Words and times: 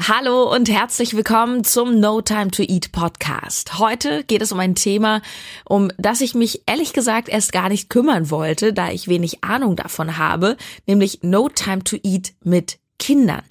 Hallo 0.00 0.54
und 0.54 0.68
herzlich 0.68 1.16
willkommen 1.16 1.64
zum 1.64 1.98
No 1.98 2.20
Time 2.20 2.50
to 2.50 2.62
Eat 2.62 2.92
Podcast. 2.92 3.78
Heute 3.78 4.24
geht 4.24 4.42
es 4.42 4.52
um 4.52 4.60
ein 4.60 4.74
Thema, 4.74 5.22
um 5.64 5.90
das 5.96 6.20
ich 6.20 6.34
mich 6.34 6.62
ehrlich 6.66 6.92
gesagt 6.92 7.28
erst 7.30 7.50
gar 7.50 7.70
nicht 7.70 7.88
kümmern 7.88 8.30
wollte, 8.30 8.74
da 8.74 8.90
ich 8.90 9.08
wenig 9.08 9.42
Ahnung 9.42 9.74
davon 9.74 10.18
habe, 10.18 10.58
nämlich 10.86 11.22
No 11.22 11.48
Time 11.48 11.82
to 11.82 11.96
Eat 12.04 12.34
mit 12.44 12.78
Kindern. 13.06 13.42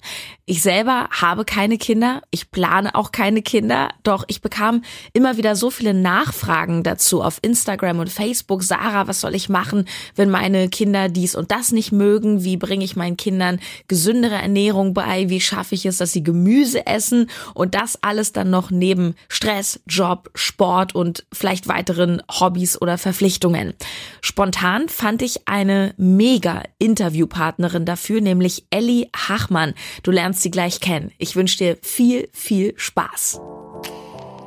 Ich 0.48 0.62
selber 0.62 1.08
habe 1.10 1.44
keine 1.44 1.76
Kinder, 1.76 2.22
ich 2.30 2.52
plane 2.52 2.94
auch 2.94 3.10
keine 3.10 3.42
Kinder, 3.42 3.88
doch 4.04 4.24
ich 4.28 4.40
bekam 4.40 4.82
immer 5.12 5.38
wieder 5.38 5.56
so 5.56 5.70
viele 5.70 5.92
Nachfragen 5.92 6.84
dazu 6.84 7.20
auf 7.20 7.40
Instagram 7.42 7.98
und 7.98 8.12
Facebook. 8.12 8.62
Sarah, 8.62 9.08
was 9.08 9.20
soll 9.20 9.34
ich 9.34 9.48
machen, 9.48 9.88
wenn 10.14 10.30
meine 10.30 10.68
Kinder 10.68 11.08
dies 11.08 11.34
und 11.34 11.50
das 11.50 11.72
nicht 11.72 11.90
mögen? 11.90 12.44
Wie 12.44 12.56
bringe 12.56 12.84
ich 12.84 12.94
meinen 12.94 13.16
Kindern 13.16 13.58
gesündere 13.88 14.36
Ernährung 14.36 14.94
bei? 14.94 15.28
Wie 15.30 15.40
schaffe 15.40 15.74
ich 15.74 15.84
es, 15.84 15.98
dass 15.98 16.12
sie 16.12 16.22
Gemüse 16.22 16.86
essen? 16.86 17.28
Und 17.54 17.74
das 17.74 18.04
alles 18.04 18.30
dann 18.30 18.48
noch 18.48 18.70
neben 18.70 19.16
Stress, 19.28 19.80
Job, 19.88 20.30
Sport 20.36 20.94
und 20.94 21.26
vielleicht 21.32 21.66
weiteren 21.66 22.22
Hobbys 22.30 22.80
oder 22.80 22.98
Verpflichtungen. 22.98 23.74
Spontan 24.20 24.88
fand 24.88 25.22
ich 25.22 25.48
eine 25.48 25.92
mega 25.96 26.62
Interviewpartnerin 26.78 27.84
dafür, 27.84 28.20
nämlich 28.20 28.66
Ellie 28.70 29.08
Hachmann. 29.46 29.74
Du 30.02 30.10
lernst 30.10 30.26
lernst 30.26 30.42
sie 30.42 30.50
gleich 30.50 30.80
kennen. 30.80 31.12
Ich 31.18 31.36
wünsche 31.36 31.58
dir 31.58 31.78
viel, 31.82 32.28
viel 32.32 32.74
Spaß. 32.76 33.40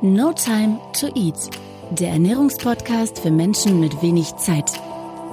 No 0.02 0.32
Time 0.32 0.78
to 0.98 1.08
Eat, 1.14 1.50
der 1.90 2.10
Ernährungspodcast 2.10 3.18
für 3.18 3.30
Menschen 3.30 3.80
mit 3.80 4.02
wenig 4.02 4.34
Zeit 4.36 4.70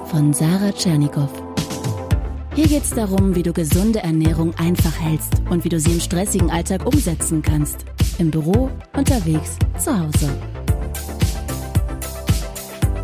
von 0.06 0.32
Sarah 0.32 0.72
Tschernikow. 0.72 1.30
Hier 2.54 2.66
geht 2.66 2.82
es 2.82 2.90
darum, 2.90 3.34
wie 3.34 3.42
du 3.42 3.52
gesunde 3.52 4.00
Ernährung 4.00 4.54
einfach 4.56 4.98
hältst 4.98 5.34
und 5.48 5.64
wie 5.64 5.68
du 5.68 5.78
sie 5.78 5.92
im 5.92 6.00
stressigen 6.00 6.50
Alltag 6.50 6.86
umsetzen 6.86 7.42
kannst. 7.42 7.84
Im 8.18 8.30
Büro, 8.30 8.70
unterwegs, 8.96 9.56
zu 9.78 9.96
Hause. 9.96 10.28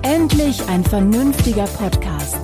Endlich 0.03 0.61
ein 0.69 0.83
vernünftiger 0.83 1.65
Podcast 1.65 2.44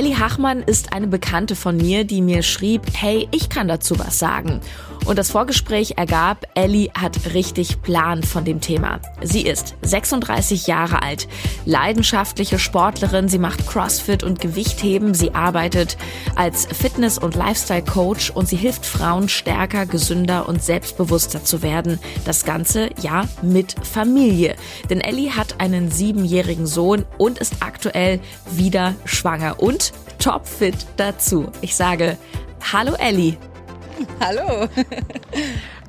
Elli 0.00 0.14
Hachmann 0.14 0.62
ist 0.62 0.94
eine 0.94 1.08
Bekannte 1.08 1.54
von 1.54 1.76
mir, 1.76 2.04
die 2.04 2.22
mir 2.22 2.42
schrieb, 2.42 2.80
hey, 2.94 3.28
ich 3.32 3.50
kann 3.50 3.68
dazu 3.68 3.98
was 3.98 4.18
sagen. 4.18 4.62
Und 5.04 5.18
das 5.18 5.30
Vorgespräch 5.30 5.94
ergab, 5.96 6.46
Ellie 6.54 6.90
hat 6.98 7.34
richtig 7.34 7.82
Plan 7.82 8.22
von 8.22 8.44
dem 8.44 8.60
Thema. 8.60 9.00
Sie 9.22 9.42
ist 9.42 9.74
36 9.82 10.66
Jahre 10.66 11.02
alt, 11.02 11.28
leidenschaftliche 11.64 12.58
Sportlerin, 12.58 13.28
sie 13.28 13.38
macht 13.38 13.66
Crossfit 13.66 14.22
und 14.22 14.40
Gewichtheben, 14.40 15.14
sie 15.14 15.34
arbeitet 15.34 15.96
als 16.36 16.66
Fitness- 16.66 17.18
und 17.18 17.34
Lifestyle-Coach 17.34 18.30
und 18.30 18.48
sie 18.48 18.56
hilft 18.56 18.86
Frauen 18.86 19.28
stärker, 19.28 19.84
gesünder 19.84 20.48
und 20.48 20.62
selbstbewusster 20.62 21.44
zu 21.44 21.62
werden. 21.62 21.98
Das 22.24 22.44
Ganze 22.44 22.90
ja 23.02 23.26
mit 23.42 23.74
Familie. 23.82 24.54
Denn 24.88 25.00
Ellie 25.00 25.36
hat 25.36 25.60
einen 25.60 25.90
siebenjährigen 25.90 26.66
Sohn 26.66 27.04
und 27.18 27.38
ist 27.38 27.56
aktuell 27.60 28.20
wieder 28.50 28.94
schwanger 29.04 29.60
und 29.60 29.89
topfit 30.20 30.86
dazu. 30.96 31.50
Ich 31.62 31.74
sage, 31.74 32.16
hallo 32.72 32.94
Ellie. 32.94 33.36
Hallo. 34.20 34.68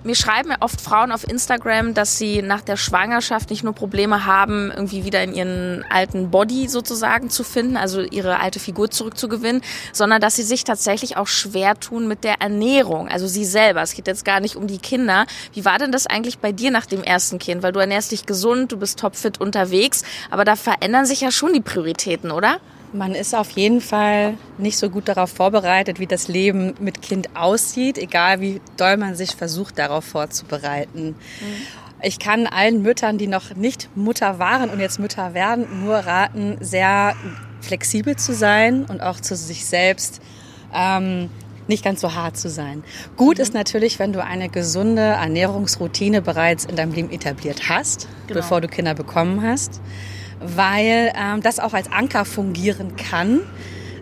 Mir 0.03 0.15
schreiben 0.15 0.49
ja 0.49 0.57
oft 0.61 0.81
Frauen 0.81 1.11
auf 1.11 1.29
Instagram, 1.29 1.93
dass 1.93 2.17
sie 2.17 2.41
nach 2.41 2.61
der 2.61 2.75
Schwangerschaft 2.75 3.51
nicht 3.51 3.63
nur 3.63 3.73
Probleme 3.73 4.25
haben, 4.25 4.71
irgendwie 4.71 5.05
wieder 5.05 5.21
in 5.21 5.35
ihren 5.35 5.85
alten 5.91 6.31
Body 6.31 6.67
sozusagen 6.67 7.29
zu 7.29 7.43
finden, 7.43 7.77
also 7.77 8.01
ihre 8.01 8.39
alte 8.39 8.59
Figur 8.59 8.89
zurückzugewinnen, 8.89 9.61
sondern 9.93 10.19
dass 10.19 10.37
sie 10.37 10.43
sich 10.43 10.63
tatsächlich 10.63 11.17
auch 11.17 11.27
schwer 11.27 11.79
tun 11.79 12.07
mit 12.07 12.23
der 12.23 12.41
Ernährung. 12.41 13.09
Also 13.09 13.27
sie 13.27 13.45
selber. 13.45 13.83
Es 13.83 13.93
geht 13.93 14.07
jetzt 14.07 14.25
gar 14.25 14.39
nicht 14.39 14.55
um 14.55 14.65
die 14.65 14.79
Kinder. 14.79 15.27
Wie 15.53 15.65
war 15.65 15.77
denn 15.77 15.91
das 15.91 16.07
eigentlich 16.07 16.39
bei 16.39 16.51
dir 16.51 16.71
nach 16.71 16.87
dem 16.87 17.03
ersten 17.03 17.37
Kind? 17.37 17.61
Weil 17.61 17.71
du 17.71 17.79
ernährst 17.79 18.11
dich 18.11 18.25
gesund, 18.25 18.71
du 18.71 18.77
bist 18.77 18.97
topfit 18.97 19.39
unterwegs, 19.39 20.03
aber 20.31 20.45
da 20.45 20.55
verändern 20.55 21.05
sich 21.05 21.21
ja 21.21 21.29
schon 21.29 21.53
die 21.53 21.61
Prioritäten, 21.61 22.31
oder? 22.31 22.59
Man 22.93 23.15
ist 23.15 23.33
auf 23.33 23.51
jeden 23.51 23.79
Fall 23.79 24.33
nicht 24.57 24.77
so 24.77 24.89
gut 24.89 25.07
darauf 25.07 25.29
vorbereitet, 25.29 25.99
wie 25.99 26.07
das 26.07 26.27
Leben 26.27 26.73
mit 26.79 27.01
Kind 27.01 27.35
aussieht, 27.35 27.97
egal 27.97 28.41
wie 28.41 28.59
doll 28.75 28.97
man 28.97 29.15
sich 29.15 29.35
versucht, 29.35 29.77
darauf 29.77 30.03
vorzubereiten. 30.03 31.09
Mhm. 31.09 31.15
Ich 32.03 32.19
kann 32.19 32.47
allen 32.47 32.81
Müttern, 32.81 33.17
die 33.17 33.27
noch 33.27 33.55
nicht 33.55 33.89
Mutter 33.95 34.39
waren 34.39 34.69
und 34.69 34.79
jetzt 34.79 34.99
Mütter 34.99 35.33
werden, 35.33 35.85
nur 35.85 35.95
raten, 35.97 36.57
sehr 36.59 37.15
flexibel 37.61 38.15
zu 38.15 38.33
sein 38.33 38.85
und 38.85 39.01
auch 39.01 39.19
zu 39.19 39.35
sich 39.35 39.65
selbst 39.65 40.19
ähm, 40.73 41.29
nicht 41.67 41.83
ganz 41.83 42.01
so 42.01 42.15
hart 42.15 42.37
zu 42.37 42.49
sein. 42.49 42.83
Gut 43.15 43.37
mhm. 43.37 43.43
ist 43.43 43.53
natürlich, 43.53 43.99
wenn 43.99 44.11
du 44.11 44.23
eine 44.23 44.49
gesunde 44.49 45.01
Ernährungsroutine 45.01 46.21
bereits 46.21 46.65
in 46.65 46.75
deinem 46.75 46.91
Leben 46.91 47.11
etabliert 47.11 47.69
hast, 47.69 48.07
genau. 48.27 48.41
bevor 48.41 48.59
du 48.59 48.67
Kinder 48.67 48.95
bekommen 48.95 49.43
hast 49.43 49.79
weil 50.41 51.11
ähm, 51.15 51.41
das 51.41 51.59
auch 51.59 51.73
als 51.73 51.91
Anker 51.91 52.25
fungieren 52.25 52.95
kann. 52.95 53.41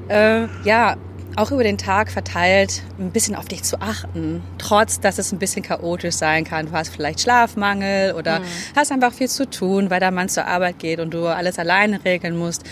Äh, 0.07 0.47
ja, 0.63 0.95
auch 1.39 1.51
über 1.51 1.63
den 1.63 1.77
Tag 1.77 2.11
verteilt 2.11 2.83
ein 2.99 3.11
bisschen 3.11 3.33
auf 3.33 3.45
dich 3.45 3.63
zu 3.63 3.79
achten, 3.81 4.43
trotz 4.57 4.99
dass 4.99 5.17
es 5.17 5.31
ein 5.31 5.39
bisschen 5.39 5.63
chaotisch 5.63 6.15
sein 6.15 6.43
kann. 6.43 6.65
Du 6.65 6.73
hast 6.73 6.89
vielleicht 6.89 7.21
Schlafmangel 7.21 8.13
oder 8.13 8.39
mhm. 8.39 8.43
hast 8.75 8.91
einfach 8.91 9.13
viel 9.13 9.29
zu 9.29 9.49
tun, 9.49 9.89
weil 9.89 10.01
der 10.01 10.11
Mann 10.11 10.27
zur 10.27 10.45
Arbeit 10.45 10.79
geht 10.79 10.99
und 10.99 11.13
du 11.13 11.27
alles 11.27 11.57
alleine 11.57 12.03
regeln 12.03 12.37
musst. 12.37 12.63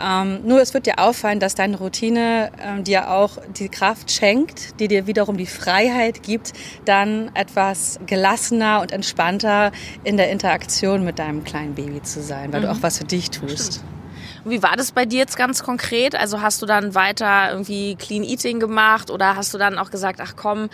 Ähm, 0.00 0.40
nur 0.44 0.60
es 0.60 0.72
wird 0.72 0.86
dir 0.86 1.00
auffallen, 1.00 1.40
dass 1.40 1.56
deine 1.56 1.76
Routine 1.76 2.52
ähm, 2.62 2.84
dir 2.84 3.10
auch 3.10 3.38
die 3.58 3.68
Kraft 3.68 4.12
schenkt, 4.12 4.78
die 4.78 4.86
dir 4.86 5.08
wiederum 5.08 5.36
die 5.36 5.46
Freiheit 5.46 6.22
gibt, 6.22 6.52
dann 6.84 7.34
etwas 7.34 7.98
gelassener 8.06 8.80
und 8.80 8.92
entspannter 8.92 9.72
in 10.04 10.16
der 10.16 10.30
Interaktion 10.30 11.04
mit 11.04 11.18
deinem 11.18 11.42
kleinen 11.42 11.74
Baby 11.74 12.02
zu 12.02 12.22
sein, 12.22 12.52
weil 12.52 12.60
mhm. 12.60 12.64
du 12.66 12.70
auch 12.70 12.82
was 12.82 12.98
für 12.98 13.04
dich 13.04 13.30
tust. 13.30 13.74
Stimmt. 13.74 14.01
Wie 14.44 14.62
war 14.62 14.76
das 14.76 14.92
bei 14.92 15.04
dir 15.04 15.18
jetzt 15.18 15.36
ganz 15.36 15.62
konkret? 15.62 16.14
Also 16.16 16.40
hast 16.42 16.60
du 16.62 16.66
dann 16.66 16.94
weiter 16.94 17.50
irgendwie 17.50 17.94
Clean 17.96 18.24
Eating 18.24 18.58
gemacht 18.58 19.10
oder 19.10 19.36
hast 19.36 19.54
du 19.54 19.58
dann 19.58 19.78
auch 19.78 19.90
gesagt, 19.90 20.20
ach 20.20 20.34
komm, 20.36 20.68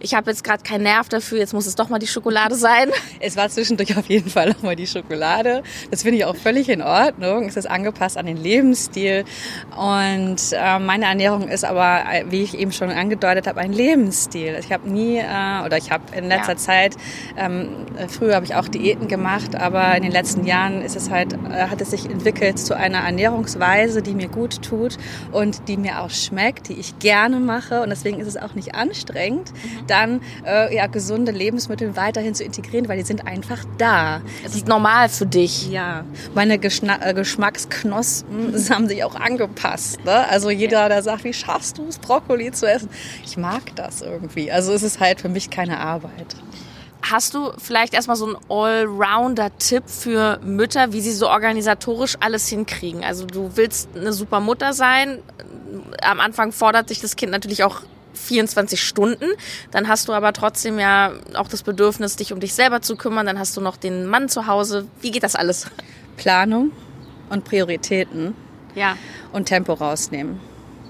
ich 0.00 0.14
habe 0.14 0.30
jetzt 0.30 0.44
gerade 0.44 0.62
keinen 0.62 0.82
Nerv 0.84 1.08
dafür, 1.08 1.38
jetzt 1.38 1.52
muss 1.52 1.66
es 1.66 1.74
doch 1.74 1.88
mal 1.88 1.98
die 1.98 2.06
Schokolade 2.06 2.54
sein. 2.54 2.90
Es 3.20 3.36
war 3.36 3.48
zwischendurch 3.48 3.96
auf 3.96 4.06
jeden 4.06 4.30
Fall 4.30 4.52
auch 4.52 4.62
mal 4.62 4.76
die 4.76 4.86
Schokolade. 4.86 5.62
Das 5.90 6.02
finde 6.02 6.18
ich 6.18 6.24
auch 6.24 6.36
völlig 6.36 6.68
in 6.68 6.82
Ordnung. 6.82 7.46
Es 7.46 7.56
ist 7.56 7.68
angepasst 7.68 8.16
an 8.16 8.26
den 8.26 8.36
Lebensstil. 8.36 9.24
Und 9.76 10.36
äh, 10.52 10.78
meine 10.78 11.06
Ernährung 11.06 11.48
ist 11.48 11.64
aber, 11.64 12.04
wie 12.28 12.42
ich 12.42 12.56
eben 12.56 12.70
schon 12.70 12.90
angedeutet 12.90 13.48
habe, 13.48 13.60
ein 13.60 13.72
Lebensstil. 13.72 14.56
Ich 14.60 14.70
habe 14.70 14.88
nie, 14.88 15.18
äh, 15.18 15.64
oder 15.64 15.78
ich 15.78 15.90
habe 15.90 16.04
in 16.16 16.28
letzter 16.28 16.52
ja. 16.52 16.58
Zeit, 16.58 16.96
ähm, 17.36 17.86
früher 18.08 18.36
habe 18.36 18.46
ich 18.46 18.54
auch 18.54 18.68
Diäten 18.68 19.08
gemacht, 19.08 19.56
aber 19.56 19.96
in 19.96 20.04
den 20.04 20.12
letzten 20.12 20.46
Jahren 20.46 20.80
ist 20.80 20.94
es 20.94 21.10
halt, 21.10 21.32
äh, 21.32 21.68
hat 21.68 21.80
es 21.80 21.90
sich 21.90 22.06
entwickelt 22.06 22.58
zu 22.58 22.76
einer 22.76 22.98
Ernährungsweise, 23.00 24.00
die 24.00 24.14
mir 24.14 24.28
gut 24.28 24.62
tut 24.62 24.96
und 25.32 25.66
die 25.66 25.76
mir 25.76 26.02
auch 26.02 26.10
schmeckt, 26.10 26.68
die 26.68 26.74
ich 26.74 27.00
gerne 27.00 27.40
mache. 27.40 27.82
Und 27.82 27.90
deswegen 27.90 28.20
ist 28.20 28.28
es 28.28 28.36
auch 28.36 28.54
nicht 28.54 28.76
anstrengend. 28.76 29.52
Mhm 29.52 29.87
dann 29.88 30.20
äh, 30.46 30.74
ja, 30.74 30.86
gesunde 30.86 31.32
Lebensmittel 31.32 31.96
weiterhin 31.96 32.34
zu 32.34 32.44
integrieren, 32.44 32.88
weil 32.88 32.98
die 32.98 33.04
sind 33.04 33.26
einfach 33.26 33.64
da. 33.78 34.20
Es 34.44 34.54
ist 34.54 34.68
normal 34.68 35.08
für 35.08 35.26
dich. 35.26 35.70
Ja, 35.70 36.04
meine 36.34 36.58
Geschna 36.58 36.98
äh, 37.04 37.14
Geschmacksknospen 37.14 38.54
haben 38.70 38.88
sich 38.88 39.04
auch 39.04 39.14
angepasst. 39.14 40.04
Ne? 40.04 40.28
Also 40.28 40.50
jeder, 40.50 40.88
der 40.88 41.02
sagt, 41.02 41.24
wie 41.24 41.32
schaffst 41.32 41.78
du 41.78 41.86
es, 41.88 41.98
Brokkoli 41.98 42.52
zu 42.52 42.66
essen? 42.66 42.88
Ich 43.24 43.36
mag 43.36 43.74
das 43.76 44.02
irgendwie. 44.02 44.50
Also 44.50 44.72
es 44.72 44.82
ist 44.82 45.00
halt 45.00 45.20
für 45.20 45.28
mich 45.28 45.50
keine 45.50 45.78
Arbeit. 45.78 46.36
Hast 47.02 47.34
du 47.34 47.52
vielleicht 47.58 47.94
erstmal 47.94 48.16
so 48.16 48.26
einen 48.26 48.36
Allrounder-Tipp 48.48 49.84
für 49.86 50.40
Mütter, 50.42 50.92
wie 50.92 51.00
sie 51.00 51.12
so 51.12 51.28
organisatorisch 51.28 52.16
alles 52.20 52.48
hinkriegen? 52.48 53.04
Also 53.04 53.24
du 53.24 53.52
willst 53.54 53.88
eine 53.94 54.12
super 54.12 54.40
Mutter 54.40 54.72
sein. 54.72 55.18
Am 56.02 56.20
Anfang 56.20 56.52
fordert 56.52 56.88
sich 56.88 57.00
das 57.00 57.16
Kind 57.16 57.32
natürlich 57.32 57.62
auch 57.62 57.82
24 58.14 58.82
Stunden. 58.82 59.26
Dann 59.70 59.88
hast 59.88 60.08
du 60.08 60.12
aber 60.12 60.32
trotzdem 60.32 60.78
ja 60.78 61.12
auch 61.34 61.48
das 61.48 61.62
Bedürfnis, 61.62 62.16
dich 62.16 62.32
um 62.32 62.40
dich 62.40 62.54
selber 62.54 62.80
zu 62.82 62.96
kümmern. 62.96 63.26
Dann 63.26 63.38
hast 63.38 63.56
du 63.56 63.60
noch 63.60 63.76
den 63.76 64.06
Mann 64.06 64.28
zu 64.28 64.46
Hause. 64.46 64.86
Wie 65.00 65.10
geht 65.10 65.22
das 65.22 65.34
alles? 65.34 65.66
Planung 66.16 66.72
und 67.30 67.44
Prioritäten. 67.44 68.34
Ja. 68.74 68.96
Und 69.32 69.46
Tempo 69.46 69.72
rausnehmen. 69.72 70.40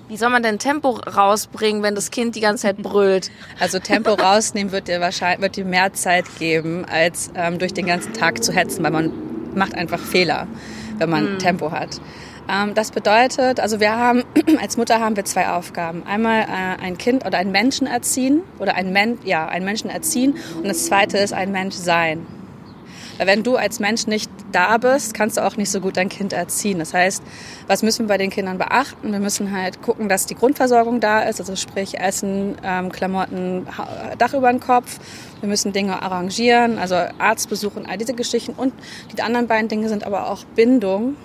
Wie 0.09 0.17
soll 0.17 0.31
man 0.31 0.43
denn 0.43 0.59
Tempo 0.59 0.93
rausbringen, 0.93 1.83
wenn 1.83 1.95
das 1.95 2.11
Kind 2.11 2.35
die 2.35 2.41
ganze 2.41 2.63
Zeit 2.63 2.79
brüllt? 2.79 3.31
Also 3.61 3.79
Tempo 3.79 4.15
rausnehmen 4.15 4.73
wird 4.73 4.89
dir 4.89 5.01
wahrscheinlich 5.01 5.43
wird 5.43 5.57
dir 5.57 5.65
mehr 5.65 5.93
Zeit 5.93 6.25
geben, 6.39 6.87
als 6.87 7.31
ähm, 7.35 7.59
durch 7.59 7.75
den 7.75 7.87
ganzen 7.87 8.15
Tag 8.15 8.43
zu 8.43 8.53
hetzen, 8.53 8.83
weil 8.85 8.91
man 8.91 9.13
macht 9.55 9.75
einfach 9.75 9.99
Fehler, 9.99 10.47
wenn 10.97 11.11
man 11.11 11.35
mm. 11.35 11.39
Tempo 11.39 11.73
hat. 11.73 12.01
Ähm, 12.49 12.75
das 12.75 12.91
bedeutet, 12.91 13.61
also 13.61 13.81
wir 13.81 13.97
haben, 13.97 14.25
als 14.61 14.77
Mutter 14.77 15.01
haben 15.01 15.17
wir 15.17 15.25
zwei 15.25 15.49
Aufgaben. 15.49 16.03
Einmal 16.07 16.43
äh, 16.43 16.83
ein 16.83 16.99
Kind 16.99 17.27
oder 17.27 17.39
einen 17.39 17.53
Menschen 17.53 17.87
erziehen 17.87 18.43
oder 18.59 18.75
ein, 18.75 18.93
Men 18.93 19.19
ja, 19.25 19.47
einen 19.47 19.65
Menschen 19.65 19.91
erziehen 19.91 20.37
und 20.57 20.67
das 20.67 20.87
zweite 20.87 21.19
ist 21.19 21.33
ein 21.33 21.53
Mensch 21.53 21.75
sein. 21.75 22.27
Weil 23.19 23.27
wenn 23.27 23.43
du 23.43 23.57
als 23.57 23.81
Mensch 23.81 24.07
nicht 24.07 24.31
da 24.53 24.79
bist, 24.79 25.13
kannst 25.13 25.37
du 25.37 25.45
auch 25.45 25.57
nicht 25.57 25.71
so 25.71 25.81
gut 25.81 25.97
dein 25.97 26.09
Kind 26.09 26.33
erziehen. 26.33 26.79
Das 26.79 26.95
heißt, 26.95 27.23
was 27.67 27.83
müssen 27.83 28.05
wir 28.05 28.09
bei 28.09 28.17
den 28.17 28.31
Kindern 28.31 28.59
beachten? 28.59 29.11
Wir 29.11 29.19
müssen 29.19 29.53
halt 29.53 29.83
gucken, 29.83 30.09
dass 30.09 30.27
die 30.27 30.37
Grundversorgung 30.37 31.01
da 31.01 31.23
ist, 31.23 31.41
also 31.41 31.57
sprich 31.57 31.99
Essen, 31.99 32.57
ähm, 32.63 32.93
Klamotten, 32.93 33.67
Dach 34.19 34.35
über 34.35 34.53
den 34.53 34.61
Kopf. 34.61 35.01
Wir 35.41 35.49
müssen 35.49 35.73
Dinge 35.73 36.01
arrangieren, 36.01 36.79
also 36.79 36.95
Arztbesuch 36.95 37.75
und 37.75 37.87
all 37.87 37.99
diese 37.99 38.15
Geschichten. 38.15 38.53
Und 38.57 38.73
die 39.17 39.21
anderen 39.21 39.49
beiden 39.49 39.67
Dinge 39.67 39.89
sind 39.89 40.05
aber 40.05 40.31
auch 40.31 40.45
Bindung 40.55 41.17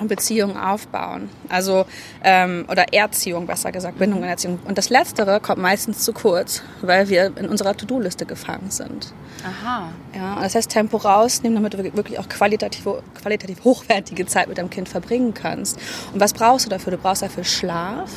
und 0.00 0.08
Beziehungen 0.08 0.56
aufbauen. 0.56 1.28
Also, 1.48 1.84
ähm, 2.24 2.64
oder 2.68 2.92
Erziehung, 2.92 3.46
besser 3.46 3.70
gesagt, 3.70 3.98
Bindung 3.98 4.22
und 4.22 4.28
Erziehung. 4.28 4.58
Und 4.64 4.78
das 4.78 4.90
Letztere 4.90 5.40
kommt 5.40 5.60
meistens 5.60 6.00
zu 6.00 6.12
kurz, 6.12 6.62
weil 6.80 7.08
wir 7.08 7.36
in 7.36 7.48
unserer 7.48 7.76
To-Do-Liste 7.76 8.26
gefangen 8.26 8.70
sind. 8.70 9.12
Aha. 9.44 9.90
Ja, 10.14 10.40
das 10.40 10.54
heißt 10.54 10.70
Tempo 10.70 10.96
rausnehmen, 10.96 11.56
damit 11.56 11.74
du 11.74 11.78
wirklich 11.94 12.18
auch 12.18 12.28
qualitativ, 12.28 12.86
qualitativ 13.20 13.64
hochwertige 13.64 14.26
Zeit 14.26 14.48
mit 14.48 14.58
deinem 14.58 14.70
Kind 14.70 14.88
verbringen 14.88 15.34
kannst. 15.34 15.78
Und 16.12 16.20
was 16.20 16.32
brauchst 16.32 16.66
du 16.66 16.70
dafür? 16.70 16.92
Du 16.92 16.98
brauchst 16.98 17.22
dafür 17.22 17.44
Schlaf, 17.44 18.10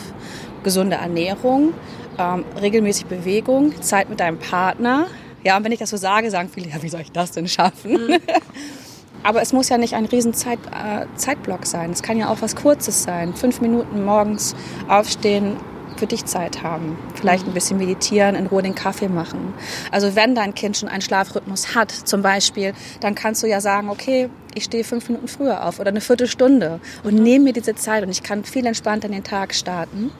gesunde 0.64 0.96
Ernährung, 0.96 1.74
ähm, 2.18 2.46
regelmäßig 2.60 3.06
Bewegung, 3.06 3.82
Zeit 3.82 4.10
mit 4.10 4.20
deinem 4.20 4.40
Partner. 4.40 5.08
Ja, 5.44 5.58
und 5.58 5.64
wenn 5.66 5.72
ich 5.74 5.80
das 5.80 5.90
so 5.90 5.98
sage, 5.98 6.32
sagen 6.32 6.50
viele, 6.54 6.70
ja, 6.70 6.82
wie 6.82 6.90
soll 6.90 7.02
ich 7.02 7.12
das 7.12 7.32
denn 7.32 7.48
schaffen? 7.48 7.92
Mhm. 7.94 8.18
Aber 9.24 9.42
es 9.42 9.54
muss 9.54 9.70
ja 9.70 9.78
nicht 9.78 9.96
ein 9.96 10.06
riesen 10.06 10.34
Zeit, 10.34 10.60
äh, 10.72 11.06
Zeitblock 11.16 11.66
sein. 11.66 11.92
Es 11.92 12.04
kann 12.04 12.18
ja 12.18 12.30
auch 12.30 12.42
was 12.42 12.56
Kurzes 12.56 13.04
sein. 13.04 13.34
Fünf 13.34 13.62
Minuten 13.62 14.04
morgens 14.04 14.56
aufstehen, 14.88 15.58
für 15.98 16.08
dich 16.08 16.26
Zeit 16.26 16.64
haben. 16.64 16.98
Vielleicht 17.16 17.48
ein 17.48 17.54
bisschen 17.54 17.78
meditieren, 17.78 18.36
in 18.36 18.48
Ruhe 18.48 18.62
den 18.62 18.76
Kaffee 18.76 19.08
machen. 19.08 19.54
Also 19.92 20.16
wenn 20.16 20.36
dein 20.36 20.54
Kind 20.54 20.78
schon 20.78 20.90
einen 20.90 21.02
Schlafrhythmus 21.02 21.76
hat, 21.76 21.92
zum 21.92 22.22
Beispiel, 22.22 22.74
dann 23.00 23.16
kannst 23.16 23.44
du 23.44 23.48
ja 23.48 23.62
sagen, 23.62 23.90
okay, 23.90 24.30
ich 24.56 24.66
stehe 24.66 24.84
fünf 24.84 25.08
Minuten 25.08 25.28
früher 25.28 25.66
auf 25.66 25.80
oder 25.80 25.90
eine 25.90 26.02
Viertelstunde 26.02 26.80
und 27.04 27.16
nehme 27.16 27.46
mir 27.46 27.54
diese 27.54 27.76
Zeit 27.76 28.04
und 28.04 28.10
ich 28.10 28.24
kann 28.24 28.44
viel 28.44 28.66
entspannter 28.66 29.08
in 29.08 29.14
den 29.14 29.24
Tag 29.24 29.54
starten. 29.54 30.12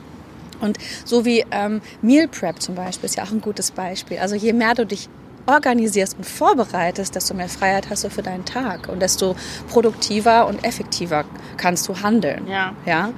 Und 0.60 0.78
so 1.04 1.24
wie 1.24 1.44
ähm, 1.50 1.82
Meal 2.00 2.28
Prep 2.28 2.62
zum 2.62 2.74
Beispiel 2.74 3.06
ist 3.06 3.16
ja 3.16 3.24
auch 3.24 3.30
ein 3.30 3.40
gutes 3.40 3.70
Beispiel. 3.70 4.18
Also 4.18 4.34
je 4.34 4.52
mehr 4.52 4.74
du 4.74 4.86
dich 4.86 5.08
organisierst 5.46 6.16
und 6.16 6.24
vorbereitest, 6.24 7.14
desto 7.14 7.34
mehr 7.34 7.48
Freiheit 7.48 7.90
hast 7.90 8.04
du 8.04 8.10
für 8.10 8.22
deinen 8.22 8.44
Tag 8.44 8.88
und 8.88 9.00
desto 9.00 9.36
produktiver 9.68 10.46
und 10.46 10.64
effektiver 10.64 11.24
kannst 11.56 11.88
du 11.88 12.00
handeln. 12.00 12.46
Ja. 12.46 12.74
ja? 12.86 13.12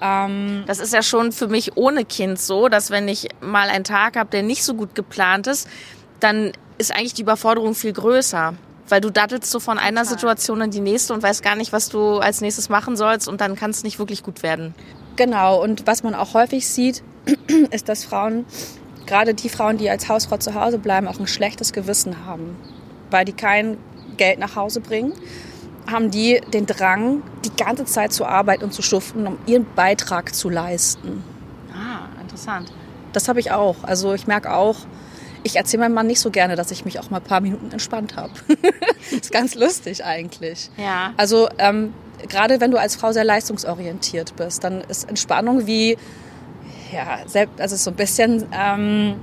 Ähm, 0.00 0.64
das 0.66 0.80
ist 0.80 0.92
ja 0.92 1.02
schon 1.02 1.32
für 1.32 1.48
mich 1.48 1.76
ohne 1.76 2.04
Kind 2.04 2.40
so, 2.40 2.68
dass 2.68 2.90
wenn 2.90 3.08
ich 3.08 3.28
mal 3.40 3.68
einen 3.68 3.84
Tag 3.84 4.16
habe, 4.16 4.30
der 4.30 4.42
nicht 4.42 4.64
so 4.64 4.74
gut 4.74 4.94
geplant 4.94 5.46
ist, 5.46 5.68
dann 6.20 6.52
ist 6.78 6.92
eigentlich 6.92 7.14
die 7.14 7.22
Überforderung 7.22 7.74
viel 7.74 7.92
größer. 7.92 8.54
Weil 8.86 9.00
du 9.00 9.10
dattelst 9.10 9.50
so 9.50 9.60
von 9.60 9.78
einer 9.78 10.04
Situation 10.04 10.60
in 10.60 10.70
die 10.70 10.80
nächste 10.80 11.14
und 11.14 11.22
weißt 11.22 11.42
gar 11.42 11.56
nicht, 11.56 11.72
was 11.72 11.88
du 11.88 12.18
als 12.18 12.42
nächstes 12.42 12.68
machen 12.68 12.96
sollst 12.96 13.28
und 13.28 13.40
dann 13.40 13.56
kann 13.56 13.70
es 13.70 13.82
nicht 13.82 13.98
wirklich 13.98 14.22
gut 14.22 14.42
werden. 14.42 14.74
Genau, 15.16 15.62
und 15.62 15.86
was 15.86 16.02
man 16.02 16.14
auch 16.14 16.34
häufig 16.34 16.68
sieht, 16.68 17.02
ist, 17.70 17.88
dass 17.88 18.04
Frauen 18.04 18.44
gerade 19.06 19.34
die 19.34 19.48
Frauen, 19.48 19.78
die 19.78 19.90
als 19.90 20.08
Hausfrau 20.08 20.36
zu 20.36 20.54
Hause 20.54 20.78
bleiben, 20.78 21.06
auch 21.08 21.18
ein 21.18 21.26
schlechtes 21.26 21.72
Gewissen 21.72 22.26
haben, 22.26 22.56
weil 23.10 23.24
die 23.24 23.32
kein 23.32 23.76
Geld 24.16 24.38
nach 24.38 24.56
Hause 24.56 24.80
bringen, 24.80 25.12
haben 25.90 26.10
die 26.10 26.40
den 26.52 26.66
Drang, 26.66 27.22
die 27.44 27.54
ganze 27.54 27.84
Zeit 27.84 28.12
zu 28.12 28.24
arbeiten 28.24 28.64
und 28.64 28.72
zu 28.72 28.82
schuften, 28.82 29.26
um 29.26 29.38
ihren 29.46 29.66
Beitrag 29.74 30.34
zu 30.34 30.48
leisten. 30.48 31.22
Ah, 31.72 32.08
interessant. 32.20 32.72
Das 33.12 33.28
habe 33.28 33.40
ich 33.40 33.52
auch. 33.52 33.76
Also 33.82 34.14
ich 34.14 34.26
merke 34.26 34.52
auch, 34.52 34.76
ich 35.42 35.56
erzähle 35.56 35.82
meinem 35.82 35.94
Mann 35.94 36.06
nicht 36.06 36.20
so 36.20 36.30
gerne, 36.30 36.56
dass 36.56 36.70
ich 36.70 36.84
mich 36.84 36.98
auch 36.98 37.10
mal 37.10 37.18
ein 37.18 37.24
paar 37.24 37.40
Minuten 37.40 37.70
entspannt 37.70 38.16
habe. 38.16 38.32
ist 39.10 39.30
ganz 39.30 39.54
lustig 39.54 40.04
eigentlich. 40.04 40.70
Ja. 40.78 41.12
Also 41.18 41.48
ähm, 41.58 41.92
gerade 42.28 42.60
wenn 42.60 42.70
du 42.70 42.78
als 42.78 42.96
Frau 42.96 43.12
sehr 43.12 43.24
leistungsorientiert 43.24 44.36
bist, 44.36 44.64
dann 44.64 44.80
ist 44.82 45.08
Entspannung 45.08 45.66
wie 45.66 45.98
ja, 46.94 47.18
selbst, 47.26 47.60
also 47.60 47.76
so 47.76 47.90
ein 47.90 47.96
bisschen 47.96 48.46
ähm, 48.52 49.16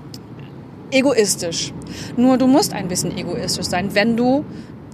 egoistisch. 0.91 1.73
Nur 2.17 2.37
du 2.37 2.47
musst 2.47 2.73
ein 2.73 2.87
bisschen 2.87 3.17
egoistisch 3.17 3.67
sein, 3.67 3.95
wenn 3.95 4.17
du 4.17 4.45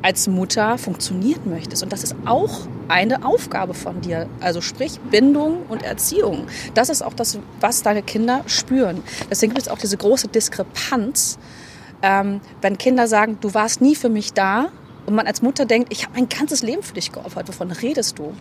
als 0.04 0.28
Mutter 0.28 0.78
funktionieren 0.78 1.50
möchtest. 1.50 1.82
Und 1.84 1.92
das 1.92 2.04
ist 2.04 2.16
auch 2.26 2.68
eine 2.88 3.26
Aufgabe 3.26 3.74
von 3.74 4.00
dir. 4.02 4.30
Also 4.40 4.62
sprich 4.62 5.00
Bindung 5.12 5.66
und 5.70 5.82
Erziehung. 5.82 6.46
Das 6.76 6.90
ist 6.90 7.02
auch 7.02 7.14
das, 7.14 7.40
was 7.60 7.82
deine 7.82 8.04
Kinder 8.04 8.44
spüren. 8.46 9.02
Deswegen 9.30 9.54
gibt 9.54 9.66
es 9.66 9.72
auch 9.72 9.80
diese 9.80 9.98
große 9.98 10.28
Diskrepanz, 10.28 11.40
ähm, 12.04 12.42
wenn 12.62 12.78
Kinder 12.78 13.08
sagen, 13.08 13.40
du 13.42 13.56
warst 13.56 13.82
nie 13.82 13.96
für 13.96 14.10
mich 14.10 14.34
da, 14.34 14.68
und 15.08 15.16
man 15.16 15.26
als 15.26 15.42
Mutter 15.42 15.66
denkt, 15.66 15.92
ich 15.92 16.04
habe 16.04 16.16
mein 16.16 16.28
ganzes 16.28 16.62
Leben 16.62 16.84
für 16.84 16.94
dich 16.94 17.14
geopfert, 17.14 17.48
wovon 17.48 17.72
redest 17.72 18.20
du? 18.20 18.34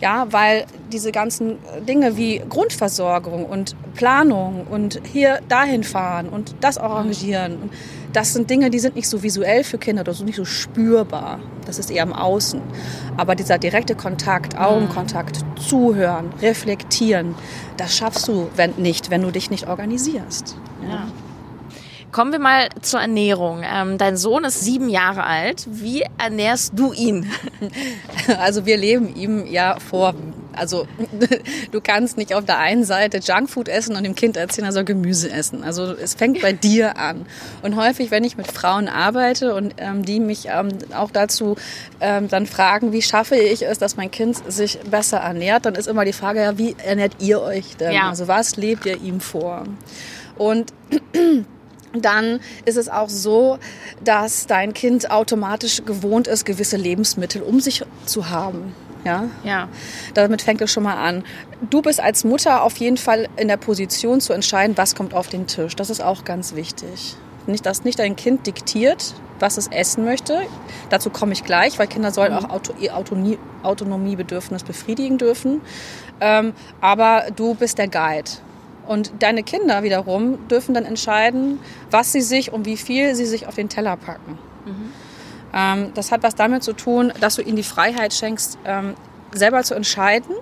Ja, 0.00 0.26
weil 0.30 0.64
diese 0.90 1.12
ganzen 1.12 1.58
Dinge 1.86 2.16
wie 2.16 2.42
Grundversorgung 2.48 3.44
und 3.44 3.76
Planung 3.94 4.66
und 4.68 5.00
hier 5.12 5.40
dahin 5.48 5.84
fahren 5.84 6.30
und 6.30 6.54
das 6.60 6.78
arrangieren, 6.78 7.70
das 8.14 8.32
sind 8.32 8.48
Dinge, 8.48 8.70
die 8.70 8.78
sind 8.78 8.96
nicht 8.96 9.10
so 9.10 9.22
visuell 9.22 9.62
für 9.62 9.76
Kinder 9.76 10.00
oder 10.00 10.14
so 10.14 10.24
nicht 10.24 10.36
so 10.36 10.46
spürbar. 10.46 11.38
Das 11.66 11.78
ist 11.78 11.90
eher 11.90 12.04
im 12.04 12.14
Außen. 12.14 12.62
Aber 13.18 13.34
dieser 13.34 13.58
direkte 13.58 13.94
Kontakt, 13.94 14.58
Augenkontakt, 14.58 15.44
zuhören, 15.58 16.30
reflektieren, 16.40 17.34
das 17.76 17.94
schaffst 17.94 18.26
du 18.26 18.48
wenn 18.56 18.72
nicht, 18.78 19.10
wenn 19.10 19.20
du 19.20 19.30
dich 19.30 19.50
nicht 19.50 19.68
organisierst. 19.68 20.56
Ja. 20.88 21.08
Kommen 22.16 22.32
wir 22.32 22.38
mal 22.38 22.70
zur 22.80 23.00
Ernährung. 23.00 23.62
Ähm, 23.62 23.98
dein 23.98 24.16
Sohn 24.16 24.44
ist 24.44 24.62
sieben 24.62 24.88
Jahre 24.88 25.24
alt. 25.24 25.66
Wie 25.68 26.02
ernährst 26.16 26.72
du 26.74 26.94
ihn? 26.94 27.30
Also 28.38 28.64
wir 28.64 28.76
leben 28.76 29.14
ihm 29.14 29.46
ja 29.46 29.78
vor. 29.78 30.14
Also 30.52 30.86
du 31.70 31.80
kannst 31.82 32.16
nicht 32.16 32.34
auf 32.34 32.44
der 32.44 32.58
einen 32.58 32.84
Seite 32.84 33.18
Junkfood 33.18 33.68
essen 33.68 33.96
und 33.96 34.02
dem 34.02 34.14
Kind 34.14 34.36
erzählen, 34.36 34.64
er 34.66 34.72
soll 34.72 34.84
Gemüse 34.84 35.30
essen. 35.30 35.62
Also 35.62 35.92
es 35.92 36.14
fängt 36.14 36.40
bei 36.40 36.54
dir 36.54 36.96
an. 36.96 37.26
Und 37.62 37.76
häufig, 37.76 38.10
wenn 38.10 38.24
ich 38.24 38.38
mit 38.38 38.50
Frauen 38.50 38.88
arbeite 38.88 39.54
und 39.54 39.74
ähm, 39.76 40.02
die 40.02 40.18
mich 40.18 40.48
ähm, 40.50 40.70
auch 40.96 41.10
dazu 41.10 41.56
ähm, 42.00 42.28
dann 42.28 42.46
fragen, 42.46 42.92
wie 42.92 43.02
schaffe 43.02 43.36
ich 43.36 43.62
es, 43.62 43.78
dass 43.78 43.96
mein 43.96 44.10
Kind 44.10 44.38
sich 44.50 44.78
besser 44.90 45.18
ernährt, 45.18 45.66
dann 45.66 45.74
ist 45.74 45.86
immer 45.86 46.06
die 46.06 46.14
Frage, 46.14 46.40
ja, 46.40 46.56
wie 46.56 46.74
ernährt 46.82 47.16
ihr 47.20 47.42
euch 47.42 47.76
denn? 47.76 47.92
Ja. 47.92 48.08
Also 48.08 48.26
was 48.26 48.56
lebt 48.56 48.86
ihr 48.86 49.00
ihm 49.02 49.20
vor? 49.20 49.64
Und 50.36 50.72
dann 51.92 52.40
ist 52.64 52.76
es 52.76 52.88
auch 52.88 53.08
so, 53.08 53.58
dass 54.02 54.46
dein 54.46 54.74
Kind 54.74 55.10
automatisch 55.10 55.84
gewohnt 55.84 56.26
ist, 56.26 56.44
gewisse 56.44 56.76
Lebensmittel 56.76 57.42
um 57.42 57.60
sich 57.60 57.84
zu 58.04 58.30
haben. 58.30 58.74
Ja? 59.04 59.24
Ja. 59.44 59.68
Damit 60.14 60.42
fängt 60.42 60.60
es 60.60 60.72
schon 60.72 60.82
mal 60.82 60.96
an. 60.96 61.24
Du 61.70 61.80
bist 61.80 62.00
als 62.00 62.24
Mutter 62.24 62.62
auf 62.62 62.76
jeden 62.78 62.96
Fall 62.96 63.28
in 63.36 63.48
der 63.48 63.56
Position 63.56 64.20
zu 64.20 64.32
entscheiden, 64.32 64.76
was 64.76 64.94
kommt 64.94 65.14
auf 65.14 65.28
den 65.28 65.46
Tisch. 65.46 65.76
Das 65.76 65.90
ist 65.90 66.02
auch 66.02 66.24
ganz 66.24 66.54
wichtig. 66.54 67.16
Nicht, 67.46 67.64
dass 67.64 67.84
nicht 67.84 67.98
dein 68.00 68.16
Kind 68.16 68.46
diktiert, 68.46 69.14
was 69.38 69.56
es 69.56 69.68
essen 69.68 70.04
möchte. 70.04 70.42
Dazu 70.90 71.10
komme 71.10 71.32
ich 71.32 71.44
gleich, 71.44 71.78
weil 71.78 71.86
Kinder 71.86 72.10
sollen 72.10 72.32
auch 72.32 72.50
Auto, 72.50 72.74
ihr 72.80 72.96
Autonomie, 72.96 73.38
Autonomiebedürfnis 73.62 74.64
befriedigen 74.64 75.18
dürfen. 75.18 75.60
Ähm, 76.20 76.54
aber 76.80 77.26
du 77.34 77.54
bist 77.54 77.78
der 77.78 77.88
Guide. 77.88 78.30
Und 78.86 79.12
deine 79.20 79.42
Kinder 79.42 79.82
wiederum 79.82 80.48
dürfen 80.48 80.74
dann 80.74 80.84
entscheiden, 80.84 81.58
was 81.90 82.12
sie 82.12 82.20
sich 82.20 82.52
und 82.52 82.66
wie 82.66 82.76
viel 82.76 83.14
sie 83.14 83.26
sich 83.26 83.46
auf 83.46 83.54
den 83.54 83.68
Teller 83.68 83.96
packen. 83.96 84.38
Mhm. 84.64 84.92
Ähm, 85.52 85.92
das 85.94 86.12
hat 86.12 86.22
was 86.22 86.34
damit 86.34 86.62
zu 86.62 86.72
tun, 86.72 87.12
dass 87.20 87.36
du 87.36 87.42
ihnen 87.42 87.56
die 87.56 87.62
Freiheit 87.62 88.12
schenkst, 88.12 88.58
ähm, 88.64 88.94
selber 89.32 89.62
zu 89.62 89.74
entscheiden. 89.74 90.34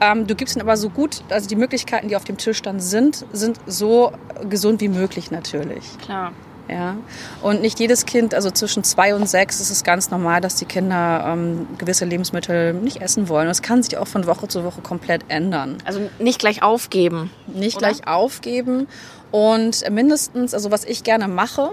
Ähm, 0.00 0.26
du 0.26 0.34
gibst 0.34 0.56
ihnen 0.56 0.62
aber 0.62 0.76
so 0.76 0.90
gut, 0.90 1.22
also 1.30 1.48
die 1.48 1.56
Möglichkeiten, 1.56 2.08
die 2.08 2.16
auf 2.16 2.24
dem 2.24 2.36
Tisch 2.36 2.60
dann 2.62 2.80
sind, 2.80 3.24
sind 3.32 3.58
so 3.66 4.12
gesund 4.48 4.80
wie 4.80 4.88
möglich 4.88 5.30
natürlich. 5.30 5.98
Klar. 5.98 6.32
Ja, 6.68 6.96
und 7.42 7.60
nicht 7.60 7.78
jedes 7.78 8.06
Kind, 8.06 8.34
also 8.34 8.50
zwischen 8.50 8.82
zwei 8.82 9.14
und 9.14 9.28
sechs 9.28 9.60
ist 9.60 9.70
es 9.70 9.84
ganz 9.84 10.10
normal, 10.10 10.40
dass 10.40 10.56
die 10.56 10.64
Kinder 10.64 11.24
ähm, 11.28 11.68
gewisse 11.78 12.04
Lebensmittel 12.04 12.74
nicht 12.74 13.00
essen 13.00 13.28
wollen. 13.28 13.46
Das 13.46 13.62
kann 13.62 13.84
sich 13.84 13.98
auch 13.98 14.08
von 14.08 14.26
Woche 14.26 14.48
zu 14.48 14.64
Woche 14.64 14.80
komplett 14.80 15.22
ändern. 15.28 15.78
Also 15.84 16.00
nicht 16.18 16.40
gleich 16.40 16.64
aufgeben. 16.64 17.30
Nicht 17.46 17.76
oder? 17.76 17.88
gleich 17.88 18.08
aufgeben. 18.08 18.88
Und 19.30 19.88
mindestens, 19.90 20.54
also 20.54 20.72
was 20.72 20.84
ich 20.84 21.04
gerne 21.04 21.28
mache, 21.28 21.70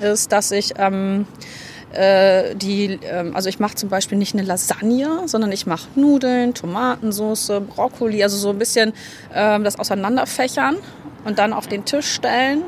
ist, 0.00 0.32
dass 0.32 0.50
ich 0.50 0.74
ähm, 0.78 1.26
äh, 1.92 2.54
die, 2.54 2.98
ähm, 3.02 3.36
also 3.36 3.48
ich 3.48 3.58
mache 3.58 3.74
zum 3.74 3.88
Beispiel 3.88 4.16
nicht 4.16 4.34
eine 4.34 4.42
Lasagne, 4.42 5.22
sondern 5.26 5.52
ich 5.52 5.66
mache 5.66 5.88
Nudeln, 5.94 6.54
Tomatensauce, 6.54 7.52
Brokkoli, 7.74 8.22
also 8.22 8.36
so 8.36 8.50
ein 8.50 8.58
bisschen 8.58 8.94
ähm, 9.34 9.64
das 9.64 9.78
Auseinanderfächern 9.78 10.76
und 11.24 11.38
dann 11.38 11.52
auf 11.52 11.66
den 11.66 11.84
Tisch 11.84 12.10
stellen 12.10 12.62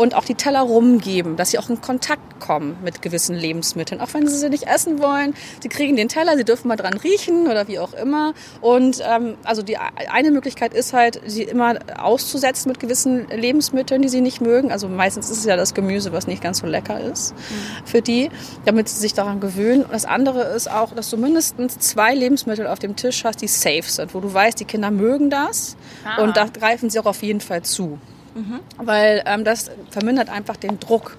und 0.00 0.14
auch 0.14 0.24
die 0.24 0.34
Teller 0.34 0.60
rumgeben, 0.60 1.36
dass 1.36 1.50
sie 1.50 1.58
auch 1.58 1.68
in 1.68 1.82
Kontakt 1.82 2.40
kommen 2.40 2.78
mit 2.82 3.02
gewissen 3.02 3.36
Lebensmitteln, 3.36 4.00
auch 4.00 4.14
wenn 4.14 4.26
sie 4.26 4.38
sie 4.38 4.48
nicht 4.48 4.66
essen 4.66 4.98
wollen. 4.98 5.34
Sie 5.62 5.68
kriegen 5.68 5.94
den 5.94 6.08
Teller, 6.08 6.38
sie 6.38 6.44
dürfen 6.44 6.68
mal 6.68 6.76
dran 6.76 6.94
riechen 6.94 7.48
oder 7.48 7.68
wie 7.68 7.78
auch 7.78 7.92
immer. 7.92 8.32
Und 8.62 9.02
ähm, 9.06 9.36
also 9.44 9.60
die 9.60 9.76
eine 9.76 10.30
Möglichkeit 10.30 10.72
ist 10.72 10.94
halt, 10.94 11.20
sie 11.26 11.42
immer 11.42 11.74
auszusetzen 11.98 12.70
mit 12.70 12.80
gewissen 12.80 13.28
Lebensmitteln, 13.28 14.00
die 14.00 14.08
sie 14.08 14.22
nicht 14.22 14.40
mögen. 14.40 14.72
Also 14.72 14.88
meistens 14.88 15.28
ist 15.28 15.40
es 15.40 15.44
ja 15.44 15.56
das 15.56 15.74
Gemüse, 15.74 16.14
was 16.14 16.26
nicht 16.26 16.42
ganz 16.42 16.60
so 16.60 16.66
lecker 16.66 16.98
ist 16.98 17.34
mhm. 17.34 17.86
für 17.86 18.00
die, 18.00 18.30
damit 18.64 18.88
sie 18.88 18.98
sich 18.98 19.12
daran 19.12 19.38
gewöhnen. 19.38 19.82
Und 19.82 19.92
das 19.92 20.06
andere 20.06 20.44
ist 20.44 20.70
auch, 20.70 20.94
dass 20.94 21.10
du 21.10 21.18
mindestens 21.18 21.78
zwei 21.78 22.14
Lebensmittel 22.14 22.66
auf 22.68 22.78
dem 22.78 22.96
Tisch 22.96 23.22
hast, 23.24 23.42
die 23.42 23.48
safe 23.48 23.82
sind, 23.82 24.14
wo 24.14 24.20
du 24.20 24.32
weißt, 24.32 24.58
die 24.60 24.64
Kinder 24.64 24.90
mögen 24.90 25.28
das 25.28 25.76
ah. 26.06 26.22
und 26.22 26.38
da 26.38 26.46
greifen 26.46 26.88
sie 26.88 26.98
auch 27.00 27.04
auf 27.06 27.22
jeden 27.22 27.42
Fall 27.42 27.60
zu. 27.60 27.98
Mhm. 28.34 28.60
Weil 28.78 29.22
ähm, 29.26 29.44
das 29.44 29.70
vermindert 29.90 30.28
einfach 30.28 30.56
den 30.56 30.78
Druck. 30.80 31.16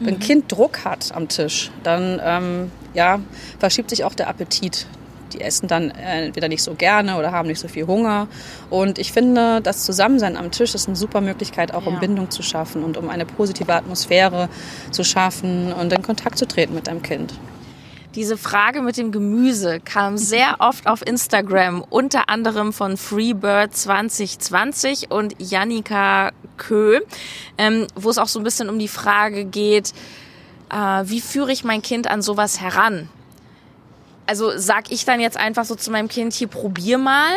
Wenn 0.00 0.14
ein 0.14 0.14
mhm. 0.14 0.20
Kind 0.20 0.52
Druck 0.52 0.84
hat 0.84 1.12
am 1.14 1.28
Tisch, 1.28 1.70
dann 1.82 2.20
ähm, 2.24 2.72
ja, 2.94 3.20
verschiebt 3.58 3.90
sich 3.90 4.04
auch 4.04 4.14
der 4.14 4.28
Appetit. 4.28 4.86
Die 5.32 5.40
essen 5.40 5.66
dann 5.66 5.90
entweder 5.90 6.48
nicht 6.48 6.62
so 6.62 6.74
gerne 6.74 7.16
oder 7.16 7.32
haben 7.32 7.48
nicht 7.48 7.58
so 7.58 7.66
viel 7.66 7.86
Hunger. 7.86 8.28
Und 8.70 8.98
ich 8.98 9.12
finde, 9.12 9.60
das 9.60 9.84
Zusammensein 9.84 10.36
am 10.36 10.50
Tisch 10.50 10.74
ist 10.74 10.86
eine 10.86 10.96
super 10.96 11.20
Möglichkeit, 11.20 11.74
auch 11.74 11.82
ja. 11.82 11.88
um 11.88 12.00
Bindung 12.00 12.30
zu 12.30 12.42
schaffen 12.42 12.84
und 12.84 12.96
um 12.96 13.08
eine 13.08 13.26
positive 13.26 13.72
Atmosphäre 13.72 14.48
zu 14.90 15.02
schaffen 15.02 15.72
und 15.72 15.92
in 15.92 16.02
Kontakt 16.02 16.38
zu 16.38 16.46
treten 16.46 16.74
mit 16.74 16.86
deinem 16.86 17.02
Kind. 17.02 17.34
Diese 18.14 18.38
Frage 18.38 18.80
mit 18.80 18.96
dem 18.96 19.10
Gemüse 19.10 19.80
kam 19.80 20.16
sehr 20.16 20.56
oft 20.60 20.86
auf 20.86 21.04
Instagram, 21.04 21.82
unter 21.82 22.28
anderem 22.28 22.72
von 22.72 22.96
Freebird 22.96 23.76
2020 23.76 25.10
und 25.10 25.34
Jannika 25.38 26.30
Kö, 26.56 27.00
ähm, 27.58 27.88
wo 27.96 28.10
es 28.10 28.18
auch 28.18 28.28
so 28.28 28.38
ein 28.38 28.44
bisschen 28.44 28.68
um 28.68 28.78
die 28.78 28.88
Frage 28.88 29.44
geht, 29.44 29.92
äh, 30.70 30.76
wie 30.76 31.20
führe 31.20 31.50
ich 31.50 31.64
mein 31.64 31.82
Kind 31.82 32.08
an 32.08 32.22
sowas 32.22 32.60
heran? 32.60 33.08
Also 34.26 34.52
sag 34.56 34.92
ich 34.92 35.04
dann 35.04 35.18
jetzt 35.18 35.36
einfach 35.36 35.64
so 35.64 35.74
zu 35.74 35.90
meinem 35.90 36.08
Kind, 36.08 36.34
hier 36.34 36.48
probier 36.48 36.98
mal. 36.98 37.34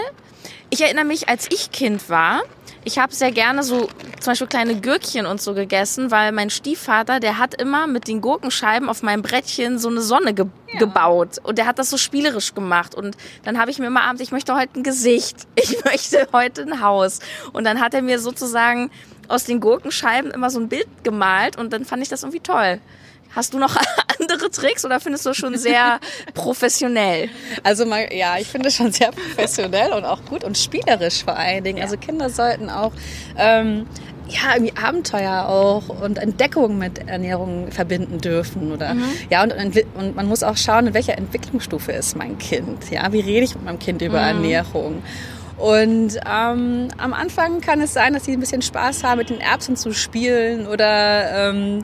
Ich 0.70 0.82
erinnere 0.82 1.06
mich, 1.06 1.28
als 1.28 1.48
ich 1.52 1.72
Kind 1.72 2.08
war, 2.10 2.44
ich 2.88 2.98
habe 2.98 3.14
sehr 3.14 3.34
gerne 3.34 3.64
so 3.64 3.90
zum 4.22 4.32
Beispiel 4.32 4.48
kleine 4.48 4.80
Gürkchen 4.80 5.26
und 5.26 5.42
so 5.42 5.54
gegessen, 5.54 6.10
weil 6.10 6.32
mein 6.32 6.50
Stiefvater, 6.50 7.20
der 7.20 7.38
hat 7.38 7.62
immer 7.62 7.86
mit 7.86 8.08
den 8.08 8.22
Gurkenscheiben 8.22 8.88
auf 8.88 9.04
meinem 9.04 9.22
Brettchen 9.22 9.78
so 9.78 9.90
eine 9.90 10.00
Sonne 10.00 10.34
ge 10.34 10.46
ja. 10.72 10.80
gebaut. 10.80 11.38
Und 11.44 11.58
der 11.58 11.66
hat 11.66 11.80
das 11.80 11.90
so 11.90 11.98
spielerisch 11.98 12.56
gemacht. 12.56 12.96
Und 12.96 13.18
dann 13.44 13.60
habe 13.60 13.72
ich 13.72 13.80
mir 13.80 13.88
immer 13.88 14.04
abends, 14.04 14.22
ich 14.22 14.32
möchte 14.32 14.56
heute 14.56 14.80
ein 14.80 14.84
Gesicht. 14.84 15.48
Ich 15.58 15.84
möchte 15.84 16.30
heute 16.32 16.62
ein 16.62 16.82
Haus. 16.82 17.20
Und 17.52 17.66
dann 17.66 17.82
hat 17.82 17.94
er 17.94 18.02
mir 18.02 18.20
sozusagen 18.20 18.90
aus 19.28 19.44
den 19.44 19.60
Gurkenscheiben 19.60 20.32
immer 20.32 20.50
so 20.50 20.60
ein 20.60 20.70
Bild 20.70 20.88
gemalt 21.04 21.58
und 21.58 21.74
dann 21.74 21.84
fand 21.84 22.02
ich 22.02 22.08
das 22.08 22.24
irgendwie 22.24 22.40
toll. 22.40 22.80
Hast 23.36 23.54
du 23.54 23.60
noch 23.60 23.76
andere 24.20 24.50
Tricks 24.50 24.86
oder 24.86 25.00
findest 25.00 25.26
du 25.26 25.34
schon 25.34 25.58
sehr 25.58 26.00
professionell? 26.34 27.30
Also 27.64 27.86
mal, 27.86 28.08
ja, 28.14 28.38
ich 28.40 28.48
finde 28.48 28.72
schon 28.72 28.92
sehr 28.92 29.12
professionell 29.12 29.94
und 29.94 30.06
auch 30.06 30.24
gut 30.26 30.44
und 30.44 30.58
spielerisch 30.58 31.24
vor 31.24 31.38
allen 31.38 31.64
Dingen. 31.64 31.78
Ja. 31.78 31.84
Also 31.84 31.98
Kinder 31.98 32.30
sollten 32.30 32.70
auch 32.70 32.92
ähm, 33.38 33.88
ja, 34.30 34.56
irgendwie 34.56 34.74
Abenteuer 34.76 35.48
auch 35.48 35.90
und 35.90 36.18
Entdeckung 36.18 36.78
mit 36.78 37.08
Ernährung 37.08 37.72
verbinden 37.72 38.20
dürfen 38.20 38.72
oder 38.72 38.94
mhm. 38.94 39.04
ja 39.30 39.44
und, 39.44 39.54
und 39.54 40.16
man 40.16 40.28
muss 40.28 40.44
auch 40.44 40.58
schauen, 40.58 40.88
in 40.88 40.94
welcher 40.94 41.18
Entwicklungsstufe 41.18 41.92
ist 41.94 42.16
mein 42.18 42.38
Kind. 42.38 42.92
Ja, 42.92 43.12
wie 43.14 43.22
rede 43.22 43.46
ich 43.46 43.56
mit 43.56 43.64
meinem 43.64 43.80
Kind 43.80 44.02
über 44.02 44.20
mhm. 44.20 44.44
Ernährung? 44.44 45.04
Und 45.58 46.18
ähm, 46.18 46.90
am 46.98 47.14
Anfang 47.14 47.62
kann 47.62 47.82
es 47.82 47.94
sein, 47.94 48.14
dass 48.14 48.26
sie 48.26 48.34
ein 48.34 48.40
bisschen 48.40 48.62
Spaß 48.62 49.04
haben, 49.04 49.18
mit 49.18 49.32
den 49.32 49.40
Erbsen 49.40 49.76
zu 49.76 49.92
spielen 49.92 50.68
oder 50.68 51.50
ähm, 51.50 51.84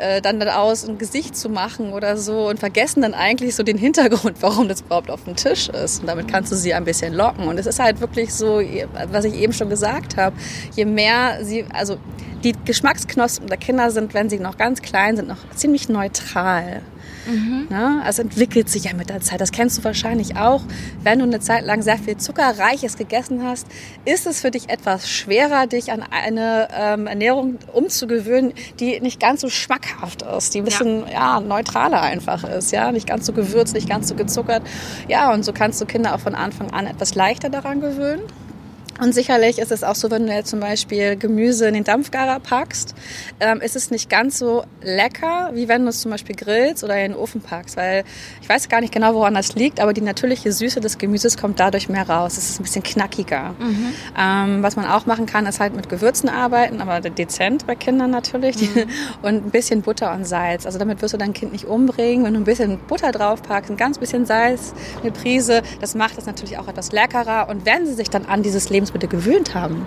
äh, 0.00 0.20
dann 0.20 0.40
daraus 0.40 0.88
ein 0.88 0.98
Gesicht 0.98 1.36
zu 1.36 1.48
machen 1.48 1.92
oder 1.92 2.16
so 2.16 2.48
und 2.48 2.58
vergessen 2.58 3.02
dann 3.02 3.14
eigentlich 3.14 3.54
so 3.54 3.62
den 3.62 3.78
Hintergrund, 3.78 4.36
warum 4.40 4.68
das 4.68 4.80
überhaupt 4.80 5.10
auf 5.10 5.24
dem 5.24 5.36
Tisch 5.36 5.68
ist. 5.68 6.00
Und 6.00 6.06
damit 6.06 6.28
kannst 6.28 6.50
du 6.50 6.56
sie 6.56 6.74
ein 6.74 6.84
bisschen 6.84 7.14
locken. 7.14 7.46
Und 7.46 7.58
es 7.58 7.66
ist 7.66 7.78
halt 7.78 8.00
wirklich 8.00 8.34
so, 8.34 8.60
was 9.10 9.24
ich 9.24 9.34
eben 9.34 9.52
schon 9.52 9.68
gesagt 9.68 10.16
habe, 10.16 10.34
je 10.74 10.84
mehr 10.84 11.44
sie, 11.44 11.64
also 11.72 11.98
die 12.42 12.54
Geschmacksknospen 12.64 13.48
der 13.48 13.58
Kinder 13.58 13.90
sind, 13.90 14.14
wenn 14.14 14.30
sie 14.30 14.38
noch 14.38 14.56
ganz 14.56 14.82
klein 14.82 15.16
sind, 15.16 15.28
noch 15.28 15.38
ziemlich 15.54 15.88
neutral. 15.88 16.82
Mhm. 17.26 17.66
Ne? 17.70 18.02
Es 18.06 18.18
entwickelt 18.18 18.68
sich 18.68 18.84
ja 18.84 18.94
mit 18.94 19.10
der 19.10 19.20
Zeit. 19.20 19.40
Das 19.40 19.52
kennst 19.52 19.78
du 19.78 19.84
wahrscheinlich 19.84 20.36
auch. 20.36 20.62
Wenn 21.02 21.18
du 21.18 21.24
eine 21.24 21.40
Zeit 21.40 21.64
lang 21.64 21.82
sehr 21.82 21.98
viel 21.98 22.16
Zuckerreiches 22.16 22.96
gegessen 22.96 23.42
hast, 23.44 23.66
ist 24.04 24.26
es 24.26 24.40
für 24.40 24.50
dich 24.50 24.68
etwas 24.68 25.08
schwerer, 25.08 25.66
dich 25.66 25.92
an 25.92 26.02
eine 26.10 26.68
ähm, 26.76 27.06
Ernährung 27.06 27.58
umzugewöhnen, 27.72 28.52
die 28.78 29.00
nicht 29.00 29.20
ganz 29.20 29.40
so 29.40 29.48
schmackhaft 29.48 30.22
ist, 30.22 30.54
die 30.54 30.58
ein 30.58 30.64
bisschen 30.64 31.06
ja. 31.06 31.38
ja. 31.38 31.40
neutraler 31.40 32.02
einfach 32.02 32.44
ist, 32.44 32.72
ja, 32.72 32.92
nicht 32.92 33.06
ganz 33.06 33.26
so 33.26 33.32
gewürzt, 33.32 33.74
nicht 33.74 33.88
ganz 33.88 34.08
so 34.08 34.14
gezuckert. 34.14 34.62
Ja, 35.08 35.32
und 35.32 35.44
so 35.44 35.52
kannst 35.52 35.80
du 35.80 35.86
Kinder 35.86 36.14
auch 36.14 36.20
von 36.20 36.34
Anfang 36.34 36.70
an 36.70 36.86
etwas 36.86 37.14
leichter 37.14 37.48
daran 37.50 37.80
gewöhnen. 37.80 38.22
Und 39.00 39.14
sicherlich 39.14 39.58
ist 39.58 39.72
es 39.72 39.82
auch 39.82 39.94
so, 39.94 40.10
wenn 40.10 40.26
du 40.26 40.32
jetzt 40.34 40.50
zum 40.50 40.60
Beispiel 40.60 41.16
Gemüse 41.16 41.66
in 41.66 41.74
den 41.74 41.84
Dampfgarer 41.84 42.38
packst, 42.38 42.94
ähm, 43.40 43.60
ist 43.60 43.74
es 43.74 43.90
nicht 43.90 44.10
ganz 44.10 44.38
so 44.38 44.62
lecker, 44.82 45.50
wie 45.54 45.68
wenn 45.68 45.82
du 45.82 45.88
es 45.88 46.02
zum 46.02 46.10
Beispiel 46.10 46.36
grillst 46.36 46.84
oder 46.84 46.96
in 47.02 47.12
den 47.12 47.20
Ofen 47.20 47.40
packst. 47.40 47.78
Weil 47.78 48.04
ich 48.42 48.48
weiß 48.48 48.68
gar 48.68 48.82
nicht 48.82 48.92
genau, 48.92 49.14
woran 49.14 49.34
das 49.34 49.54
liegt, 49.54 49.80
aber 49.80 49.94
die 49.94 50.02
natürliche 50.02 50.52
Süße 50.52 50.80
des 50.80 50.98
Gemüses 50.98 51.38
kommt 51.38 51.60
dadurch 51.60 51.88
mehr 51.88 52.08
raus. 52.08 52.36
Es 52.36 52.50
ist 52.50 52.60
ein 52.60 52.64
bisschen 52.64 52.82
knackiger. 52.82 53.54
Mhm. 53.58 53.92
Ähm, 54.18 54.62
was 54.62 54.76
man 54.76 54.84
auch 54.84 55.06
machen 55.06 55.24
kann, 55.24 55.46
ist 55.46 55.60
halt 55.60 55.74
mit 55.74 55.88
Gewürzen 55.88 56.28
arbeiten, 56.28 56.82
aber 56.82 57.00
dezent 57.00 57.66
bei 57.66 57.76
Kindern 57.76 58.10
natürlich. 58.10 58.60
Mhm. 58.60 58.84
Und 59.22 59.46
ein 59.46 59.50
bisschen 59.50 59.82
Butter 59.82 60.12
und 60.12 60.24
Salz. 60.24 60.66
Also 60.66 60.78
damit 60.78 61.00
wirst 61.02 61.14
du 61.14 61.18
dein 61.18 61.32
Kind 61.32 61.52
nicht 61.52 61.64
umbringen. 61.64 62.24
Wenn 62.24 62.34
du 62.34 62.40
ein 62.40 62.44
bisschen 62.44 62.78
Butter 62.86 63.12
drauf 63.12 63.42
packst, 63.42 63.70
ein 63.70 63.76
ganz 63.76 63.98
bisschen 63.98 64.26
Salz, 64.26 64.74
eine 65.02 65.10
Prise, 65.10 65.62
das 65.80 65.94
macht 65.94 66.18
es 66.18 66.26
natürlich 66.26 66.58
auch 66.58 66.68
etwas 66.68 66.92
leckerer. 66.92 67.48
Und 67.48 67.64
wenn 67.64 67.86
sie 67.86 67.94
sich 67.94 68.10
dann 68.10 68.26
an 68.26 68.42
dieses 68.42 68.70
Lebens 68.70 68.89
Lebensmittel 68.90 69.08
gewöhnt 69.08 69.54
haben, 69.54 69.86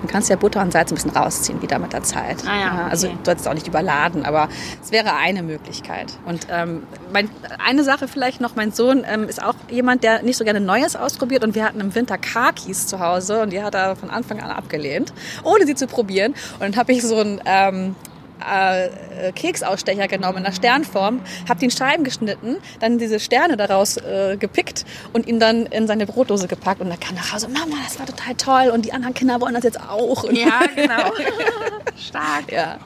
dann 0.00 0.06
kannst 0.08 0.28
du 0.28 0.34
ja 0.34 0.38
Butter 0.38 0.62
und 0.62 0.72
Salz 0.72 0.90
ein 0.90 0.94
bisschen 0.94 1.10
rausziehen 1.10 1.60
wieder 1.62 1.78
mit 1.78 1.92
der 1.92 2.02
Zeit. 2.02 2.44
Ah 2.46 2.58
ja, 2.58 2.72
okay. 2.72 2.90
Also 2.90 3.08
du 3.08 3.14
sollst 3.24 3.48
auch 3.48 3.54
nicht 3.54 3.66
überladen, 3.66 4.24
aber 4.24 4.48
es 4.82 4.92
wäre 4.92 5.14
eine 5.14 5.42
Möglichkeit. 5.42 6.12
Und 6.26 6.46
ähm, 6.50 6.84
mein, 7.12 7.28
eine 7.64 7.84
Sache 7.84 8.08
vielleicht 8.08 8.40
noch, 8.40 8.56
mein 8.56 8.72
Sohn 8.72 9.04
ähm, 9.06 9.28
ist 9.28 9.42
auch 9.42 9.54
jemand, 9.70 10.04
der 10.04 10.22
nicht 10.22 10.36
so 10.36 10.44
gerne 10.44 10.60
Neues 10.60 10.96
ausprobiert 10.96 11.44
und 11.44 11.54
wir 11.54 11.64
hatten 11.64 11.80
im 11.80 11.94
Winter 11.94 12.18
Kakis 12.18 12.86
zu 12.86 13.00
Hause 13.00 13.42
und 13.42 13.52
die 13.52 13.62
hat 13.62 13.74
er 13.74 13.96
von 13.96 14.10
Anfang 14.10 14.40
an 14.40 14.50
abgelehnt, 14.50 15.12
ohne 15.42 15.66
sie 15.66 15.74
zu 15.74 15.86
probieren. 15.86 16.32
Und 16.54 16.60
dann 16.60 16.76
habe 16.76 16.92
ich 16.92 17.02
so 17.02 17.18
ein 17.18 17.40
ähm, 17.44 17.96
äh, 18.40 19.32
Keksausstecher 19.32 20.08
genommen 20.08 20.38
in 20.38 20.44
der 20.44 20.52
Sternform, 20.52 21.20
habe 21.48 21.60
den 21.60 21.70
Scheiben 21.70 22.04
geschnitten, 22.04 22.56
dann 22.80 22.98
diese 22.98 23.20
Sterne 23.20 23.56
daraus 23.56 23.96
äh, 23.96 24.36
gepickt 24.38 24.84
und 25.12 25.26
ihn 25.26 25.40
dann 25.40 25.66
in 25.66 25.86
seine 25.86 26.06
Brotdose 26.06 26.48
gepackt 26.48 26.80
und 26.80 26.90
dann 26.90 27.00
kam 27.00 27.14
nach 27.14 27.32
Hause, 27.32 27.48
Mama, 27.48 27.76
das 27.84 27.98
war 27.98 28.06
total 28.06 28.34
toll 28.34 28.72
und 28.72 28.84
die 28.84 28.92
anderen 28.92 29.14
Kinder 29.14 29.40
wollen 29.40 29.54
das 29.54 29.64
jetzt 29.64 29.80
auch. 29.80 30.24
Ja, 30.30 30.62
genau. 30.74 31.12
Stark. 31.96 32.50
Ja. 32.50 32.78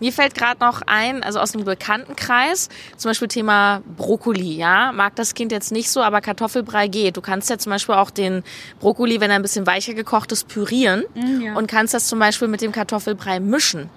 Mir 0.00 0.12
fällt 0.12 0.34
gerade 0.34 0.60
noch 0.60 0.80
ein, 0.86 1.22
also 1.22 1.40
aus 1.40 1.54
einem 1.54 1.66
Bekanntenkreis, 1.66 2.70
zum 2.96 3.10
Beispiel 3.10 3.28
Thema 3.28 3.82
Brokkoli, 3.98 4.56
ja, 4.56 4.92
mag 4.92 5.14
das 5.16 5.34
Kind 5.34 5.52
jetzt 5.52 5.72
nicht 5.72 5.90
so, 5.90 6.00
aber 6.00 6.22
Kartoffelbrei 6.22 6.88
geht. 6.88 7.18
Du 7.18 7.20
kannst 7.20 7.50
ja 7.50 7.58
zum 7.58 7.70
Beispiel 7.70 7.94
auch 7.94 8.10
den 8.10 8.42
Brokkoli, 8.80 9.20
wenn 9.20 9.30
er 9.30 9.36
ein 9.36 9.42
bisschen 9.42 9.66
weicher 9.66 9.92
gekocht 9.92 10.32
ist, 10.32 10.48
pürieren 10.48 11.04
mm, 11.14 11.40
ja. 11.42 11.54
und 11.54 11.66
kannst 11.66 11.92
das 11.92 12.06
zum 12.06 12.18
Beispiel 12.18 12.48
mit 12.48 12.62
dem 12.62 12.72
Kartoffelbrei 12.72 13.40
mischen 13.40 13.90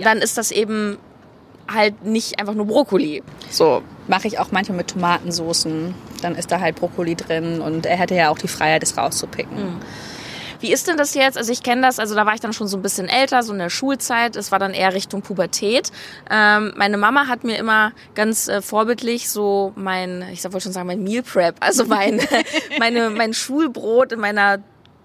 ja. 0.00 0.04
dann 0.04 0.18
ist 0.18 0.38
das 0.38 0.50
eben 0.50 0.98
halt 1.72 2.04
nicht 2.04 2.40
einfach 2.40 2.54
nur 2.54 2.66
Brokkoli. 2.66 3.22
So. 3.48 3.82
Mache 4.08 4.26
ich 4.26 4.38
auch 4.38 4.50
manchmal 4.50 4.78
mit 4.78 4.88
Tomatensoßen. 4.88 5.94
Dann 6.22 6.34
ist 6.34 6.50
da 6.50 6.60
halt 6.60 6.76
Brokkoli 6.76 7.14
drin 7.14 7.60
und 7.60 7.86
er 7.86 7.96
hätte 7.96 8.14
ja 8.14 8.30
auch 8.30 8.38
die 8.38 8.48
Freiheit, 8.48 8.82
das 8.82 8.96
rauszupicken. 8.96 9.56
Mhm. 9.56 9.80
Wie 10.60 10.72
ist 10.72 10.88
denn 10.88 10.98
das 10.98 11.14
jetzt? 11.14 11.38
Also 11.38 11.52
ich 11.52 11.62
kenne 11.62 11.80
das, 11.80 11.98
also 11.98 12.14
da 12.14 12.26
war 12.26 12.34
ich 12.34 12.40
dann 12.40 12.52
schon 12.52 12.68
so 12.68 12.76
ein 12.76 12.82
bisschen 12.82 13.08
älter, 13.08 13.42
so 13.42 13.52
in 13.52 13.58
der 13.58 13.70
Schulzeit. 13.70 14.36
Es 14.36 14.52
war 14.52 14.58
dann 14.58 14.74
eher 14.74 14.92
Richtung 14.92 15.22
Pubertät. 15.22 15.90
Ähm, 16.30 16.74
meine 16.76 16.98
Mama 16.98 17.28
hat 17.28 17.44
mir 17.44 17.56
immer 17.56 17.92
ganz 18.14 18.46
äh, 18.46 18.60
vorbildlich 18.60 19.30
so 19.30 19.72
mein, 19.74 20.24
ich 20.32 20.44
wollte 20.44 20.60
schon 20.60 20.72
sagen, 20.72 20.86
mein 20.86 21.02
Meal 21.02 21.22
Prep, 21.22 21.56
also 21.60 21.86
mein, 21.86 22.20
meine, 22.78 23.08
mein 23.08 23.32
Schulbrot 23.32 24.12
in 24.12 24.20
meiner 24.20 24.58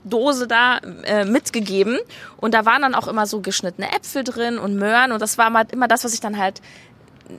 Dose 0.05 0.47
da 0.47 0.77
äh, 1.03 1.25
mitgegeben. 1.25 1.97
Und 2.37 2.53
da 2.53 2.65
waren 2.65 2.81
dann 2.81 2.95
auch 2.95 3.07
immer 3.07 3.25
so 3.25 3.41
geschnittene 3.41 3.91
Äpfel 3.91 4.23
drin 4.23 4.57
und 4.57 4.75
Möhren. 4.75 5.11
Und 5.11 5.21
das 5.21 5.37
war 5.37 5.47
immer 5.71 5.87
das, 5.87 6.03
was 6.03 6.13
ich 6.13 6.21
dann 6.21 6.37
halt 6.37 6.61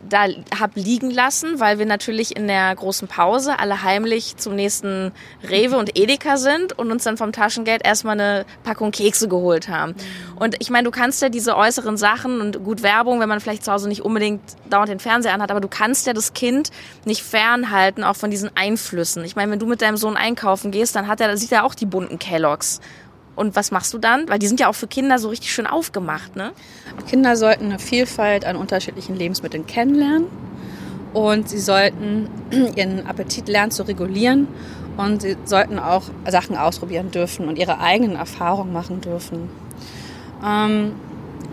da 0.09 0.27
hab 0.59 0.75
liegen 0.75 1.11
lassen, 1.11 1.61
weil 1.61 1.79
wir 1.79 1.87
natürlich 1.87 2.37
in 2.37 2.49
der 2.49 2.75
großen 2.75 3.09
Pause 3.09 3.59
alle 3.59 3.83
heimlich 3.83 4.37
zum 4.37 4.55
nächsten 4.55 5.13
Rewe 5.49 5.77
und 5.77 5.99
Edeka 5.99 6.37
sind 6.37 6.77
und 6.79 6.91
uns 6.91 7.05
dann 7.05 7.17
vom 7.17 7.33
Taschengeld 7.33 7.85
erstmal 7.85 8.21
eine 8.21 8.47
Packung 8.65 8.91
Kekse 8.91 9.29
geholt 9.29 9.69
haben. 9.69 9.95
Und 10.37 10.57
ich 10.59 10.71
meine, 10.71 10.85
du 10.85 10.91
kannst 10.91 11.23
ja 11.23 11.29
diese 11.29 11.57
äußeren 11.57 11.97
Sachen 11.97 12.41
und 12.41 12.65
gut 12.65 12.83
Werbung, 12.83 13.21
wenn 13.21 13.29
man 13.29 13.41
vielleicht 13.41 13.65
zu 13.65 13.73
Hause 13.73 13.89
nicht 13.89 14.03
unbedingt 14.03 14.43
dauernd 14.69 14.89
den 14.89 15.01
Fernseher 15.01 15.35
anhat, 15.35 15.51
aber 15.51 15.61
du 15.61 15.69
kannst 15.69 16.07
ja 16.07 16.13
das 16.13 16.35
Kind 16.35 16.71
nicht 17.05 17.23
fernhalten, 17.23 18.05
auch 18.05 18.17
von 18.17 18.31
diesen 18.31 18.51
Einflüssen. 18.55 19.25
Ich 19.25 19.37
meine, 19.37 19.53
wenn 19.53 19.59
du 19.59 19.67
mit 19.67 19.83
deinem 19.83 19.97
Sohn 19.97 20.17
einkaufen 20.17 20.71
gehst, 20.71 20.97
dann 20.97 21.07
hat 21.07 21.21
er, 21.21 21.37
sieht 21.37 21.53
er 21.53 21.65
auch 21.65 21.75
die 21.75 21.87
bunten 21.87 22.19
Kelloggs 22.19 22.81
Und 23.37 23.55
was 23.55 23.71
machst 23.71 23.93
du 23.95 23.99
dann? 23.99 24.29
Weil 24.29 24.39
die 24.39 24.47
sind 24.47 24.61
ja 24.61 24.69
auch 24.69 24.75
für 24.75 24.87
Kinder 24.87 25.19
so 25.19 25.29
richtig 25.29 25.53
schön 25.53 25.67
aufgemacht, 25.67 26.35
ne? 26.37 26.53
Kinder 27.09 27.37
sollten 27.37 27.67
eine 27.67 27.79
Vielfalt 27.79 28.45
an 28.47 28.57
unterschiedlichen 28.57 29.15
Lebensmitteln 29.15 29.67
kennenlernen 29.67 30.27
und 31.13 31.49
sie 31.49 31.59
sollten 31.59 32.29
ihren 32.77 33.07
Appetit 33.07 33.49
lernen 33.49 33.71
zu 33.71 33.83
regulieren 33.85 34.49
und 34.97 35.23
sie 35.23 35.37
sollten 35.45 35.79
auch 35.79 36.05
Sachen 36.27 36.57
ausprobieren 36.57 37.11
dürfen 37.11 37.47
und 37.49 37.59
ihre 37.59 37.79
eigenen 37.79 38.17
Erfahrungen 38.17 38.73
machen 38.73 39.01
dürfen. 39.03 39.51
Ähm, 40.45 40.93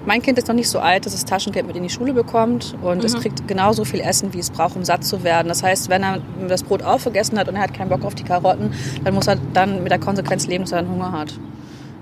mein 0.05 0.21
Kind 0.21 0.37
ist 0.37 0.47
noch 0.47 0.55
nicht 0.55 0.69
so 0.69 0.79
alt, 0.79 1.05
dass 1.05 1.13
es 1.13 1.23
Taschengeld 1.23 1.65
mit 1.65 1.77
in 1.77 1.83
die 1.83 1.89
Schule 1.89 2.13
bekommt 2.13 2.75
und 2.81 2.99
mhm. 2.99 3.05
es 3.05 3.15
kriegt 3.15 3.47
genauso 3.47 3.85
viel 3.85 4.01
Essen, 4.01 4.33
wie 4.33 4.39
es 4.39 4.49
braucht, 4.49 4.75
um 4.75 4.83
satt 4.83 5.05
zu 5.05 5.23
werden. 5.23 5.47
Das 5.47 5.63
heißt, 5.63 5.89
wenn 5.89 6.03
er 6.03 6.21
das 6.47 6.63
Brot 6.63 6.83
aufgegessen 6.83 7.39
hat 7.39 7.47
und 7.47 7.55
er 7.55 7.61
hat 7.61 7.73
keinen 7.73 7.89
Bock 7.89 8.03
auf 8.03 8.15
die 8.15 8.23
Karotten, 8.23 8.73
dann 9.03 9.13
muss 9.13 9.27
er 9.27 9.37
dann 9.53 9.83
mit 9.83 9.91
der 9.91 9.99
Konsequenz 9.99 10.47
leben, 10.47 10.65
dass 10.65 10.73
er 10.73 10.81
dann 10.81 10.91
Hunger 10.91 11.11
hat. 11.13 11.33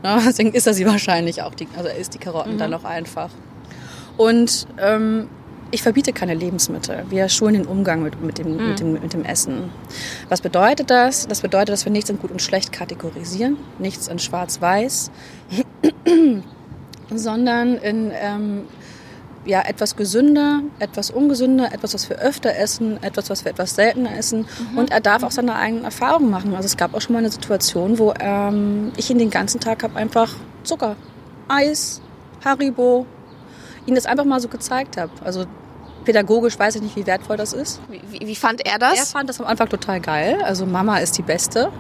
Ja, 0.03 0.20
deswegen 0.25 0.51
isst 0.53 0.67
er 0.67 0.74
sie 0.74 0.86
wahrscheinlich 0.86 1.41
auch, 1.41 1.53
die, 1.53 1.67
also 1.75 1.89
isst 1.89 2.13
die 2.13 2.20
Karotten 2.20 2.53
mhm. 2.53 2.58
dann 2.58 2.74
auch 2.74 2.84
einfach. 2.84 3.29
Und 4.17 4.67
ähm, 4.77 5.29
ich 5.72 5.81
verbiete 5.84 6.12
keine 6.13 6.34
Lebensmittel. 6.34 7.05
Wir 7.10 7.29
schulen 7.29 7.53
den 7.53 7.65
Umgang 7.65 8.03
mit, 8.03 8.22
mit, 8.22 8.38
dem, 8.38 8.58
mhm. 8.58 8.70
mit, 8.70 8.79
dem, 8.79 8.93
mit 8.93 9.13
dem 9.13 9.24
Essen. 9.24 9.72
Was 10.29 10.41
bedeutet 10.41 10.89
das? 10.89 11.27
Das 11.27 11.41
bedeutet, 11.41 11.70
dass 11.70 11.86
wir 11.86 11.91
nichts 11.91 12.10
in 12.10 12.20
gut 12.20 12.31
und 12.31 12.41
schlecht 12.41 12.72
kategorisieren, 12.72 13.58
nichts 13.79 14.08
in 14.08 14.20
schwarz-weiß, 14.20 15.12
sondern 17.15 17.77
in 17.77 18.12
ähm, 18.13 18.63
ja, 19.45 19.62
etwas 19.62 19.95
gesünder, 19.95 20.62
etwas 20.79 21.10
ungesünder, 21.10 21.74
etwas, 21.74 21.93
was 21.93 22.10
wir 22.10 22.17
öfter 22.17 22.55
essen, 22.55 23.01
etwas, 23.01 23.29
was 23.29 23.43
wir 23.43 23.51
etwas 23.51 23.75
seltener 23.75 24.15
essen. 24.15 24.45
Mhm. 24.71 24.77
Und 24.77 24.91
er 24.91 25.01
darf 25.01 25.24
auch 25.24 25.31
seine 25.31 25.55
eigenen 25.55 25.83
Erfahrungen 25.83 26.29
machen. 26.29 26.53
Also 26.55 26.67
es 26.67 26.77
gab 26.77 26.93
auch 26.93 27.01
schon 27.01 27.13
mal 27.13 27.19
eine 27.19 27.31
Situation, 27.31 27.98
wo 27.98 28.13
ähm, 28.19 28.91
ich 28.98 29.10
ihn 29.10 29.17
den 29.17 29.31
ganzen 29.31 29.60
Tag 29.60 29.83
habe 29.83 29.95
einfach 29.95 30.33
Zucker, 30.63 30.95
Eis, 31.48 32.01
Haribo, 32.45 33.05
ihn 33.86 33.95
das 33.95 34.05
einfach 34.05 34.25
mal 34.25 34.39
so 34.39 34.48
gezeigt 34.48 34.98
habe. 34.98 35.12
Also 35.24 35.45
pädagogisch 36.05 36.57
weiß 36.57 36.75
ich 36.75 36.81
nicht, 36.83 36.95
wie 36.95 37.07
wertvoll 37.07 37.38
das 37.38 37.53
ist. 37.53 37.81
Wie, 37.89 38.27
wie, 38.27 38.36
fand 38.36 38.65
er 38.65 38.77
das? 38.77 39.00
Er 39.00 39.05
fand 39.05 39.29
das 39.29 39.39
am 39.39 39.48
Anfang 39.48 39.69
total 39.69 40.00
geil. 40.00 40.39
Also 40.43 40.67
Mama 40.67 40.98
ist 40.98 41.17
die 41.17 41.24
Beste. 41.24 41.71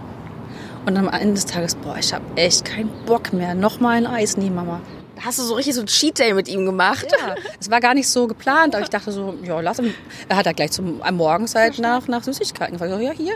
Und 0.87 0.97
am 0.97 1.09
Ende 1.09 1.35
des 1.35 1.45
Tages, 1.45 1.75
boah, 1.75 1.95
ich 1.99 2.11
habe 2.11 2.25
echt 2.35 2.65
keinen 2.65 2.89
Bock 3.05 3.33
mehr. 3.33 3.53
Nochmal 3.53 3.97
ein 3.97 4.07
Eis, 4.07 4.35
nie 4.35 4.49
Mama 4.49 4.81
hast 5.23 5.39
du 5.39 5.43
so 5.43 5.53
richtig 5.55 5.75
so 5.75 5.81
ein 5.81 5.87
Cheat 5.87 6.19
Day 6.19 6.33
mit 6.33 6.47
ihm 6.47 6.65
gemacht. 6.65 7.07
Ja, 7.11 7.35
es 7.59 7.69
war 7.69 7.79
gar 7.79 7.93
nicht 7.93 8.09
so 8.09 8.27
geplant, 8.27 8.75
aber 8.75 8.83
ich 8.83 8.89
dachte 8.89 9.11
so, 9.11 9.35
ja, 9.43 9.59
lass 9.59 9.79
ihn. 9.79 9.93
Er 10.27 10.37
hat 10.37 10.45
ja 10.45 10.51
gleich 10.51 10.71
zum 10.71 11.01
am 11.01 11.17
Morgens 11.17 11.55
halt 11.55 11.79
nach, 11.79 12.07
nach 12.07 12.23
Süßigkeiten 12.23 12.73
gefragt. 12.73 12.91
So, 12.91 12.99
ja, 12.99 13.11
hier. 13.11 13.35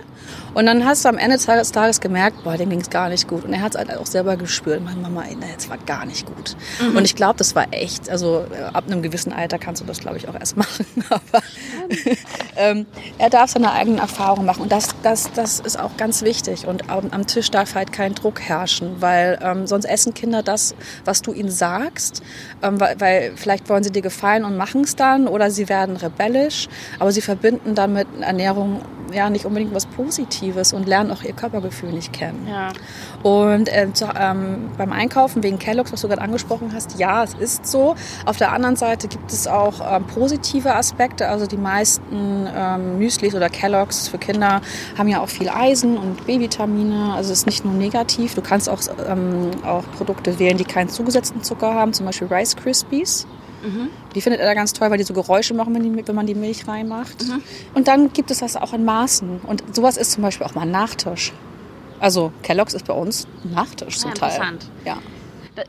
Und 0.54 0.66
dann 0.66 0.86
hast 0.86 1.06
du 1.06 1.10
am 1.10 1.18
Ende 1.18 1.38
des 1.38 1.72
Tages 1.72 2.02
gemerkt, 2.02 2.44
boah, 2.44 2.58
dem 2.58 2.70
ging 2.70 2.82
es 2.82 2.90
gar 2.90 3.10
nicht 3.10 3.28
gut. 3.28 3.46
Und 3.46 3.54
er 3.54 3.62
hat 3.62 3.76
es 3.76 3.78
halt 3.78 3.96
auch 3.98 4.06
selber 4.06 4.38
gespürt. 4.38 4.84
Meine 4.84 5.00
Mama, 5.00 5.24
es 5.58 5.70
war 5.70 5.78
gar 5.78 6.06
nicht 6.06 6.26
gut. 6.26 6.56
Mhm. 6.82 6.98
Und 6.98 7.06
ich 7.06 7.16
glaube, 7.16 7.38
das 7.38 7.56
war 7.56 7.68
echt, 7.72 8.10
also 8.10 8.46
äh, 8.52 8.64
ab 8.64 8.86
einem 8.88 9.02
gewissen 9.02 9.34
Alter 9.34 9.60
kannst 9.60 9.82
du 9.82 9.86
das, 9.86 10.00
glaube 10.00 10.18
ich, 10.18 10.28
auch 10.28 10.36
erst 10.36 10.58
machen. 10.58 10.86
Aber 11.10 11.44
ähm, 12.56 12.86
er 13.18 13.30
darf 13.30 13.52
seine 13.52 13.72
eigenen 13.72 14.00
Erfahrungen 14.00 14.46
machen. 14.46 14.64
Und 14.64 14.72
das, 14.72 14.90
das, 15.04 15.32
das 15.34 15.60
ist 15.60 15.80
auch 15.80 15.98
ganz 15.98 16.22
wichtig. 16.22 16.66
Und 16.66 16.90
am, 16.90 17.12
am 17.12 17.28
Tisch 17.28 17.52
darf 17.52 17.76
halt 17.76 17.92
kein 17.92 18.16
Druck 18.16 18.42
herrschen, 18.42 18.96
weil 19.02 19.40
ähm, 19.42 19.68
sonst 19.68 19.86
essen 19.86 20.14
Kinder 20.14 20.44
das, 20.44 20.76
was 21.04 21.22
du 21.22 21.34
ihnen 21.34 21.52
sagst 21.52 21.75
ähm, 22.62 22.80
weil, 22.80 23.00
weil, 23.00 23.32
vielleicht 23.36 23.70
wollen 23.70 23.84
sie 23.84 23.92
dir 23.92 24.02
gefallen 24.02 24.46
und 24.46 24.58
machen 24.58 24.82
es 24.82 24.96
dann 24.96 25.28
oder 25.28 25.52
sie 25.52 25.70
werden 25.70 25.96
rebellisch, 25.98 26.68
aber 27.00 27.12
sie 27.12 27.22
verbinden 27.22 27.76
damit 27.76 28.08
Ernährung 28.22 28.82
ja 29.14 29.30
nicht 29.30 29.46
unbedingt 29.46 29.74
was 29.74 29.86
Positives 29.86 30.74
und 30.74 30.88
lernen 30.88 31.12
auch 31.12 31.24
ihr 31.24 31.34
Körpergefühl 31.34 31.92
nicht 31.92 32.14
kennen. 32.14 32.48
Ja. 32.50 32.72
Und 33.24 33.70
äh, 33.70 33.92
zu, 33.94 34.10
ähm, 34.20 34.70
beim 34.78 34.92
Einkaufen 34.92 35.44
wegen 35.44 35.60
Kellogg's, 35.60 35.92
was 35.92 36.02
du 36.02 36.08
gerade 36.08 36.22
angesprochen 36.22 36.72
hast, 36.74 37.00
ja, 37.00 37.24
es 37.24 37.34
ist 37.34 37.68
so. 37.68 37.96
Auf 38.26 38.38
der 38.38 38.52
anderen 38.52 38.76
Seite 38.76 39.08
gibt 39.08 39.32
es 39.32 39.48
auch 39.48 39.96
ähm, 39.96 40.06
positive 40.06 40.76
Aspekte. 40.76 41.28
Also 41.30 41.48
die 41.48 41.58
meisten 41.58 42.48
ähm, 42.56 43.00
Müslis 43.00 43.36
oder 43.36 43.50
Kellogg's 43.50 44.08
für 44.08 44.18
Kinder 44.18 44.62
haben 44.98 45.08
ja 45.08 45.22
auch 45.22 45.30
viel 45.30 45.50
Eisen 45.50 45.98
und 45.98 46.26
B-Vitamine. 46.26 47.14
Also 47.16 47.32
es 47.32 47.40
ist 47.40 47.46
nicht 47.46 47.66
nur 47.66 47.74
negativ. 47.74 48.36
Du 48.36 48.42
kannst 48.42 48.70
auch, 48.70 48.80
ähm, 49.08 49.52
auch 49.66 49.84
Produkte 49.98 50.38
wählen, 50.40 50.58
die 50.58 50.66
keinen 50.66 50.90
zugesetzten 50.90 51.44
Zucker 51.66 51.74
haben, 51.74 51.94
zum 51.94 52.06
Beispiel 52.06 52.28
Rice 52.28 52.56
Krispies. 52.56 53.28
Mhm. 53.64 53.90
Die 54.14 54.22
findet 54.22 54.42
er 54.42 54.48
da 54.48 54.54
ganz 54.54 54.74
toll, 54.74 54.92
weil 54.92 54.98
die 54.98 55.04
so 55.04 55.14
Geräusche 55.14 55.54
machen, 55.54 55.74
wenn, 55.74 55.84
die, 55.84 56.08
wenn 56.08 56.16
man 56.16 56.28
die 56.28 56.36
Milch 56.36 56.68
reinmacht. 56.68 57.24
Mhm. 57.24 57.42
Und 57.74 57.88
dann 57.88 58.14
gibt 58.14 58.32
es 58.32 58.40
das 58.40 58.56
auch 58.56 58.74
in 58.74 58.86
Maßen. 58.86 59.42
Und 59.42 59.76
sowas 59.76 59.98
ist 59.98 60.12
zum 60.12 60.24
Beispiel 60.24 60.46
auch 60.46 60.56
mal 60.56 60.62
ein 60.62 60.72
Nachtisch. 60.72 61.34
Also 62.00 62.32
Kellogg's 62.44 62.74
ist 62.74 62.86
bei 62.86 62.94
uns 62.94 63.28
ein 63.44 63.54
Nachtisch 63.54 63.98
zum 63.98 64.12
ja, 64.12 64.16
Teil. 64.16 64.30
Interessant. 64.30 64.70
Ja. 64.86 64.98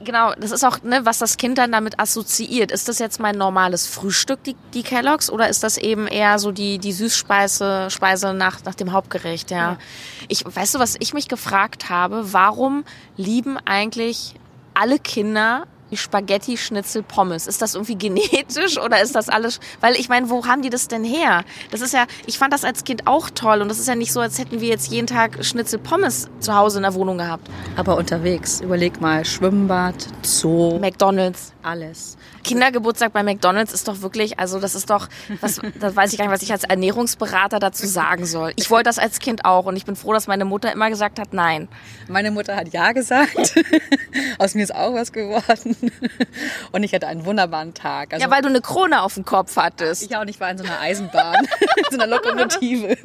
Genau, 0.05 0.35
das 0.35 0.50
ist 0.50 0.65
auch, 0.65 0.83
ne, 0.83 1.03
was 1.05 1.19
das 1.19 1.37
Kind 1.37 1.59
dann 1.59 1.71
damit 1.71 2.00
assoziiert. 2.00 2.73
Ist 2.73 2.88
das 2.88 2.99
jetzt 2.99 3.21
mein 3.21 3.38
normales 3.38 3.87
Frühstück, 3.87 4.43
die, 4.43 4.57
die 4.75 4.83
Kelloggs, 4.83 5.31
oder 5.31 5.49
ist 5.49 5.62
das 5.62 5.79
eben 5.79 6.09
eher 6.09 6.41
so 6.41 6.50
die, 6.50 6.78
die 6.78 6.91
Süßspeise 6.91 7.89
Speise 7.89 8.35
nach, 8.35 8.65
nach 8.65 8.75
dem 8.75 8.91
Hauptgericht? 8.91 9.52
Ja. 9.52 9.56
ja. 9.56 9.78
Ich, 10.26 10.45
weißt 10.45 10.75
du, 10.75 10.80
was 10.80 10.97
ich 10.99 11.15
mich 11.15 11.28
gefragt 11.28 11.89
habe? 11.89 12.32
Warum 12.32 12.85
lieben 13.17 13.59
eigentlich 13.65 14.35
alle 14.75 14.99
Kinder 14.99 15.69
Spaghetti, 15.95 16.57
Schnitzel, 16.57 17.03
Pommes. 17.03 17.47
Ist 17.47 17.63
das 17.63 17.75
irgendwie 17.75 17.97
genetisch 17.97 18.79
oder 18.79 19.01
ist 19.01 19.15
das 19.15 19.29
alles? 19.29 19.61
Weil 19.81 19.95
ich 19.95 20.09
meine, 20.09 20.31
wo 20.31 20.47
haben 20.47 20.63
die 20.63 20.71
das 20.71 20.89
denn 20.89 21.05
her? 21.05 21.45
Das 21.71 21.81
ist 21.81 21.93
ja, 21.93 22.07
ich 22.27 22.39
fand 22.39 22.53
das 22.53 22.65
als 22.65 22.85
Kind 22.85 23.07
auch 23.07 23.31
toll 23.31 23.63
und 23.63 23.69
das 23.69 23.79
ist 23.79 23.87
ja 23.87 23.95
nicht 23.95 24.13
so, 24.13 24.21
als 24.21 24.39
hätten 24.39 24.61
wir 24.61 24.69
jetzt 24.69 24.91
jeden 24.91 25.07
Tag 25.07 25.45
Schnitzel, 25.45 25.79
Pommes 25.79 26.29
zu 26.41 26.55
Hause 26.55 26.79
in 26.79 26.83
der 26.83 26.95
Wohnung 26.95 27.19
gehabt. 27.19 27.49
Aber 27.77 27.97
unterwegs, 27.97 28.61
überleg 28.61 29.01
mal, 29.01 29.25
Schwimmbad, 29.25 29.95
Zoo. 30.23 30.79
McDonalds. 30.79 31.53
Alles. 31.63 32.17
Kindergeburtstag 32.45 33.13
bei 33.13 33.25
McDonalds 33.25 33.73
ist 33.73 33.89
doch 33.89 34.03
wirklich, 34.03 34.39
also 34.39 34.61
das 34.61 34.77
ist 34.77 34.89
doch, 34.89 35.09
was, 35.41 35.61
das 35.81 35.97
weiß 35.97 36.13
ich 36.13 36.19
gar 36.19 36.27
nicht, 36.27 36.33
was 36.33 36.43
ich 36.43 36.53
als 36.53 36.63
Ernährungsberater 36.63 37.59
dazu 37.59 37.87
sagen 37.87 38.25
soll. 38.25 38.53
Ich 38.55 38.71
wollte 38.71 38.85
das 38.85 39.01
als 39.01 39.19
Kind 39.19 39.45
auch 39.45 39.67
und 39.67 39.77
ich 39.77 39.85
bin 39.85 39.97
froh, 39.97 40.13
dass 40.13 40.29
meine 40.29 40.45
Mutter 40.45 40.73
immer 40.73 40.89
gesagt 40.89 41.19
hat, 41.19 41.33
nein. 41.33 41.69
Meine 42.09 42.31
Mutter 42.31 42.55
hat 42.55 42.73
ja 42.73 42.93
gesagt. 42.93 43.55
Aus 44.39 44.55
mir 44.55 44.63
ist 44.63 44.75
auch 44.75 44.95
was 44.95 45.13
geworden. 45.13 45.75
Und 46.73 46.82
ich 46.82 46.93
hatte 46.93 47.06
einen 47.06 47.25
wunderbaren 47.25 47.75
Tag. 47.75 48.12
Also, 48.12 48.25
ja, 48.25 48.30
weil 48.30 48.43
du 48.43 48.49
eine 48.49 48.60
Krone 48.60 49.02
auf 49.02 49.15
dem 49.15 49.25
Kopf 49.25 49.56
hattest. 49.56 50.10
Ja, 50.10 50.21
und 50.21 50.28
ich 50.28 50.41
war 50.41 50.50
in 50.50 50.58
so 50.58 50.65
einer 50.65 50.80
Eisenbahn, 50.80 51.47
in 51.76 51.84
so 51.91 51.99
einer 51.99 52.06
Lokomotive. 52.06 52.97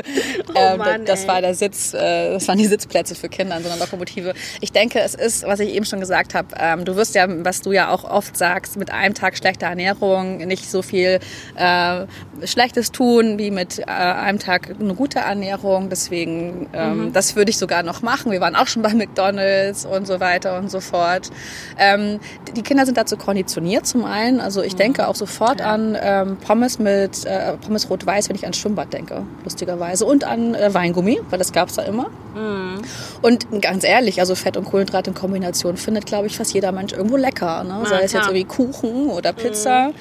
Oh 0.49 0.53
ähm, 0.55 0.77
Mann, 0.77 1.05
das 1.05 1.27
war 1.27 1.41
der 1.41 1.53
Sitz, 1.53 1.93
äh, 1.93 2.33
das 2.33 2.47
waren 2.47 2.57
die 2.57 2.65
Sitzplätze 2.65 3.15
für 3.15 3.29
Kinder 3.29 3.57
in 3.57 3.63
so 3.63 3.69
einer 3.69 3.79
Lokomotive. 3.79 4.33
Ich 4.59 4.71
denke, 4.71 4.99
es 4.99 5.15
ist, 5.15 5.43
was 5.43 5.59
ich 5.59 5.73
eben 5.73 5.85
schon 5.85 5.99
gesagt 5.99 6.33
habe, 6.33 6.47
ähm, 6.57 6.85
du 6.85 6.95
wirst 6.95 7.15
ja, 7.15 7.25
was 7.45 7.61
du 7.61 7.71
ja 7.71 7.89
auch 7.89 8.03
oft 8.03 8.37
sagst, 8.37 8.77
mit 8.77 8.91
einem 8.91 9.13
Tag 9.13 9.37
schlechter 9.37 9.67
Ernährung 9.67 10.37
nicht 10.37 10.69
so 10.69 10.81
viel 10.81 11.19
äh, 11.55 12.05
Schlechtes 12.45 12.91
tun 12.91 13.37
wie 13.37 13.51
mit 13.51 13.79
äh, 13.79 13.83
einem 13.85 14.39
Tag 14.39 14.69
eine 14.79 14.95
gute 14.95 15.19
Ernährung. 15.19 15.89
Deswegen, 15.89 16.69
ähm, 16.73 17.05
mhm. 17.05 17.13
das 17.13 17.35
würde 17.35 17.51
ich 17.51 17.57
sogar 17.57 17.83
noch 17.83 18.01
machen. 18.01 18.31
Wir 18.31 18.41
waren 18.41 18.55
auch 18.55 18.67
schon 18.67 18.81
bei 18.81 18.93
McDonalds 18.93 19.85
und 19.85 20.07
so 20.07 20.19
weiter 20.19 20.57
und 20.57 20.69
so 20.69 20.79
fort. 20.79 21.29
Ähm, 21.77 22.19
die 22.55 22.60
Kinder 22.63 22.85
sind 22.85 22.97
dazu 22.97 23.17
konditioniert 23.17 23.85
zum 23.85 24.05
einen. 24.05 24.39
Also 24.39 24.61
ich 24.61 24.73
mhm. 24.73 24.77
denke 24.77 25.07
auch 25.07 25.15
sofort 25.15 25.59
ja. 25.59 25.73
an 25.73 25.97
ähm, 25.99 26.37
Pommes 26.37 26.79
mit 26.79 27.25
äh, 27.25 27.53
Pommes 27.57 27.89
rot-weiß, 27.89 28.29
wenn 28.29 28.35
ich 28.35 28.45
an 28.45 28.53
Schwimmbad 28.53 28.93
denke, 28.93 29.23
lustigerweise. 29.43 30.05
Und 30.05 30.23
an 30.23 30.55
äh, 30.55 30.73
Weingummi, 30.73 31.19
weil 31.29 31.39
das 31.39 31.51
gab 31.51 31.69
es 31.69 31.75
da 31.75 31.83
immer. 31.83 32.09
Mhm. 32.35 32.81
Und 33.21 33.61
ganz 33.61 33.83
ehrlich, 33.83 34.19
also 34.19 34.35
Fett 34.35 34.57
und 34.57 34.65
Kohlenhydrat 34.65 35.07
in 35.07 35.13
Kombination 35.13 35.77
findet, 35.77 36.05
glaube 36.05 36.27
ich, 36.27 36.37
fast 36.37 36.53
jeder 36.53 36.71
Mensch 36.71 36.93
irgendwo 36.93 37.17
lecker. 37.17 37.63
Ne? 37.63 37.81
Sei 37.87 38.01
es 38.01 38.13
jetzt 38.13 38.27
irgendwie 38.27 38.45
Kuchen 38.45 39.07
oder 39.07 39.33
Pizza. 39.33 39.89
Mhm. 39.89 39.93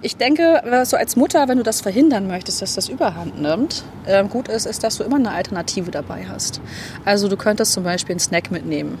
Ich 0.00 0.16
denke, 0.16 0.62
so 0.84 0.96
als 0.96 1.16
Mutter, 1.16 1.48
wenn 1.48 1.58
du 1.58 1.64
das 1.64 1.80
verhindern 1.80 2.28
möchtest, 2.28 2.62
dass 2.62 2.74
das 2.74 2.88
überhand 2.88 3.40
nimmt, 3.40 3.84
äh, 4.06 4.22
gut 4.24 4.48
ist, 4.48 4.66
ist, 4.66 4.84
dass 4.84 4.98
du 4.98 5.04
immer 5.04 5.16
eine 5.16 5.32
Alternative 5.32 5.90
dabei 5.90 6.26
hast. 6.28 6.60
Also 7.04 7.28
du 7.28 7.36
könntest 7.36 7.72
zum 7.72 7.82
Beispiel 7.84 8.14
einen 8.14 8.20
Snack 8.20 8.50
mitnehmen. 8.50 8.98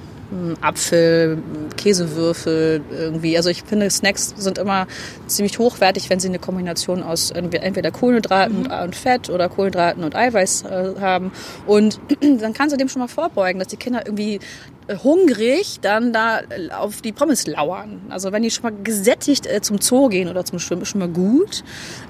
Apfel, 0.60 1.42
Käsewürfel 1.78 2.82
irgendwie. 2.90 3.36
Also 3.36 3.48
ich 3.48 3.62
finde, 3.62 3.88
Snacks 3.88 4.34
sind 4.36 4.58
immer 4.58 4.86
ziemlich 5.26 5.58
hochwertig, 5.58 6.10
wenn 6.10 6.20
sie 6.20 6.28
eine 6.28 6.38
Kombination 6.38 7.02
aus 7.02 7.30
entweder 7.30 7.90
Kohlenhydraten 7.90 8.64
mhm. 8.64 8.70
und 8.70 8.94
Fett 8.94 9.30
oder 9.30 9.48
Kohlenhydraten 9.48 10.04
und 10.04 10.14
Eiweiß 10.14 10.64
äh, 10.64 10.94
haben. 11.00 11.32
Und 11.66 11.98
dann 12.20 12.52
kannst 12.52 12.74
du 12.74 12.76
dem 12.76 12.90
schon 12.90 13.00
mal 13.00 13.08
vorbeugen, 13.08 13.58
dass 13.58 13.68
die 13.68 13.78
Kinder 13.78 14.02
irgendwie 14.04 14.40
hungrig 15.02 15.78
dann 15.80 16.12
da 16.12 16.40
äh, 16.40 16.70
auf 16.70 17.02
die 17.02 17.12
Pommes 17.12 17.46
lauern. 17.46 18.00
Also 18.08 18.32
wenn 18.32 18.42
die 18.42 18.50
schon 18.50 18.62
mal 18.62 18.72
gesättigt 18.82 19.46
äh, 19.46 19.60
zum 19.60 19.80
Zoo 19.80 20.08
gehen 20.08 20.28
oder 20.28 20.44
zum 20.44 20.58
Schwimmen, 20.58 20.82
ist 20.82 20.88
schon 20.88 21.00
mal 21.00 21.08
gut. 21.08 21.62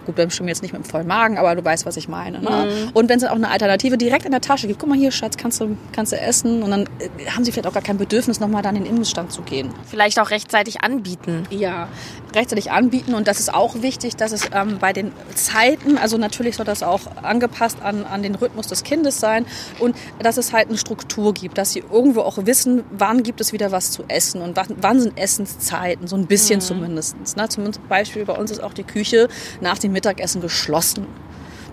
Gut, 0.06 0.16
beim 0.16 0.30
Schwimmen 0.30 0.48
jetzt 0.48 0.62
nicht 0.62 0.72
mit 0.72 0.84
dem 0.84 0.88
vollen 0.88 1.06
Magen, 1.06 1.38
aber 1.38 1.54
du 1.54 1.64
weißt, 1.64 1.86
was 1.86 1.96
ich 1.96 2.08
meine. 2.08 2.40
Ne? 2.40 2.50
Mhm. 2.50 2.90
Und 2.94 3.08
wenn 3.08 3.18
es 3.18 3.24
auch 3.24 3.34
eine 3.34 3.50
Alternative 3.50 3.98
direkt 3.98 4.24
in 4.24 4.32
der 4.32 4.40
Tasche 4.40 4.66
gibt, 4.66 4.78
guck 4.78 4.88
mal 4.88 4.98
hier, 4.98 5.10
Schatz, 5.10 5.36
kannst 5.36 5.60
du, 5.60 5.76
kannst 5.92 6.12
du 6.12 6.20
essen. 6.20 6.62
Und 6.62 6.70
dann 6.70 6.82
äh, 6.98 7.30
haben 7.30 7.44
sie 7.44 7.52
vielleicht 7.52 7.66
auch 7.66 7.74
gar 7.74 7.82
kein 7.82 7.98
Bedürfnis, 7.98 8.40
nochmal 8.40 8.62
dann 8.62 8.76
in 8.76 8.84
den 8.84 8.94
Innenstand 8.94 9.32
zu 9.32 9.42
gehen. 9.42 9.70
Vielleicht 9.86 10.18
auch 10.20 10.30
rechtzeitig 10.30 10.82
anbieten. 10.82 11.44
Ja, 11.50 11.88
rechtzeitig 12.34 12.70
anbieten. 12.70 13.14
Und 13.14 13.28
das 13.28 13.40
ist 13.40 13.52
auch 13.52 13.82
wichtig, 13.82 14.16
dass 14.16 14.32
es 14.32 14.50
ähm, 14.54 14.78
bei 14.80 14.92
den 14.92 15.12
Zeiten, 15.34 15.98
also 15.98 16.16
natürlich 16.16 16.56
soll 16.56 16.66
das 16.66 16.82
auch 16.82 17.00
angepasst 17.22 17.82
an, 17.82 18.04
an 18.04 18.22
den 18.22 18.34
Rhythmus 18.34 18.66
des 18.66 18.84
Kindes 18.84 19.18
sein 19.20 19.46
und 19.78 19.96
dass 20.20 20.36
es 20.36 20.52
halt 20.52 20.68
eine 20.68 20.78
Struktur 20.78 21.34
gibt, 21.34 21.58
dass 21.58 21.72
sie 21.72 21.82
irgendwo 21.90 22.20
auch 22.20 22.38
wissen, 22.46 22.67
wissen, 22.68 22.84
wann 22.90 23.22
gibt 23.22 23.40
es 23.40 23.52
wieder 23.52 23.72
was 23.72 23.90
zu 23.90 24.04
essen 24.08 24.40
und 24.40 24.56
wann, 24.56 25.00
sind 25.00 25.18
Essenszeiten, 25.18 26.06
so 26.06 26.16
ein 26.16 26.26
bisschen 26.26 26.56
mhm. 26.56 26.62
zumindest. 26.62 27.16
Ne? 27.36 27.48
Zum 27.48 27.64
Beispiel 27.88 28.24
bei 28.24 28.34
uns 28.34 28.50
ist 28.50 28.62
auch 28.62 28.74
die 28.74 28.84
Küche 28.84 29.28
nach 29.60 29.78
dem 29.78 29.92
Mittagessen 29.92 30.40
geschlossen. 30.40 31.06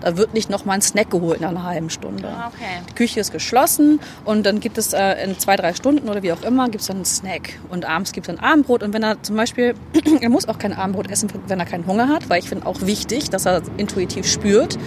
Da 0.00 0.16
wird 0.16 0.34
nicht 0.34 0.50
noch 0.50 0.64
mal 0.64 0.74
ein 0.74 0.82
Snack 0.82 1.10
geholt 1.10 1.40
in 1.40 1.46
einer 1.46 1.62
halben 1.62 1.90
Stunde. 1.90 2.28
Ah, 2.28 2.50
okay. 2.54 2.82
Die 2.88 2.94
Küche 2.94 3.20
ist 3.20 3.32
geschlossen 3.32 4.00
und 4.24 4.44
dann 4.44 4.60
gibt 4.60 4.78
es 4.78 4.92
äh, 4.92 5.24
in 5.24 5.38
zwei, 5.38 5.56
drei 5.56 5.74
Stunden 5.74 6.08
oder 6.08 6.22
wie 6.22 6.32
auch 6.32 6.42
immer, 6.42 6.68
gibt 6.68 6.82
es 6.82 6.86
dann 6.86 6.96
einen 6.96 7.04
Snack. 7.04 7.58
Und 7.70 7.84
abends 7.84 8.12
gibt 8.12 8.28
es 8.28 8.34
dann 8.34 8.44
Abendbrot. 8.44 8.82
Und 8.82 8.92
wenn 8.92 9.02
er 9.02 9.22
zum 9.22 9.36
Beispiel, 9.36 9.74
er 10.20 10.28
muss 10.28 10.48
auch 10.48 10.58
kein 10.58 10.72
Abendbrot 10.72 11.10
essen, 11.10 11.28
wenn 11.46 11.60
er 11.60 11.66
keinen 11.66 11.86
Hunger 11.86 12.08
hat, 12.08 12.28
weil 12.28 12.40
ich 12.40 12.48
finde 12.48 12.66
auch 12.66 12.82
wichtig, 12.82 13.30
dass 13.30 13.46
er 13.46 13.62
intuitiv 13.76 14.30
spürt, 14.30 14.78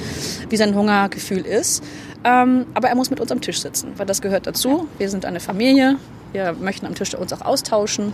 wie 0.50 0.58
sein 0.58 0.76
Hungergefühl 0.76 1.46
ist. 1.46 1.84
Ähm, 2.24 2.66
aber 2.74 2.90
er 2.90 2.96
muss 2.96 3.10
mit 3.10 3.20
uns 3.20 3.32
am 3.32 3.42
Tisch 3.42 3.62
sitzen, 3.62 3.94
weil 3.98 4.06
das 4.06 4.22
gehört 4.22 4.46
dazu. 4.46 4.88
Wir 4.98 5.10
sind 5.10 5.26
eine 5.26 5.40
Familie. 5.40 5.98
Wir 6.32 6.54
möchten 6.54 6.86
am 6.86 6.96
Tisch 6.96 7.14
uns 7.16 7.34
auch 7.34 7.42
austauschen. 7.42 8.14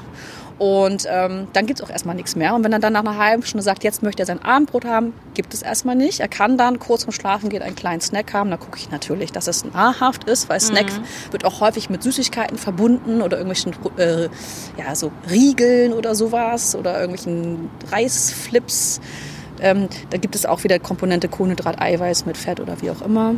Und 0.57 1.05
ähm, 1.09 1.47
dann 1.51 1.65
gibt 1.65 1.79
es 1.79 1.85
auch 1.85 1.89
erstmal 1.89 2.15
nichts 2.15 2.37
mehr. 2.37 2.55
Und 2.55 2.63
wenn 2.63 2.71
er 2.71 2.79
dann 2.79 2.93
nach 2.93 3.01
einer 3.01 3.17
halben 3.17 3.43
Stunde 3.43 3.61
sagt, 3.61 3.83
jetzt 3.83 4.03
möchte 4.03 4.23
er 4.23 4.25
sein 4.25 4.41
Abendbrot 4.41 4.85
haben, 4.85 5.13
gibt 5.33 5.53
es 5.53 5.61
erstmal 5.61 5.95
nicht. 5.95 6.21
Er 6.21 6.29
kann 6.29 6.57
dann 6.57 6.79
kurz 6.79 7.03
vorm 7.03 7.11
Schlafen 7.11 7.49
gehen 7.49 7.61
einen 7.61 7.75
kleinen 7.75 7.99
Snack 7.99 8.33
haben. 8.33 8.49
Da 8.51 8.57
gucke 8.57 8.77
ich 8.77 8.89
natürlich, 8.89 9.33
dass 9.33 9.47
es 9.47 9.65
nahrhaft 9.65 10.23
ist, 10.29 10.47
weil 10.47 10.61
Snack 10.61 10.85
mhm. 10.85 11.31
wird 11.33 11.43
auch 11.43 11.59
häufig 11.59 11.89
mit 11.89 12.03
Süßigkeiten 12.03 12.57
verbunden 12.57 13.21
oder 13.21 13.37
irgendwelchen 13.37 13.73
äh, 13.97 14.29
ja, 14.77 14.95
so 14.95 15.11
Riegeln 15.29 15.91
oder 15.91 16.15
sowas 16.15 16.73
oder 16.73 17.01
irgendwelchen 17.01 17.69
Reisflips. 17.91 19.01
Ähm, 19.59 19.89
da 20.09 20.17
gibt 20.17 20.35
es 20.35 20.45
auch 20.45 20.63
wieder 20.63 20.79
Komponente 20.79 21.27
Kohlenhydrat, 21.27 21.81
Eiweiß 21.81 22.25
mit 22.25 22.37
Fett 22.37 22.61
oder 22.61 22.81
wie 22.81 22.91
auch 22.91 23.01
immer. 23.01 23.35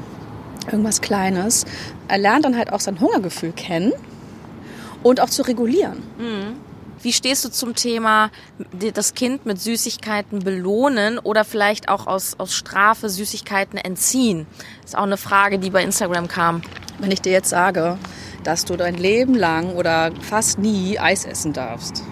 Irgendwas 0.68 1.02
Kleines. 1.02 1.66
Er 2.08 2.20
lernt 2.20 2.46
dann 2.46 2.58
halt 2.58 2.72
auch 2.74 2.80
sein 2.80 3.00
Hungergefühl 3.00 3.54
kennen 3.54 3.94
und 5.08 5.22
auch 5.22 5.30
zu 5.30 5.44
regulieren. 5.44 6.04
Mhm. 6.18 6.60
Wie 7.02 7.14
stehst 7.14 7.46
du 7.46 7.50
zum 7.50 7.76
Thema, 7.76 8.30
das 8.94 9.14
Kind 9.14 9.46
mit 9.46 9.62
Süßigkeiten 9.62 10.40
belohnen 10.40 11.20
oder 11.20 11.46
vielleicht 11.46 11.90
auch 11.90 12.08
aus, 12.08 12.36
aus 12.40 12.54
Strafe 12.54 13.08
Süßigkeiten 13.08 13.78
entziehen? 13.78 14.48
Das 14.82 14.92
ist 14.92 14.98
auch 14.98 15.04
eine 15.04 15.16
Frage, 15.18 15.60
die 15.60 15.70
bei 15.70 15.84
Instagram 15.84 16.28
kam. 16.28 16.62
Wenn 17.00 17.12
ich 17.12 17.22
dir 17.22 17.32
jetzt 17.32 17.50
sage, 17.50 17.98
dass 18.44 18.66
du 18.66 18.76
dein 18.76 18.96
Leben 18.96 19.36
lang 19.36 19.76
oder 19.76 20.12
fast 20.22 20.60
nie 20.60 21.00
Eis 21.00 21.24
essen 21.24 21.54
darfst, 21.54 22.04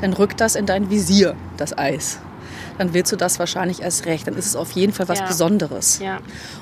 dann 0.00 0.12
rückt 0.12 0.40
das 0.40 0.54
in 0.54 0.66
dein 0.66 0.90
Visier, 0.90 1.34
das 1.56 1.76
Eis 1.76 2.20
dann 2.78 2.94
willst 2.94 3.12
du 3.12 3.16
das 3.16 3.38
wahrscheinlich 3.38 3.82
erst 3.82 4.06
recht. 4.06 4.26
Dann 4.26 4.34
ist 4.34 4.46
es 4.46 4.56
auf 4.56 4.72
jeden 4.72 4.92
Fall 4.92 5.08
was 5.08 5.18
ja. 5.18 5.26
Besonderes. 5.26 5.98
Ja. 5.98 6.18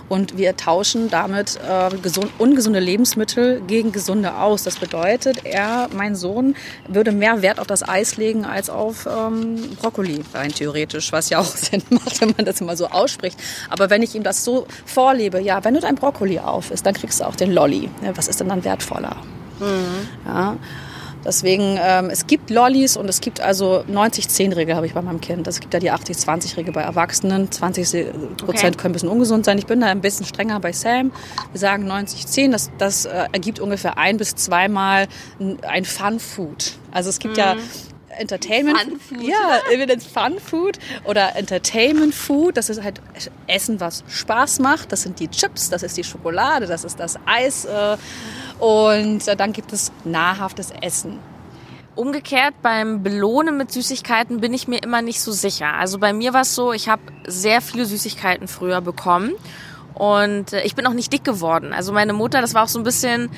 Und 0.08 0.36
wir 0.36 0.56
tauschen 0.56 1.10
damit 1.10 1.58
äh, 1.68 1.96
gesund, 1.98 2.30
ungesunde 2.38 2.80
Lebensmittel 2.80 3.60
gegen 3.66 3.92
gesunde 3.92 4.36
aus. 4.36 4.62
Das 4.62 4.76
bedeutet, 4.76 5.44
er, 5.44 5.88
mein 5.94 6.14
Sohn, 6.14 6.56
würde 6.88 7.12
mehr 7.12 7.42
Wert 7.42 7.58
auf 7.58 7.66
das 7.66 7.86
Eis 7.86 8.16
legen 8.16 8.44
als 8.44 8.70
auf 8.70 9.06
ähm, 9.06 9.76
Brokkoli, 9.80 10.24
rein 10.32 10.50
theoretisch, 10.50 11.12
was 11.12 11.30
ja 11.30 11.38
auch 11.38 11.44
Sinn 11.56 11.82
macht, 11.90 12.20
wenn 12.20 12.34
man 12.36 12.46
das 12.46 12.60
immer 12.60 12.76
so 12.76 12.88
ausspricht. 12.88 13.38
Aber 13.68 13.90
wenn 13.90 14.02
ich 14.02 14.14
ihm 14.14 14.22
das 14.22 14.44
so 14.44 14.66
vorlebe, 14.84 15.40
ja, 15.40 15.64
wenn 15.64 15.74
du 15.74 15.80
dein 15.80 15.94
Brokkoli 15.94 16.38
auf 16.38 16.70
isst, 16.70 16.86
dann 16.86 16.94
kriegst 16.94 17.20
du 17.20 17.24
auch 17.24 17.36
den 17.36 17.52
Lolli. 17.52 17.90
Ja, 18.02 18.16
was 18.16 18.28
ist 18.28 18.40
denn 18.40 18.48
dann 18.48 18.64
wertvoller? 18.64 19.16
Mhm. 19.60 20.08
Ja. 20.26 20.56
Deswegen, 21.26 21.76
ähm, 21.82 22.08
es 22.08 22.28
gibt 22.28 22.50
Lollis 22.50 22.96
und 22.96 23.08
es 23.08 23.20
gibt 23.20 23.40
also 23.40 23.84
90-10-Regel 23.90 24.76
habe 24.76 24.86
ich 24.86 24.94
bei 24.94 25.02
meinem 25.02 25.20
Kind. 25.20 25.48
Es 25.48 25.58
gibt 25.58 25.74
ja 25.74 25.80
die 25.80 25.90
80-20-Regel 25.90 26.72
bei 26.72 26.82
Erwachsenen. 26.82 27.50
20 27.50 28.12
Prozent 28.36 28.46
okay. 28.46 28.70
können 28.76 28.76
ein 28.76 28.92
bisschen 28.92 29.08
ungesund 29.08 29.44
sein. 29.44 29.58
Ich 29.58 29.66
bin 29.66 29.80
da 29.80 29.88
ein 29.88 30.00
bisschen 30.00 30.24
strenger 30.24 30.60
bei 30.60 30.72
Sam. 30.72 31.10
Wir 31.50 31.58
sagen 31.58 31.90
90-10. 31.90 32.52
Das, 32.52 32.70
das 32.78 33.06
äh, 33.06 33.26
ergibt 33.32 33.58
ungefähr 33.58 33.98
ein 33.98 34.18
bis 34.18 34.36
zweimal 34.36 35.08
ein 35.62 35.84
Fun-Food. 35.84 36.74
Also 36.92 37.10
es 37.10 37.18
gibt 37.18 37.34
mhm. 37.34 37.40
ja 37.40 37.56
Entertainment. 38.18 38.78
Fun 38.78 39.00
Food. 39.00 39.22
Ja, 39.22 39.98
Fun 39.98 40.38
Food 40.38 40.78
oder 41.04 41.36
Entertainment 41.36 42.14
Food. 42.14 42.56
Das 42.56 42.70
ist 42.70 42.82
halt 42.82 43.00
Essen, 43.46 43.80
was 43.80 44.04
Spaß 44.08 44.60
macht. 44.60 44.92
Das 44.92 45.02
sind 45.02 45.20
die 45.20 45.28
Chips, 45.28 45.70
das 45.70 45.82
ist 45.82 45.96
die 45.96 46.04
Schokolade, 46.04 46.66
das 46.66 46.84
ist 46.84 47.00
das 47.00 47.18
Eis. 47.26 47.64
Äh, 47.64 47.96
und 48.58 49.26
äh, 49.28 49.36
dann 49.36 49.52
gibt 49.52 49.72
es 49.72 49.92
nahrhaftes 50.04 50.72
Essen. 50.80 51.18
Umgekehrt 51.94 52.54
beim 52.62 53.02
Belohnen 53.02 53.56
mit 53.56 53.72
Süßigkeiten 53.72 54.40
bin 54.40 54.52
ich 54.52 54.68
mir 54.68 54.82
immer 54.82 55.00
nicht 55.00 55.20
so 55.20 55.32
sicher. 55.32 55.72
Also 55.74 55.98
bei 55.98 56.12
mir 56.12 56.34
war 56.34 56.42
es 56.42 56.54
so, 56.54 56.72
ich 56.72 56.88
habe 56.88 57.02
sehr 57.26 57.62
viele 57.62 57.86
Süßigkeiten 57.86 58.48
früher 58.48 58.82
bekommen 58.82 59.32
und 59.94 60.52
äh, 60.52 60.62
ich 60.62 60.74
bin 60.74 60.86
auch 60.86 60.92
nicht 60.92 61.12
dick 61.12 61.24
geworden. 61.24 61.72
Also 61.72 61.92
meine 61.92 62.12
Mutter, 62.12 62.40
das 62.40 62.54
war 62.54 62.64
auch 62.64 62.68
so 62.68 62.78
ein 62.78 62.84
bisschen, 62.84 63.30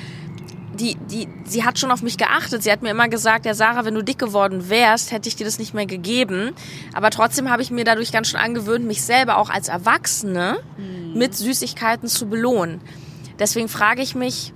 die, 0.73 0.95
die, 0.95 1.27
sie 1.45 1.63
hat 1.63 1.79
schon 1.79 1.91
auf 1.91 2.01
mich 2.01 2.17
geachtet. 2.17 2.63
Sie 2.63 2.71
hat 2.71 2.81
mir 2.81 2.89
immer 2.89 3.07
gesagt, 3.07 3.45
ja 3.45 3.53
Sarah, 3.53 3.85
wenn 3.85 3.95
du 3.95 4.03
dick 4.03 4.19
geworden 4.19 4.69
wärst, 4.69 5.11
hätte 5.11 5.29
ich 5.29 5.37
dir 5.37 5.45
das 5.45 5.57
nicht 5.57 5.73
mehr 5.73 5.85
gegeben. 5.85 6.51
Aber 6.93 7.11
trotzdem 7.11 7.49
habe 7.49 7.61
ich 7.61 7.71
mir 7.71 7.85
dadurch 7.85 8.11
ganz 8.11 8.29
schön 8.29 8.39
angewöhnt, 8.39 8.85
mich 8.85 9.01
selber 9.03 9.37
auch 9.37 9.49
als 9.49 9.69
Erwachsene 9.69 10.59
mhm. 10.77 11.17
mit 11.17 11.35
Süßigkeiten 11.35 12.09
zu 12.09 12.27
belohnen. 12.27 12.81
Deswegen 13.39 13.69
frage 13.69 14.01
ich 14.01 14.15
mich, 14.15 14.53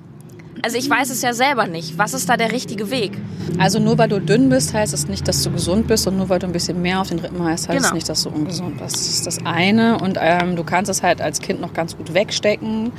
also 0.61 0.77
ich 0.77 0.89
weiß 0.89 1.09
es 1.09 1.21
ja 1.21 1.33
selber 1.33 1.67
nicht. 1.67 1.97
Was 1.97 2.13
ist 2.13 2.29
da 2.29 2.37
der 2.37 2.51
richtige 2.51 2.89
Weg? 2.91 3.17
Also 3.57 3.79
nur 3.79 3.97
weil 3.97 4.09
du 4.09 4.19
dünn 4.19 4.49
bist, 4.49 4.73
heißt 4.73 4.93
es 4.93 5.07
nicht, 5.07 5.27
dass 5.27 5.43
du 5.43 5.51
gesund 5.51 5.87
bist. 5.87 6.07
Und 6.07 6.17
nur 6.17 6.29
weil 6.29 6.39
du 6.39 6.47
ein 6.47 6.53
bisschen 6.53 6.81
mehr 6.81 7.01
auf 7.01 7.09
den 7.09 7.19
Rippen 7.19 7.43
hast, 7.43 7.67
heißt 7.67 7.77
genau. 7.77 7.87
es 7.87 7.93
nicht, 7.93 8.09
dass 8.09 8.23
du 8.23 8.29
ungesund 8.29 8.77
bist. 8.79 8.95
Das 8.95 9.07
ist 9.07 9.27
das 9.27 9.45
eine. 9.45 9.97
Und 9.99 10.17
ähm, 10.21 10.55
du 10.55 10.63
kannst 10.63 10.89
es 10.89 11.03
halt 11.03 11.21
als 11.21 11.39
Kind 11.39 11.59
noch 11.59 11.73
ganz 11.73 11.97
gut 11.97 12.13
wegstecken. 12.13 12.91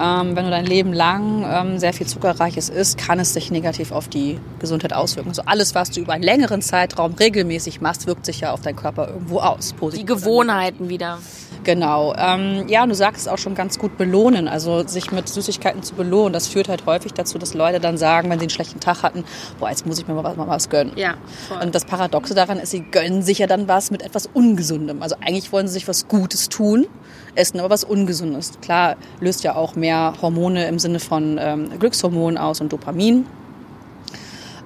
Ähm, 0.00 0.36
wenn 0.36 0.44
du 0.44 0.50
dein 0.50 0.66
Leben 0.66 0.92
lang 0.92 1.44
ähm, 1.48 1.78
sehr 1.78 1.92
viel 1.92 2.06
Zuckerreiches 2.06 2.68
isst, 2.68 2.98
kann 2.98 3.20
es 3.20 3.32
sich 3.34 3.50
negativ 3.50 3.92
auf 3.92 4.08
die 4.08 4.38
Gesundheit 4.58 4.92
auswirken. 4.92 5.28
Also 5.28 5.42
alles, 5.46 5.74
was 5.74 5.90
du 5.90 6.00
über 6.00 6.14
einen 6.14 6.24
längeren 6.24 6.62
Zeitraum 6.62 7.14
regelmäßig 7.14 7.80
machst, 7.80 8.06
wirkt 8.06 8.26
sich 8.26 8.40
ja 8.40 8.52
auf 8.52 8.62
deinen 8.62 8.76
Körper 8.76 9.08
irgendwo 9.08 9.40
aus. 9.40 9.74
Positiv 9.74 10.06
die 10.06 10.12
Gewohnheiten 10.12 10.88
wieder. 10.88 11.18
Genau. 11.64 12.14
Ähm, 12.16 12.64
ja, 12.68 12.86
du 12.86 12.94
sagst 12.94 13.22
es 13.22 13.28
auch 13.28 13.38
schon 13.38 13.54
ganz 13.54 13.78
gut 13.78 13.96
belohnen. 13.96 14.48
Also 14.48 14.86
sich 14.86 15.12
mit 15.12 15.28
Süßigkeiten 15.28 15.82
zu 15.82 15.94
belohnen, 15.94 16.32
das 16.32 16.48
führt 16.48 16.68
halt 16.68 16.86
häufig 16.86 17.12
dazu, 17.12 17.38
dass 17.38 17.54
Leute 17.54 17.80
dann 17.80 17.98
sagen, 17.98 18.30
wenn 18.30 18.38
sie 18.38 18.44
einen 18.44 18.50
schlechten 18.50 18.80
Tag 18.80 19.02
hatten, 19.02 19.24
boah, 19.58 19.70
jetzt 19.70 19.86
muss 19.86 19.98
ich 19.98 20.08
mir 20.08 20.14
mal, 20.14 20.34
mal 20.34 20.48
was 20.48 20.68
gönnen. 20.68 20.92
Ja, 20.96 21.14
voll. 21.48 21.62
Und 21.62 21.74
das 21.74 21.84
Paradoxe 21.84 22.34
daran 22.34 22.58
ist, 22.58 22.70
sie 22.70 22.82
gönnen 22.82 23.22
sich 23.22 23.38
ja 23.38 23.46
dann 23.46 23.68
was 23.68 23.90
mit 23.90 24.02
etwas 24.02 24.28
Ungesundem. 24.32 25.02
Also 25.02 25.16
eigentlich 25.20 25.52
wollen 25.52 25.68
sie 25.68 25.74
sich 25.74 25.88
was 25.88 26.08
Gutes 26.08 26.48
tun, 26.48 26.86
essen 27.34 27.60
aber 27.60 27.70
was 27.70 27.84
Ungesundes. 27.84 28.52
Klar, 28.60 28.96
löst 29.20 29.44
ja 29.44 29.54
auch 29.54 29.74
mehr 29.76 30.14
Hormone 30.20 30.66
im 30.66 30.78
Sinne 30.78 31.00
von 31.00 31.38
ähm, 31.40 31.78
Glückshormonen 31.78 32.38
aus 32.38 32.60
und 32.60 32.72
Dopamin. 32.72 33.26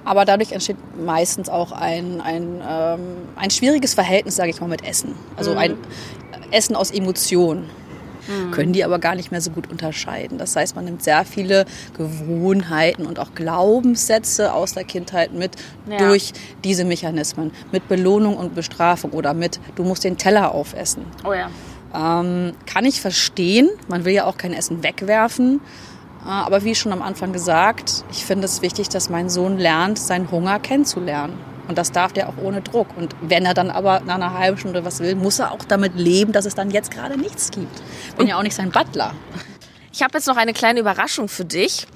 Aber 0.07 0.23
dadurch 0.23 0.53
entsteht 0.53 0.77
meistens 0.97 1.49
auch 1.49 1.73
ein, 1.73 2.21
ein, 2.21 2.61
ähm, 2.65 2.99
ein 3.35 3.51
schwieriges 3.51 3.93
Verhältnis, 3.93 4.37
sage 4.37 4.51
ich 4.51 4.61
mal, 4.61 4.67
mit 4.67 4.87
Essen. 4.87 5.15
Also 5.35 5.51
mhm. 5.51 5.57
ein 5.57 5.77
Essen 6.49 6.77
aus 6.77 6.91
Emotion. 6.91 7.65
Mhm. 8.25 8.51
Können 8.51 8.71
die 8.71 8.85
aber 8.85 8.99
gar 8.99 9.15
nicht 9.15 9.31
mehr 9.31 9.41
so 9.41 9.51
gut 9.51 9.69
unterscheiden. 9.69 10.37
Das 10.37 10.55
heißt, 10.55 10.77
man 10.77 10.85
nimmt 10.85 11.03
sehr 11.03 11.25
viele 11.25 11.65
Gewohnheiten 11.97 13.05
und 13.05 13.19
auch 13.19 13.35
Glaubenssätze 13.35 14.53
aus 14.53 14.75
der 14.75 14.85
Kindheit 14.85 15.33
mit 15.33 15.57
ja. 15.89 15.97
durch 15.97 16.31
diese 16.63 16.85
Mechanismen. 16.85 17.51
Mit 17.73 17.89
Belohnung 17.89 18.37
und 18.37 18.55
Bestrafung 18.55 19.11
oder 19.11 19.33
mit, 19.33 19.59
du 19.75 19.83
musst 19.83 20.05
den 20.05 20.17
Teller 20.17 20.55
aufessen. 20.55 21.03
Oh 21.25 21.33
ja. 21.33 21.49
Ähm, 21.93 22.53
kann 22.65 22.85
ich 22.85 23.01
verstehen. 23.01 23.69
Man 23.89 24.05
will 24.05 24.13
ja 24.13 24.23
auch 24.23 24.37
kein 24.37 24.53
Essen 24.53 24.83
wegwerfen. 24.83 25.59
Äh, 26.25 26.29
aber 26.29 26.63
wie 26.63 26.75
schon 26.75 26.91
am 26.91 27.01
Anfang 27.01 27.33
gesagt, 27.33 28.03
ich 28.11 28.25
finde 28.25 28.45
es 28.45 28.61
wichtig, 28.61 28.89
dass 28.89 29.09
mein 29.09 29.29
Sohn 29.29 29.57
lernt, 29.57 29.99
seinen 29.99 30.31
Hunger 30.31 30.59
kennenzulernen. 30.59 31.37
Und 31.67 31.77
das 31.77 31.91
darf 31.91 32.13
der 32.13 32.29
auch 32.29 32.37
ohne 32.41 32.61
Druck. 32.61 32.87
Und 32.95 33.15
wenn 33.21 33.45
er 33.45 33.53
dann 33.53 33.69
aber 33.69 33.99
nach 34.01 34.15
einer 34.15 34.33
halben 34.33 34.57
Stunde 34.57 34.85
was 34.85 34.99
will, 34.99 35.15
muss 35.15 35.39
er 35.39 35.51
auch 35.51 35.65
damit 35.67 35.95
leben, 35.95 36.31
dass 36.31 36.45
es 36.45 36.55
dann 36.55 36.71
jetzt 36.71 36.91
gerade 36.91 37.17
nichts 37.17 37.51
gibt. 37.51 37.81
Bin 38.17 38.27
ja 38.27 38.37
auch 38.37 38.43
nicht 38.43 38.55
sein 38.55 38.71
Butler. 38.71 39.13
Ich 39.91 40.03
habe 40.03 40.13
jetzt 40.13 40.27
noch 40.27 40.37
eine 40.37 40.53
kleine 40.53 40.79
Überraschung 40.79 41.27
für 41.27 41.43
dich. 41.43 41.87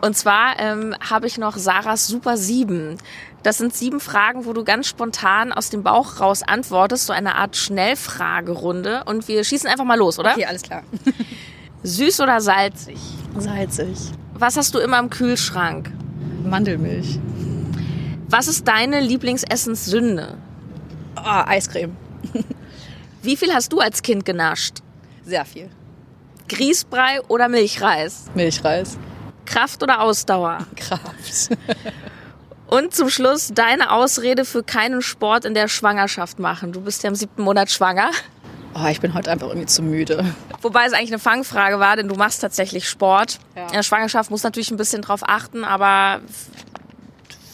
Und 0.00 0.16
zwar 0.16 0.58
ähm, 0.58 0.96
habe 1.08 1.26
ich 1.26 1.36
noch 1.36 1.56
Sarahs 1.56 2.06
Super 2.06 2.36
7. 2.36 2.96
Das 3.42 3.58
sind 3.58 3.74
sieben 3.74 4.00
Fragen, 4.00 4.46
wo 4.46 4.52
du 4.52 4.64
ganz 4.64 4.86
spontan 4.86 5.52
aus 5.52 5.70
dem 5.70 5.82
Bauch 5.82 6.20
raus 6.20 6.42
antwortest, 6.42 7.06
so 7.06 7.12
eine 7.12 7.34
Art 7.36 7.56
Schnellfragerunde. 7.56 9.04
Und 9.04 9.28
wir 9.28 9.44
schießen 9.44 9.68
einfach 9.68 9.84
mal 9.84 9.98
los, 9.98 10.18
oder? 10.18 10.32
Okay, 10.32 10.46
alles 10.46 10.62
klar. 10.62 10.82
Süß 11.82 12.20
oder 12.20 12.40
salzig? 12.40 12.98
Salzig. 13.38 13.96
Was 14.34 14.56
hast 14.56 14.74
du 14.74 14.78
immer 14.78 14.98
im 14.98 15.10
Kühlschrank? 15.10 15.90
Mandelmilch. 16.44 17.18
Was 18.28 18.48
ist 18.48 18.68
deine 18.68 19.00
Lieblingsessenssünde? 19.00 20.36
Ah, 21.14 21.46
Eiscreme. 21.48 21.96
Wie 23.22 23.36
viel 23.36 23.52
hast 23.52 23.72
du 23.72 23.80
als 23.80 24.02
Kind 24.02 24.24
genascht? 24.24 24.78
Sehr 25.24 25.44
viel. 25.44 25.70
Grießbrei 26.48 27.22
oder 27.28 27.48
Milchreis? 27.48 28.26
Milchreis. 28.34 28.98
Kraft 29.46 29.82
oder 29.82 30.00
Ausdauer? 30.00 30.58
Kraft. 30.76 31.50
Und 32.66 32.94
zum 32.94 33.10
Schluss 33.10 33.50
deine 33.52 33.90
Ausrede 33.90 34.44
für 34.44 34.62
keinen 34.62 35.02
Sport 35.02 35.44
in 35.44 35.54
der 35.54 35.68
Schwangerschaft 35.68 36.38
machen. 36.38 36.72
Du 36.72 36.80
bist 36.80 37.02
ja 37.02 37.08
im 37.08 37.16
siebten 37.16 37.42
Monat 37.42 37.70
schwanger. 37.70 38.10
Oh, 38.74 38.86
ich 38.88 39.00
bin 39.00 39.14
heute 39.14 39.30
einfach 39.30 39.48
irgendwie 39.48 39.66
zu 39.66 39.82
müde. 39.82 40.24
Wobei 40.62 40.86
es 40.86 40.92
eigentlich 40.92 41.10
eine 41.10 41.18
Fangfrage 41.18 41.80
war, 41.80 41.96
denn 41.96 42.08
du 42.08 42.14
machst 42.14 42.40
tatsächlich 42.40 42.88
Sport. 42.88 43.38
Ja. 43.56 43.66
In 43.66 43.72
der 43.72 43.82
Schwangerschaft 43.82 44.30
muss 44.30 44.42
natürlich 44.42 44.70
ein 44.70 44.76
bisschen 44.76 45.02
drauf 45.02 45.22
achten, 45.24 45.64
aber 45.64 46.20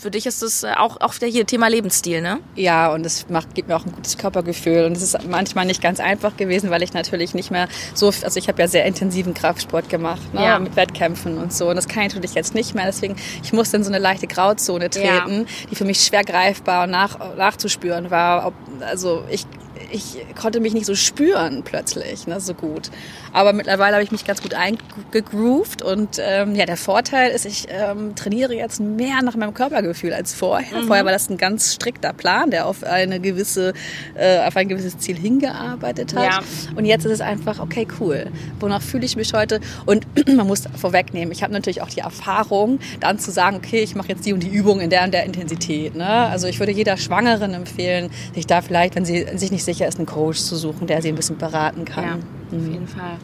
für 0.07 0.11
dich 0.13 0.27
ist 0.27 0.41
es 0.41 0.63
äh, 0.63 0.73
auch, 0.77 1.01
auch 1.01 1.17
wieder 1.17 1.27
hier 1.27 1.47
Thema 1.47 1.69
Lebensstil, 1.69 2.21
ne? 2.21 2.39
Ja, 2.55 2.93
und 2.93 3.05
es 3.05 3.29
macht, 3.29 3.57
gibt 3.57 3.69
mir 3.69 3.77
auch 3.77 3.85
ein 3.85 3.93
gutes 3.93 4.17
Körpergefühl. 4.17 4.85
Und 4.85 4.97
es 4.97 5.03
ist 5.03 5.27
manchmal 5.27 5.67
nicht 5.67 5.83
ganz 5.83 5.99
einfach 5.99 6.37
gewesen, 6.37 6.71
weil 6.71 6.83
ich 6.85 6.93
natürlich 6.93 7.35
nicht 7.35 7.51
mehr 7.51 7.67
so, 7.93 8.13
also 8.23 8.39
ich 8.39 8.47
habe 8.47 8.63
ja 8.63 8.69
sehr 8.69 8.85
intensiven 8.85 9.35
Kraftsport 9.35 9.89
gemacht, 9.89 10.33
ne? 10.33 10.45
Ja. 10.45 10.59
mit 10.61 10.77
Wettkämpfen 10.77 11.39
und 11.39 11.53
so. 11.53 11.71
Und 11.71 11.75
das 11.77 11.89
kann 11.89 12.05
ich 12.05 12.15
natürlich 12.15 12.35
jetzt 12.35 12.55
nicht 12.55 12.75
mehr. 12.75 12.85
Deswegen, 12.85 13.17
ich 13.43 13.53
musste 13.53 13.79
in 13.79 13.83
so 13.83 13.91
eine 13.91 13.99
leichte 13.99 14.29
Grauzone 14.29 14.91
treten, 14.91 15.41
ja. 15.41 15.67
die 15.71 15.75
für 15.75 15.85
mich 15.85 15.99
schwer 15.99 16.23
greifbar 16.23 16.85
und 16.85 16.91
nach, 16.91 17.19
nachzuspüren 17.37 18.11
war. 18.11 18.47
Ob, 18.47 18.55
also 18.81 19.25
ich 19.29 19.45
ich 19.91 20.25
konnte 20.41 20.61
mich 20.61 20.75
nicht 20.75 20.87
so 20.87 20.95
spüren 20.95 21.63
plötzlich, 21.65 22.27
ne, 22.27 22.41
so 22.41 22.55
gut. 22.55 22.91
Aber 23.33 23.53
mittlerweile 23.53 23.95
habe 23.95 24.05
ich 24.05 24.13
mich 24.13 24.25
ganz 24.25 24.43
gut 24.43 24.55
eingegroovt 24.55 25.83
und 25.83 26.19
ähm, 26.21 26.55
ja, 26.55 26.67
der 26.67 26.77
Vorteil 26.77 27.31
ist, 27.31 27.45
ich 27.45 27.67
ähm, 27.69 28.15
trainiere 28.15 28.55
jetzt 28.55 28.81
mehr 28.81 29.23
nach 29.23 29.37
meinem 29.37 29.55
Körpergefühl 29.55 30.13
als 30.13 30.35
vorher. 30.35 30.83
Mhm. 30.83 30.87
Vorher 30.87 31.05
war 31.05 31.13
das 31.13 31.29
ein 31.29 31.37
ganz 31.37 31.75
strikter 31.75 32.13
Plan, 32.13 32.51
der 32.51 32.67
auf 32.67 32.83
eine 32.83 33.21
gewisse, 33.21 33.75
äh, 34.15 34.39
auf 34.47 34.57
ein 34.57 34.69
gewisses 34.69 34.99
Ziel 34.99 35.17
hingearbeitet 35.17 36.15
hat. 36.15 36.25
Ja. 36.25 36.41
Und 36.77 36.87
jetzt 36.87 37.05
ist 37.05 37.13
es 37.13 37.21
einfach, 37.21 37.61
okay, 37.61 37.87
cool. 38.01 38.29
Wonach 38.59 38.83
fühle 38.83 39.05
ich 39.05 39.17
mich 39.17 39.33
heute? 39.35 39.61
Und 39.85 40.07
man 40.35 40.47
muss 40.47 40.65
vorwegnehmen, 40.77 41.31
ich 41.33 41.43
habe 41.43 41.53
natürlich 41.53 41.83
auch 41.83 41.91
die 41.91 42.01
Erfahrung, 42.01 42.79
dann 43.01 43.19
zu 43.19 43.31
sagen, 43.31 43.57
okay, 43.57 43.81
ich 43.81 43.95
mache 43.95 44.09
jetzt 44.09 44.25
die 44.25 44.33
und 44.33 44.43
die 44.43 44.49
Übung 44.49 44.81
in 44.81 44.91
der 44.91 45.05
und 45.05 45.13
der 45.13 45.25
Intensität. 45.25 45.95
Ne? 45.95 46.07
Also 46.07 46.47
ich 46.47 46.59
würde 46.59 46.73
jeder 46.73 46.97
Schwangeren 46.97 47.53
empfehlen, 47.55 48.11
sich 48.35 48.47
da 48.47 48.63
vielleicht, 48.63 48.95
wenn 48.95 49.05
sie 49.05 49.27
sich 49.37 49.51
nicht 49.51 49.65
sicher 49.65 49.76
ist, 49.85 49.99
einen 49.99 50.07
Coach 50.07 50.39
zu 50.39 50.57
suchen, 50.57 50.87
der 50.87 51.03
sie 51.03 51.09
ein 51.09 51.15
bisschen 51.15 51.39
beraten 51.39 51.85
kann. 51.85 52.05
Ja, 52.05 52.17
mhm. 52.17 52.67
auf 52.67 52.73
jeden 52.73 52.89
Fall. 52.89 53.19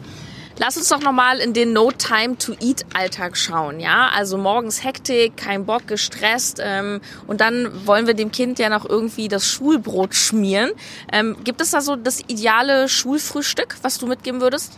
Lass 0.59 0.77
uns 0.77 0.87
doch 0.89 1.01
nochmal 1.01 1.39
in 1.39 1.53
den 1.53 1.73
No 1.73 1.91
Time 1.91 2.37
to 2.37 2.53
Eat 2.61 2.85
Alltag 2.93 3.35
schauen, 3.35 3.79
ja? 3.79 4.09
Also 4.15 4.37
morgens 4.37 4.83
Hektik, 4.83 5.35
kein 5.35 5.65
Bock, 5.65 5.87
gestresst 5.87 6.61
ähm, 6.63 7.01
und 7.25 7.41
dann 7.41 7.87
wollen 7.87 8.05
wir 8.05 8.13
dem 8.13 8.31
Kind 8.31 8.59
ja 8.59 8.69
noch 8.69 8.87
irgendwie 8.87 9.27
das 9.27 9.47
Schulbrot 9.47 10.13
schmieren. 10.13 10.69
Ähm, 11.11 11.37
gibt 11.43 11.59
es 11.59 11.71
da 11.71 11.81
so 11.81 11.95
das 11.95 12.21
ideale 12.27 12.87
Schulfrühstück, 12.87 13.77
was 13.81 13.97
du 13.97 14.05
mitgeben 14.05 14.41
würdest? 14.41 14.73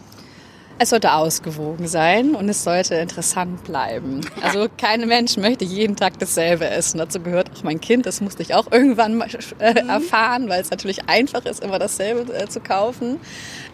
Es 0.78 0.90
sollte 0.90 1.14
ausgewogen 1.14 1.88
sein 1.88 2.36
und 2.36 2.50
es 2.50 2.66
sollte 2.66 2.96
interessant 2.96 3.64
bleiben. 3.64 4.20
Also 4.42 4.68
kein 4.78 5.08
Mensch 5.08 5.38
möchte 5.38 5.64
jeden 5.64 5.96
Tag 5.96 6.20
dasselbe 6.20 6.70
essen. 6.70 6.98
Dazu 6.98 7.22
gehört 7.22 7.50
auch 7.56 7.64
mein 7.64 7.80
Kind. 7.80 8.06
Das 8.06 8.20
musste 8.20 8.42
ich 8.42 8.54
auch 8.54 8.70
irgendwann 8.74 9.16
mal 9.16 9.30
äh, 9.60 9.82
mhm. 9.82 9.90
erfahren, 9.90 10.50
weil 10.50 10.60
es 10.60 10.72
natürlich 10.72 11.08
einfach 11.08 11.46
ist, 11.46 11.64
immer 11.64 11.80
dasselbe 11.80 12.34
äh, 12.34 12.50
zu 12.50 12.60
kaufen. 12.60 13.22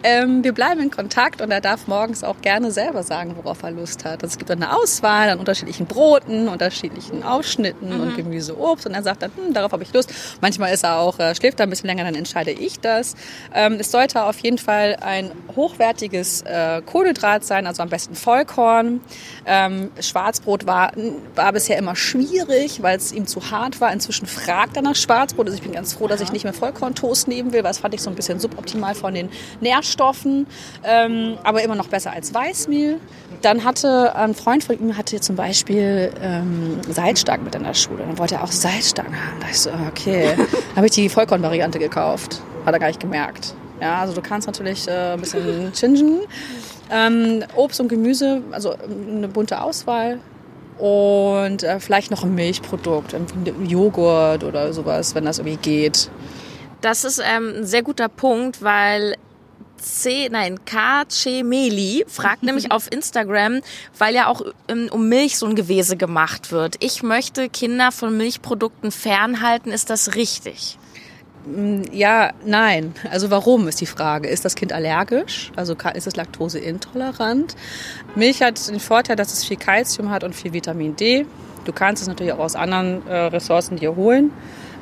Ähm, 0.04 0.44
wir 0.44 0.52
bleiben 0.52 0.80
in 0.80 0.90
Kontakt 0.92 1.40
und 1.40 1.50
er 1.50 1.60
darf 1.60 1.88
morgens 1.88 2.22
auch 2.22 2.40
gerne 2.40 2.70
selber 2.70 3.02
sagen, 3.02 3.34
worauf 3.36 3.64
er 3.64 3.72
Lust 3.72 4.04
hat. 4.04 4.22
Also 4.22 4.34
es 4.34 4.38
gibt 4.38 4.50
eine 4.52 4.76
Auswahl 4.76 5.30
an 5.30 5.40
unterschiedlichen 5.40 5.86
Broten, 5.86 6.46
unterschiedlichen 6.46 7.24
Aufschnitten 7.24 7.94
mhm. 7.94 8.00
und 8.00 8.16
Gemüse, 8.16 8.56
Obst 8.56 8.86
und 8.86 8.94
er 8.94 9.02
sagt 9.02 9.22
dann, 9.22 9.32
hm, 9.34 9.54
darauf 9.54 9.72
habe 9.72 9.82
ich 9.82 9.92
Lust. 9.92 10.12
Manchmal 10.40 10.72
ist 10.72 10.84
er 10.84 10.98
auch, 10.98 11.18
äh, 11.18 11.34
schläft 11.34 11.58
er 11.58 11.66
ein 11.66 11.70
bisschen 11.70 11.88
länger, 11.88 12.04
dann 12.04 12.14
entscheide 12.14 12.52
ich 12.52 12.78
das. 12.78 13.16
Ähm, 13.52 13.78
es 13.80 13.90
sollte 13.90 14.22
auf 14.22 14.38
jeden 14.38 14.58
Fall 14.58 14.96
ein 15.00 15.32
hochwertiges 15.56 16.42
äh, 16.42 16.80
Kohlenhydrat 16.92 17.42
sein, 17.42 17.66
also 17.66 17.82
am 17.82 17.88
besten 17.88 18.14
Vollkorn. 18.14 19.00
Ähm, 19.46 19.90
Schwarzbrot 19.98 20.66
war, 20.66 20.92
war 21.34 21.52
bisher 21.52 21.78
immer 21.78 21.96
schwierig, 21.96 22.82
weil 22.82 22.98
es 22.98 23.12
ihm 23.12 23.26
zu 23.26 23.50
hart 23.50 23.80
war. 23.80 23.90
Inzwischen 23.92 24.26
fragt 24.26 24.76
er 24.76 24.82
nach 24.82 24.94
Schwarzbrot. 24.94 25.46
Also 25.46 25.56
ich 25.56 25.62
bin 25.62 25.72
ganz 25.72 25.94
froh, 25.94 26.06
dass 26.06 26.20
ich 26.20 26.32
nicht 26.32 26.44
mehr 26.44 26.52
Vollkorntoast 26.52 27.28
nehmen 27.28 27.52
will, 27.52 27.64
weil 27.64 27.70
das 27.70 27.78
fand 27.78 27.94
ich 27.94 28.02
so 28.02 28.10
ein 28.10 28.16
bisschen 28.16 28.38
suboptimal 28.40 28.94
von 28.94 29.14
den 29.14 29.30
Nährstoffen. 29.62 30.46
Ähm, 30.84 31.38
aber 31.44 31.62
immer 31.62 31.76
noch 31.76 31.88
besser 31.88 32.12
als 32.12 32.34
Weißmehl. 32.34 33.00
Dann 33.40 33.64
hatte 33.64 34.14
ein 34.14 34.34
Freund 34.34 34.62
von 34.62 34.78
ihm 34.78 34.96
hatte 34.96 35.18
zum 35.20 35.34
Beispiel 35.34 36.12
ähm, 36.20 36.78
Salzstangen 36.86 37.44
mit 37.44 37.54
in 37.54 37.64
der 37.64 37.74
Schule. 37.74 38.04
Dann 38.06 38.18
wollte 38.18 38.34
er 38.34 38.44
auch 38.44 38.52
Salzstangen 38.52 39.14
haben. 39.14 39.40
Da 39.40 39.46
ich 39.48 39.60
so, 39.60 39.70
okay. 39.88 40.34
Dann 40.36 40.76
habe 40.76 40.86
ich 40.86 40.92
die 40.92 41.08
Vollkornvariante 41.08 41.78
gekauft. 41.78 42.42
Hat 42.66 42.74
er 42.74 42.78
gar 42.78 42.88
nicht 42.88 43.00
gemerkt. 43.00 43.54
Ja, 43.80 44.00
also 44.00 44.14
du 44.14 44.22
kannst 44.22 44.46
natürlich 44.46 44.86
äh, 44.86 45.14
ein 45.14 45.20
bisschen 45.20 45.72
chingen. 45.72 46.20
Ähm, 46.92 47.42
Obst 47.56 47.80
und 47.80 47.88
Gemüse, 47.88 48.42
also 48.50 48.74
ähm, 48.74 49.16
eine 49.16 49.28
bunte 49.28 49.62
Auswahl. 49.62 50.20
Und 50.78 51.62
äh, 51.62 51.80
vielleicht 51.80 52.10
noch 52.10 52.24
ein 52.24 52.34
Milchprodukt, 52.34 53.14
ein 53.14 53.66
Joghurt 53.66 54.44
oder 54.44 54.72
sowas, 54.72 55.14
wenn 55.14 55.24
das 55.24 55.38
irgendwie 55.38 55.56
geht. 55.56 56.10
Das 56.80 57.04
ist 57.04 57.22
ähm, 57.24 57.54
ein 57.58 57.66
sehr 57.66 57.82
guter 57.82 58.08
Punkt, 58.08 58.62
weil 58.62 59.14
C, 59.82 60.28
nein, 60.30 60.64
K. 60.64 61.04
Meli 61.44 62.04
fragt 62.08 62.42
nämlich 62.42 62.70
auf 62.72 62.90
Instagram, 62.90 63.60
weil 63.98 64.14
ja 64.14 64.26
auch 64.28 64.42
ähm, 64.68 64.88
um 64.90 65.08
Milch 65.08 65.38
so 65.38 65.46
ein 65.46 65.54
Gewese 65.54 65.96
gemacht 65.96 66.52
wird. 66.52 66.76
Ich 66.80 67.02
möchte 67.02 67.48
Kinder 67.48 67.92
von 67.92 68.16
Milchprodukten 68.16 68.90
fernhalten. 68.90 69.72
Ist 69.72 69.90
das 69.90 70.14
richtig? 70.14 70.78
Mm, 71.46 71.82
ja, 71.92 72.30
nein. 72.44 72.94
Also 73.10 73.30
warum 73.30 73.68
ist 73.68 73.80
die 73.80 73.86
Frage. 73.86 74.28
Ist 74.28 74.44
das 74.44 74.54
Kind 74.54 74.72
allergisch? 74.72 75.50
Also 75.56 75.74
ist 75.94 76.06
es 76.06 76.16
laktoseintolerant? 76.16 77.56
Milch 78.14 78.42
hat 78.42 78.68
den 78.68 78.80
Vorteil, 78.80 79.16
dass 79.16 79.32
es 79.32 79.44
viel 79.44 79.56
Kalzium 79.56 80.10
hat 80.10 80.24
und 80.24 80.34
viel 80.34 80.52
Vitamin 80.52 80.96
D. 80.96 81.26
Du 81.64 81.72
kannst 81.72 82.02
es 82.02 82.08
natürlich 82.08 82.32
auch 82.32 82.40
aus 82.40 82.56
anderen 82.56 83.06
äh, 83.06 83.14
Ressourcen 83.14 83.76
dir 83.76 83.94
holen. 83.96 84.32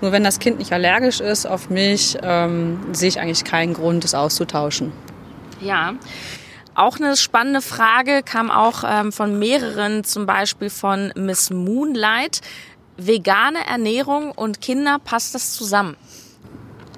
Nur 0.00 0.12
wenn 0.12 0.24
das 0.24 0.38
Kind 0.38 0.58
nicht 0.58 0.72
allergisch 0.72 1.20
ist 1.20 1.46
auf 1.46 1.68
Milch, 1.68 2.16
ähm, 2.22 2.80
sehe 2.92 3.08
ich 3.08 3.20
eigentlich 3.20 3.44
keinen 3.44 3.74
Grund, 3.74 4.04
es 4.04 4.14
auszutauschen. 4.14 4.92
Ja. 5.60 5.94
Auch 6.74 6.96
eine 6.96 7.16
spannende 7.16 7.60
Frage 7.60 8.22
kam 8.22 8.50
auch 8.50 8.84
ähm, 8.86 9.12
von 9.12 9.38
mehreren, 9.38 10.04
zum 10.04 10.24
Beispiel 10.24 10.70
von 10.70 11.12
Miss 11.16 11.50
Moonlight. 11.50 12.40
Vegane 12.96 13.66
Ernährung 13.66 14.30
und 14.30 14.60
Kinder, 14.60 14.98
passt 15.02 15.34
das 15.34 15.52
zusammen? 15.52 15.96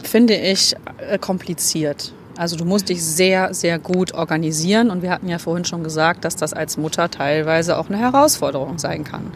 Finde 0.07 0.35
ich 0.35 0.75
äh, 0.99 1.19
kompliziert. 1.19 2.13
Also 2.37 2.57
du 2.57 2.65
musst 2.65 2.89
dich 2.89 3.05
sehr, 3.05 3.53
sehr 3.55 3.79
gut 3.79 4.15
organisieren. 4.15 4.91
Und 4.91 5.03
wir 5.03 5.11
hatten 5.11 5.29
ja 5.29 5.39
vorhin 5.39 5.65
schon 5.65 5.85
gesagt, 5.85 6.25
dass 6.25 6.37
das 6.37 6.53
als 6.53 6.77
Mutter 6.77 7.11
teilweise 7.11 7.79
auch 7.79 7.89
eine 7.89 7.99
Herausforderung 7.99 8.79
sein 8.79 9.05
kann. 9.05 9.33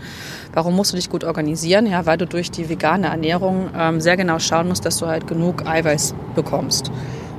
Warum 0.52 0.74
musst 0.74 0.92
du 0.92 0.96
dich 0.96 1.10
gut 1.10 1.24
organisieren? 1.24 1.86
Ja, 1.86 2.06
weil 2.06 2.16
du 2.18 2.26
durch 2.26 2.50
die 2.50 2.68
vegane 2.68 3.08
Ernährung 3.08 3.70
ähm, 3.76 4.00
sehr 4.00 4.16
genau 4.16 4.38
schauen 4.38 4.68
musst, 4.68 4.84
dass 4.86 4.98
du 4.98 5.06
halt 5.06 5.26
genug 5.26 5.66
Eiweiß 5.66 6.14
bekommst. 6.34 6.90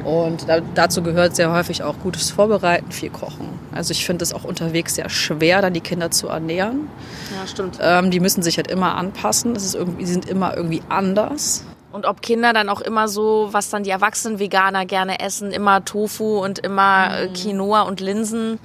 Und 0.04 0.48
da, 0.48 0.62
dazu 0.74 1.02
gehört 1.02 1.36
sehr 1.36 1.52
häufig 1.52 1.84
auch 1.84 1.96
gutes 2.02 2.30
Vorbereiten, 2.32 2.92
viel 2.92 3.10
Kochen. 3.10 3.50
Also 3.74 3.92
ich 3.92 4.06
finde 4.06 4.24
es 4.24 4.34
auch 4.34 4.46
unterwegs 4.46 4.96
sehr 4.96 5.10
schwer, 5.10 5.62
dann 5.62 5.74
die 5.74 5.82
Kinder 5.82 6.12
zu 6.12 6.28
ernähren. 6.28 6.88
Ja, 7.36 7.46
stimmt. 7.46 7.78
Ähm, 7.82 8.10
die 8.10 8.22
müssen 8.22 8.42
sich 8.42 8.56
halt 8.56 8.72
immer 8.72 8.96
anpassen. 8.96 9.54
Das 9.54 9.66
ist 9.66 9.76
irgendwie, 9.76 10.06
die 10.06 10.12
sind 10.12 10.30
immer 10.30 10.56
irgendwie 10.56 10.82
anders. 10.88 11.66
Und 11.92 12.06
ob 12.06 12.22
Kinder 12.22 12.54
dann 12.54 12.70
auch 12.70 12.82
immer 12.82 13.08
so, 13.08 13.50
was 13.52 13.70
dann 13.70 13.84
die 13.84 13.90
erwachsenen 13.90 14.40
Veganer 14.40 14.86
gerne 14.86 15.20
essen, 15.20 15.52
immer 15.52 15.86
Tofu 15.86 16.40
und 16.44 16.60
immer 16.60 17.18
äh, 17.18 17.28
mhm. 17.28 17.34
Quinoa 17.34 17.82
und 17.84 18.02
Linsen. 18.02 18.60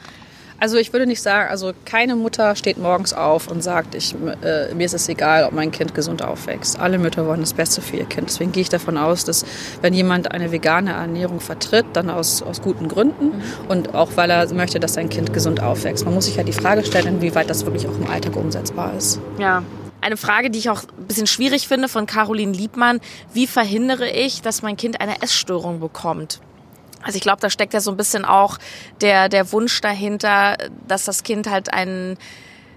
Also 0.62 0.76
ich 0.76 0.92
würde 0.92 1.06
nicht 1.06 1.20
sagen, 1.20 1.50
also 1.50 1.72
keine 1.84 2.14
Mutter 2.14 2.54
steht 2.54 2.78
morgens 2.78 3.12
auf 3.12 3.48
und 3.48 3.64
sagt, 3.64 3.96
ich, 3.96 4.14
äh, 4.44 4.72
mir 4.74 4.86
ist 4.86 4.94
es 4.94 5.08
egal, 5.08 5.42
ob 5.42 5.50
mein 5.52 5.72
Kind 5.72 5.92
gesund 5.92 6.22
aufwächst. 6.22 6.78
Alle 6.78 6.98
Mütter 6.98 7.26
wollen 7.26 7.40
das 7.40 7.52
Beste 7.52 7.80
für 7.80 7.96
ihr 7.96 8.04
Kind. 8.04 8.28
Deswegen 8.28 8.52
gehe 8.52 8.60
ich 8.60 8.68
davon 8.68 8.96
aus, 8.96 9.24
dass 9.24 9.44
wenn 9.80 9.92
jemand 9.92 10.30
eine 10.30 10.52
vegane 10.52 10.92
Ernährung 10.92 11.40
vertritt, 11.40 11.86
dann 11.94 12.10
aus, 12.10 12.42
aus 12.42 12.62
guten 12.62 12.86
Gründen 12.86 13.26
mhm. 13.26 13.42
und 13.66 13.94
auch 13.96 14.10
weil 14.14 14.30
er 14.30 14.54
möchte, 14.54 14.78
dass 14.78 14.94
sein 14.94 15.08
Kind 15.08 15.32
gesund 15.32 15.60
aufwächst. 15.60 16.04
Man 16.04 16.14
muss 16.14 16.26
sich 16.26 16.36
ja 16.36 16.44
die 16.44 16.52
Frage 16.52 16.84
stellen, 16.84 17.08
inwieweit 17.08 17.50
das 17.50 17.64
wirklich 17.64 17.88
auch 17.88 17.96
im 17.96 18.08
Alltag 18.08 18.36
umsetzbar 18.36 18.94
ist. 18.96 19.20
Ja, 19.38 19.64
eine 20.02 20.16
Frage, 20.16 20.50
die 20.50 20.58
ich 20.58 20.70
auch 20.70 20.82
ein 20.82 21.06
bisschen 21.06 21.26
schwierig 21.26 21.68
finde 21.68 21.88
von 21.88 22.06
Caroline 22.06 22.52
Liebmann. 22.52 23.00
Wie 23.32 23.46
verhindere 23.46 24.10
ich, 24.10 24.42
dass 24.42 24.62
mein 24.62 24.76
Kind 24.76 25.00
eine 25.00 25.22
Essstörung 25.22 25.80
bekommt? 25.80 26.40
Also 27.02 27.16
ich 27.16 27.22
glaube, 27.22 27.40
da 27.40 27.50
steckt 27.50 27.74
ja 27.74 27.80
so 27.80 27.90
ein 27.90 27.96
bisschen 27.96 28.24
auch 28.24 28.58
der, 29.00 29.28
der 29.28 29.52
Wunsch 29.52 29.80
dahinter, 29.80 30.56
dass 30.86 31.04
das 31.04 31.22
Kind 31.22 31.48
halt 31.48 31.72
einen 31.72 32.16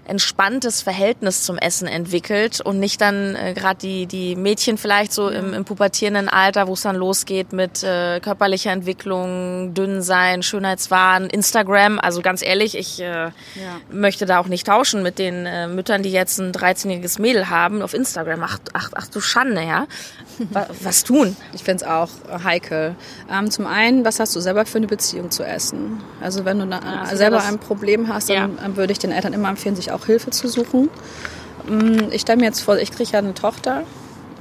entspanntes 0.06 0.82
Verhältnis 0.82 1.42
zum 1.42 1.58
Essen 1.58 1.88
entwickelt 1.88 2.60
und 2.60 2.78
nicht 2.78 3.00
dann 3.00 3.34
äh, 3.34 3.54
gerade 3.54 3.78
die, 3.78 4.06
die 4.06 4.36
Mädchen 4.36 4.78
vielleicht 4.78 5.12
so 5.12 5.28
im, 5.28 5.52
im 5.52 5.64
pubertierenden 5.64 6.28
Alter, 6.28 6.68
wo 6.68 6.74
es 6.74 6.82
dann 6.82 6.96
losgeht 6.96 7.52
mit 7.52 7.82
äh, 7.82 8.20
körperlicher 8.20 8.70
Entwicklung, 8.70 9.74
dünn 9.74 10.02
sein, 10.02 10.42
Schönheitswahn, 10.42 11.26
Instagram. 11.26 11.98
Also 11.98 12.22
ganz 12.22 12.42
ehrlich, 12.42 12.76
ich 12.76 13.00
äh, 13.00 13.04
ja. 13.04 13.32
möchte 13.90 14.26
da 14.26 14.38
auch 14.38 14.46
nicht 14.46 14.66
tauschen 14.66 15.02
mit 15.02 15.18
den 15.18 15.44
äh, 15.46 15.66
Müttern, 15.66 16.02
die 16.02 16.12
jetzt 16.12 16.38
ein 16.38 16.52
13-jähriges 16.52 17.20
Mädel 17.20 17.50
haben 17.50 17.82
auf 17.82 17.92
Instagram. 17.92 18.42
Ach, 18.44 18.58
ach, 18.72 18.90
ach 18.94 19.08
du 19.08 19.20
Schande, 19.20 19.62
ja. 19.62 19.86
Was 20.82 21.02
tun? 21.02 21.36
Ich 21.52 21.64
finde 21.64 21.84
es 21.84 21.90
auch 21.90 22.10
heikel. 22.44 22.94
Ähm, 23.30 23.50
zum 23.50 23.66
einen, 23.66 24.04
was 24.04 24.20
hast 24.20 24.36
du 24.36 24.40
selber 24.40 24.66
für 24.66 24.78
eine 24.78 24.86
Beziehung 24.86 25.30
zu 25.30 25.42
Essen? 25.42 26.02
Also 26.20 26.44
wenn 26.44 26.58
du 26.58 26.66
ja, 26.66 27.06
selber 27.16 27.42
ein 27.42 27.58
Problem 27.58 28.12
hast, 28.12 28.28
dann 28.28 28.58
ja. 28.62 28.76
würde 28.76 28.92
ich 28.92 28.98
den 28.98 29.12
Eltern 29.12 29.32
immer 29.32 29.48
empfehlen, 29.48 29.76
sich 29.76 29.92
auch 29.92 29.95
Hilfe 30.04 30.30
zu 30.30 30.48
suchen. 30.48 30.90
Mm, 31.66 32.10
ich 32.10 32.20
stelle 32.20 32.38
mir 32.38 32.44
jetzt 32.44 32.60
vor, 32.60 32.76
ich 32.76 32.90
kriege 32.90 33.10
ja 33.10 33.20
eine 33.20 33.32
Tochter. 33.32 33.84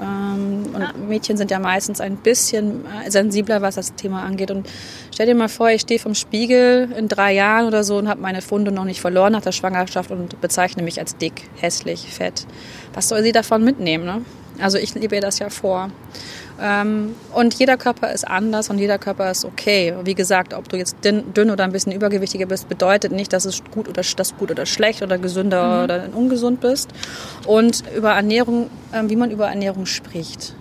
Ähm, 0.01 0.65
und 0.73 0.81
ah. 0.81 0.93
Mädchen 1.07 1.37
sind 1.37 1.51
ja 1.51 1.59
meistens 1.59 2.01
ein 2.01 2.17
bisschen 2.17 2.85
äh, 2.85 3.09
sensibler, 3.09 3.61
was 3.61 3.75
das 3.75 3.95
Thema 3.95 4.23
angeht. 4.23 4.51
Und 4.51 4.67
stell 5.13 5.25
dir 5.25 5.35
mal 5.35 5.47
vor, 5.47 5.69
ich 5.69 5.81
stehe 5.81 5.99
vom 5.99 6.15
Spiegel 6.15 6.91
in 6.97 7.07
drei 7.07 7.33
Jahren 7.33 7.65
oder 7.65 7.83
so 7.83 7.97
und 7.97 8.09
habe 8.09 8.21
meine 8.21 8.41
Funde 8.41 8.71
noch 8.71 8.83
nicht 8.83 8.99
verloren 8.99 9.31
nach 9.31 9.41
der 9.41 9.53
Schwangerschaft 9.53 10.11
und 10.11 10.41
bezeichne 10.41 10.83
mich 10.83 10.99
als 10.99 11.15
dick, 11.15 11.49
hässlich, 11.55 12.07
fett. 12.11 12.45
was 12.93 13.07
soll 13.07 13.23
sie 13.23 13.31
davon 13.31 13.63
mitnehmen? 13.63 14.05
Ne? 14.05 14.21
Also 14.59 14.77
ich 14.77 14.93
lebe 14.95 15.15
ihr 15.15 15.21
das 15.21 15.39
ja 15.39 15.49
vor. 15.49 15.89
Ähm, 16.61 17.15
und 17.33 17.53
jeder 17.55 17.77
Körper 17.77 18.11
ist 18.11 18.25
anders 18.25 18.69
und 18.69 18.77
jeder 18.77 18.97
Körper 18.97 19.29
ist 19.29 19.43
okay. 19.43 19.93
Wie 20.03 20.15
gesagt, 20.15 20.53
ob 20.53 20.69
du 20.69 20.77
jetzt 20.77 20.97
dünn, 21.03 21.51
oder 21.51 21.63
ein 21.63 21.71
bisschen 21.71 21.91
übergewichtiger 21.91 22.45
bist, 22.45 22.69
bedeutet 22.69 23.11
nicht, 23.11 23.33
dass 23.33 23.45
es 23.45 23.61
gut 23.71 23.89
oder, 23.89 24.01
das 24.15 24.37
gut 24.37 24.51
oder 24.51 24.65
schlecht 24.65 25.01
oder 25.01 25.17
gesünder 25.17 25.77
mhm. 25.77 25.83
oder 25.83 26.09
ungesund 26.13 26.61
bist. 26.61 26.89
Und 27.45 27.83
über 27.95 28.11
Ernährung, 28.11 28.69
äh, 28.91 29.03
wie 29.07 29.15
man 29.15 29.31
über 29.31 29.47
Ernährung 29.47 29.85
spricht. 29.85 30.55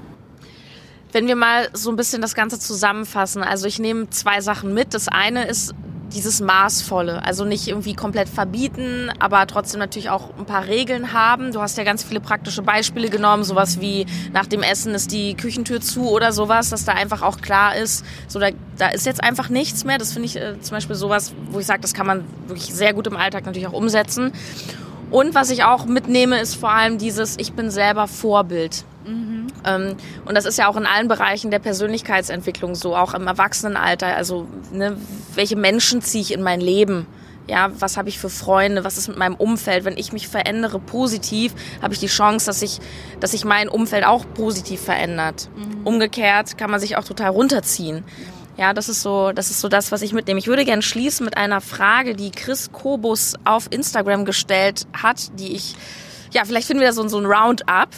Wenn 1.13 1.29
wir 1.29 1.37
mal 1.37 1.69
so 1.73 1.91
ein 1.91 1.97
bisschen 1.97 2.21
das 2.23 2.35
Ganze 2.35 2.59
zusammenfassen, 2.59 3.45
also 3.45 3.67
ich 3.67 3.79
nehme 3.79 4.11
zwei 4.11 4.41
Sachen 4.41 4.75
mit. 4.75 4.95
Das 4.95 5.07
eine 5.07 5.47
ist 5.47 5.73
dieses 6.15 6.41
Maßvolle. 6.41 7.23
Also 7.25 7.45
nicht 7.45 7.69
irgendwie 7.69 7.95
komplett 7.95 8.29
verbieten, 8.29 9.11
aber 9.19 9.47
trotzdem 9.47 9.81
natürlich 9.81 10.11
auch 10.11 10.31
ein 10.39 10.47
paar 10.47 10.67
Regeln 10.67 11.13
haben. 11.13 11.53
Du 11.53 11.61
hast 11.61 11.77
ja 11.77 11.85
ganz 11.85 12.03
viele 12.05 12.21
praktische 12.21 12.63
Beispiele 12.63 13.11
genommen, 13.11 13.45
sowas 13.45 13.81
wie 13.81 14.07
nach 14.33 14.47
dem 14.47 14.63
Essen 14.63 14.95
ist 14.95 15.13
die 15.13 15.35
Küchentür 15.35 15.81
zu 15.81 16.09
oder 16.09 16.33
sowas, 16.33 16.71
dass 16.71 16.85
da 16.85 16.93
einfach 16.93 17.23
auch 17.23 17.41
klar 17.41 17.77
ist, 17.77 18.05
so 18.29 18.39
da, 18.39 18.49
da 18.79 18.89
ist 18.89 19.07
jetzt 19.07 19.23
einfach 19.23 19.49
nichts 19.49 19.85
mehr. 19.85 19.99
Das 19.99 20.13
finde 20.13 20.27
ich 20.27 20.37
äh, 20.37 20.61
zum 20.61 20.77
Beispiel 20.77 20.97
sowas, 20.97 21.35
wo 21.51 21.59
ich 21.59 21.67
sage, 21.67 21.81
das 21.81 21.95
kann 21.95 22.07
man 22.07 22.25
wirklich 22.47 22.75
sehr 22.75 22.95
gut 22.95 23.07
im 23.07 23.17
Alltag 23.17 23.45
natürlich 23.47 23.67
auch 23.67 23.73
umsetzen. 23.73 24.33
Und 25.11 25.35
was 25.35 25.51
ich 25.51 25.65
auch 25.65 25.87
mitnehme, 25.87 26.41
ist 26.41 26.55
vor 26.55 26.71
allem 26.71 26.99
dieses, 26.99 27.37
ich 27.39 27.53
bin 27.53 27.71
selber 27.71 28.09
Vorbild. 28.09 28.85
Mhm. 29.07 29.34
Ähm, 29.65 29.97
und 30.25 30.35
das 30.35 30.45
ist 30.45 30.59
ja 30.59 30.69
auch 30.69 30.77
in 30.77 30.87
allen 30.87 31.09
Bereichen 31.09 31.51
der 31.51 31.59
Persönlichkeitsentwicklung 31.59 32.75
so, 32.75 32.97
auch 32.97 33.15
im 33.15 33.27
Erwachsenenalter. 33.27 34.17
Also, 34.17 34.47
ne, 34.73 34.97
welche 35.35 35.57
Menschen 35.57 36.03
ziehe 36.03 36.23
ich 36.23 36.33
in 36.33 36.43
mein 36.43 36.61
Leben? 36.61 37.07
Ja, 37.47 37.71
was 37.79 37.99
habe 37.99 38.09
ich 38.09 38.19
für 38.19 38.31
Freunde? 38.31 38.85
Was 38.85 38.97
ist 38.97 39.09
mit 39.09 39.19
meinem 39.19 39.35
Umfeld? 39.35 39.85
Wenn 39.85 39.99
ich 39.99 40.13
mich 40.15 40.29
verändere 40.29 40.79
positiv, 40.79 41.53
habe 41.83 41.93
ich 41.93 42.01
die 42.01 42.07
Chance, 42.07 42.47
dass 42.47 42.61
sich, 42.61 42.81
dass 43.21 43.33
sich 43.33 43.45
mein 43.45 43.69
Umfeld 43.69 44.05
auch 44.05 44.25
positiv 44.33 44.81
verändert. 44.81 45.51
Mhm. 45.55 45.87
Umgekehrt 45.87 46.57
kann 46.57 46.71
man 46.71 46.81
sich 46.81 46.97
auch 46.97 47.05
total 47.05 47.31
runterziehen. 47.31 48.03
Ja, 48.57 48.73
das 48.73 48.89
ist 48.89 49.03
so, 49.03 49.33
das 49.33 49.51
ist 49.51 49.61
so 49.61 49.69
das, 49.69 49.91
was 49.93 50.01
ich 50.01 50.13
mitnehme. 50.13 50.39
Ich 50.39 50.47
würde 50.47 50.65
gerne 50.65 50.81
schließen 50.81 51.25
mit 51.25 51.37
einer 51.37 51.61
Frage, 51.61 52.15
die 52.15 52.31
Chris 52.31 52.71
Kobus 52.73 53.35
auf 53.45 53.67
Instagram 53.71 54.25
gestellt 54.25 54.87
hat, 54.95 55.39
die 55.39 55.55
ich, 55.55 55.75
ja, 56.33 56.45
vielleicht 56.45 56.69
finden 56.69 56.83
wir 56.83 56.93
so, 56.93 57.07
so 57.09 57.19
ein 57.19 57.27
Roundup. 57.27 57.89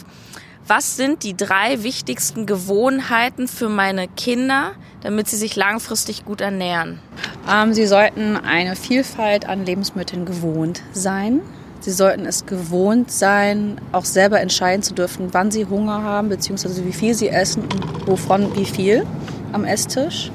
Was 0.67 0.97
sind 0.97 1.23
die 1.23 1.35
drei 1.35 1.83
wichtigsten 1.83 2.45
Gewohnheiten 2.45 3.47
für 3.47 3.69
meine 3.69 4.09
Kinder, 4.09 4.71
damit 5.01 5.29
sie 5.29 5.37
sich 5.37 5.55
langfristig 5.55 6.25
gut 6.25 6.41
ernähren? 6.41 6.99
Ähm, 7.49 7.73
sie 7.73 7.87
sollten 7.87 8.35
eine 8.35 8.75
Vielfalt 8.75 9.47
an 9.47 9.65
Lebensmitteln 9.65 10.25
gewohnt 10.25 10.81
sein. 10.91 11.39
Sie 11.79 11.91
sollten 11.91 12.25
es 12.25 12.45
gewohnt 12.45 13.11
sein, 13.11 13.79
auch 13.93 14.03
selber 14.03 14.41
entscheiden 14.41 14.83
zu 14.83 14.93
dürfen, 14.93 15.29
wann 15.31 15.51
sie 15.51 15.67
Hunger 15.67 16.03
haben, 16.03 16.27
beziehungsweise 16.27 16.83
wie 16.83 16.91
viel 16.91 17.13
sie 17.13 17.29
essen 17.29 17.63
und 17.63 18.05
wovon 18.05 18.53
wie 18.57 18.65
viel 18.65 19.05
am 19.53 19.63
Esstisch. 19.63 20.31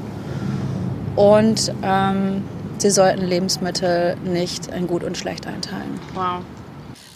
Und 1.14 1.74
ähm, 1.82 2.42
sie 2.78 2.90
sollten 2.90 3.26
Lebensmittel 3.26 4.16
nicht 4.24 4.68
in 4.68 4.86
gut 4.86 5.04
und 5.04 5.18
schlecht 5.18 5.46
einteilen. 5.46 6.00
Wow. 6.14 6.40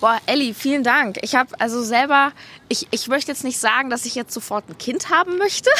Boah, 0.00 0.20
Elli, 0.26 0.52
vielen 0.52 0.82
Dank. 0.82 1.18
Ich 1.22 1.35
habe 1.35 1.59
also 1.59 1.82
selber, 1.82 2.32
ich, 2.68 2.87
ich 2.90 3.09
möchte 3.09 3.32
jetzt 3.32 3.44
nicht 3.44 3.59
sagen, 3.59 3.88
dass 3.88 4.04
ich 4.04 4.14
jetzt 4.14 4.32
sofort 4.35 4.68
ein 4.68 4.76
Kind 4.76 5.09
haben 5.09 5.38
möchte. 5.38 5.70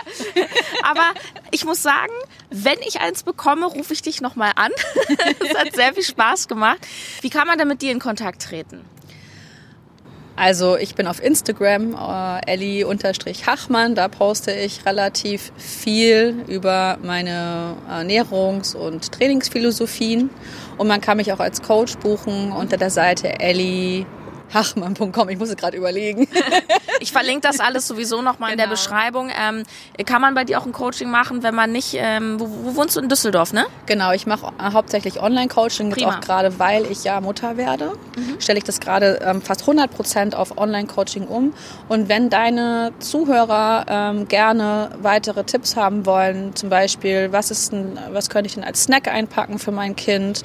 Aber 0.82 1.12
ich 1.50 1.64
muss 1.64 1.82
sagen, 1.82 2.12
wenn 2.50 2.78
ich 2.86 3.00
eins 3.00 3.24
bekomme, 3.24 3.66
rufe 3.66 3.92
ich 3.92 4.02
dich 4.02 4.20
nochmal 4.20 4.52
an. 4.54 4.70
das 5.40 5.58
hat 5.58 5.74
sehr 5.74 5.94
viel 5.94 6.04
Spaß 6.04 6.46
gemacht. 6.46 6.78
Wie 7.20 7.30
kann 7.30 7.48
man 7.48 7.58
denn 7.58 7.68
mit 7.68 7.82
dir 7.82 7.90
in 7.90 7.98
Kontakt 7.98 8.42
treten? 8.42 8.84
Also 10.36 10.76
ich 10.76 10.94
bin 10.94 11.06
auf 11.06 11.22
Instagram, 11.22 11.94
äh, 11.94 12.52
Elli-Hachmann, 12.52 13.94
da 13.94 14.08
poste 14.08 14.52
ich 14.52 14.84
relativ 14.84 15.50
viel 15.56 16.44
über 16.46 16.98
meine 17.02 17.74
Ernährungs- 17.90 18.76
und 18.76 19.12
Trainingsphilosophien. 19.12 20.28
Und 20.76 20.88
man 20.88 21.00
kann 21.00 21.16
mich 21.16 21.32
auch 21.32 21.40
als 21.40 21.62
Coach 21.62 21.96
buchen 21.96 22.52
unter 22.52 22.76
der 22.76 22.90
Seite 22.90 23.40
Elli 23.40 24.04
Hachmann.com. 24.52 25.28
Ich 25.28 25.38
muss 25.38 25.50
es 25.50 25.56
gerade 25.56 25.76
überlegen. 25.76 26.28
ich 27.00 27.12
verlinke 27.12 27.40
das 27.42 27.60
alles 27.60 27.86
sowieso 27.86 28.22
nochmal 28.22 28.50
genau. 28.50 28.52
in 28.52 28.56
der 28.58 28.66
genau. 28.66 28.76
Beschreibung. 28.76 29.30
Ähm, 29.30 29.64
kann 30.04 30.20
man 30.20 30.34
bei 30.34 30.44
dir 30.44 30.60
auch 30.60 30.66
ein 30.66 30.72
Coaching 30.72 31.10
machen, 31.10 31.42
wenn 31.42 31.54
man 31.54 31.72
nicht, 31.72 31.94
ähm, 31.94 32.38
wo, 32.38 32.48
wo, 32.48 32.76
wohnst 32.76 32.96
du 32.96 33.00
in 33.00 33.08
Düsseldorf, 33.08 33.52
ne? 33.52 33.66
Genau, 33.86 34.12
ich 34.12 34.26
mache 34.26 34.52
hauptsächlich 34.60 35.20
Online-Coaching, 35.20 35.90
jetzt 35.90 36.04
auch 36.04 36.20
gerade, 36.20 36.58
weil 36.58 36.86
ich 36.86 37.04
ja 37.04 37.20
Mutter 37.20 37.56
werde, 37.56 37.92
mhm. 38.16 38.40
stelle 38.40 38.58
ich 38.58 38.64
das 38.64 38.80
gerade 38.80 39.20
ähm, 39.24 39.42
fast 39.42 39.62
100 39.62 39.90
Prozent 39.90 40.34
auf 40.34 40.56
Online-Coaching 40.58 41.26
um. 41.26 41.52
Und 41.88 42.08
wenn 42.08 42.30
deine 42.30 42.92
Zuhörer 42.98 43.86
ähm, 43.88 44.28
gerne 44.28 44.90
weitere 45.00 45.44
Tipps 45.44 45.76
haben 45.76 46.06
wollen, 46.06 46.54
zum 46.54 46.68
Beispiel, 46.68 47.32
was 47.32 47.50
ist 47.50 47.72
ein, 47.72 47.98
was 48.12 48.30
könnte 48.30 48.48
ich 48.48 48.54
denn 48.54 48.64
als 48.64 48.84
Snack 48.84 49.08
einpacken 49.08 49.58
für 49.58 49.72
mein 49.72 49.96
Kind 49.96 50.42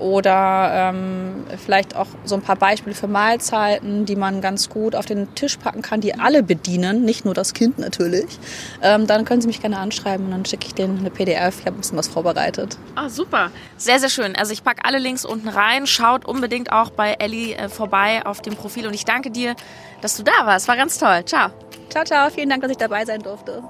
oder 0.00 0.70
ähm, 0.72 1.44
vielleicht 1.64 1.94
auch 1.94 2.06
so 2.24 2.34
ein 2.34 2.42
paar 2.42 2.56
Beispiele 2.56 2.94
für 2.96 3.06
Mahlzeiten, 3.06 4.06
die 4.06 4.16
man 4.16 4.40
ganz 4.40 4.68
gut 4.68 4.96
auf 4.96 5.06
den 5.06 5.34
Tisch 5.34 5.56
packen 5.58 5.82
kann, 5.82 6.00
die 6.00 6.14
alle 6.14 6.42
bedienen, 6.42 7.04
nicht 7.04 7.24
nur 7.24 7.34
das 7.34 7.54
Kind 7.54 7.78
natürlich, 7.78 8.38
ähm, 8.82 9.06
dann 9.06 9.24
können 9.24 9.40
Sie 9.40 9.46
mich 9.46 9.60
gerne 9.60 9.78
anschreiben 9.78 10.26
und 10.26 10.32
dann 10.32 10.44
schicke 10.44 10.66
ich 10.66 10.74
denen 10.74 10.98
eine 10.98 11.10
PDF. 11.10 11.60
Ich 11.60 11.66
habe 11.66 11.76
ein 11.76 11.80
bisschen 11.80 11.98
was 11.98 12.08
vorbereitet. 12.08 12.78
Ah, 12.94 13.08
super. 13.08 13.50
Sehr, 13.76 14.00
sehr 14.00 14.08
schön. 14.08 14.34
Also 14.36 14.52
ich 14.52 14.64
packe 14.64 14.84
alle 14.84 14.98
Links 14.98 15.24
unten 15.24 15.48
rein. 15.48 15.86
Schaut 15.86 16.24
unbedingt 16.24 16.72
auch 16.72 16.90
bei 16.90 17.12
Ellie 17.12 17.54
äh, 17.54 17.68
vorbei 17.68 18.24
auf 18.24 18.40
dem 18.42 18.56
Profil 18.56 18.86
und 18.86 18.94
ich 18.94 19.04
danke 19.04 19.30
dir, 19.30 19.54
dass 20.00 20.16
du 20.16 20.22
da 20.22 20.32
warst. 20.44 20.68
War 20.68 20.76
ganz 20.76 20.98
toll. 20.98 21.24
Ciao. 21.24 21.50
Ciao, 21.90 22.04
ciao. 22.04 22.30
Vielen 22.30 22.48
Dank, 22.48 22.62
dass 22.62 22.70
ich 22.70 22.78
dabei 22.78 23.04
sein 23.04 23.20
durfte. 23.20 23.62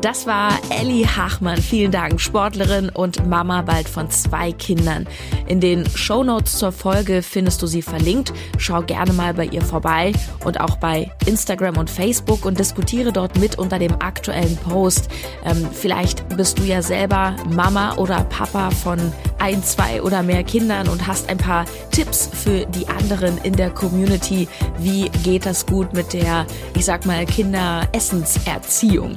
Das 0.00 0.28
war 0.28 0.52
Ellie 0.70 1.04
Hachmann. 1.04 1.60
Vielen 1.60 1.90
Dank. 1.90 2.20
Sportlerin 2.20 2.88
und 2.88 3.26
Mama 3.26 3.62
bald 3.62 3.88
von 3.88 4.08
zwei 4.10 4.52
Kindern. 4.52 5.08
In 5.48 5.60
den 5.60 5.88
Show 5.90 6.22
Notes 6.22 6.56
zur 6.56 6.70
Folge 6.70 7.20
findest 7.20 7.62
du 7.62 7.66
sie 7.66 7.82
verlinkt. 7.82 8.32
Schau 8.58 8.82
gerne 8.82 9.12
mal 9.12 9.34
bei 9.34 9.46
ihr 9.46 9.62
vorbei 9.62 10.12
und 10.44 10.60
auch 10.60 10.76
bei 10.76 11.10
Instagram 11.26 11.78
und 11.78 11.90
Facebook 11.90 12.44
und 12.44 12.60
diskutiere 12.60 13.12
dort 13.12 13.36
mit 13.38 13.58
unter 13.58 13.80
dem 13.80 14.00
aktuellen 14.00 14.56
Post. 14.58 15.08
Ähm, 15.44 15.68
vielleicht 15.72 16.28
bist 16.36 16.60
du 16.60 16.62
ja 16.62 16.80
selber 16.80 17.34
Mama 17.50 17.96
oder 17.96 18.22
Papa 18.24 18.70
von 18.70 19.00
ein, 19.40 19.64
zwei 19.64 20.00
oder 20.02 20.22
mehr 20.22 20.44
Kindern 20.44 20.88
und 20.88 21.06
hast 21.08 21.28
ein 21.28 21.38
paar 21.38 21.64
Tipps 21.90 22.30
für 22.32 22.66
die 22.66 22.86
anderen 22.88 23.38
in 23.38 23.54
der 23.54 23.70
Community. 23.70 24.46
Wie 24.78 25.08
geht 25.24 25.46
das 25.46 25.66
gut 25.66 25.92
mit 25.92 26.12
der, 26.12 26.46
ich 26.76 26.84
sag 26.84 27.04
mal, 27.04 27.24
Kinderessenserziehung? 27.26 29.16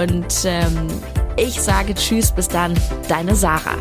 Und 0.00 0.44
ähm, 0.44 0.88
ich 1.36 1.60
sage 1.60 1.94
Tschüss, 1.94 2.32
bis 2.32 2.48
dann, 2.48 2.74
deine 3.08 3.34
Sarah. 3.34 3.76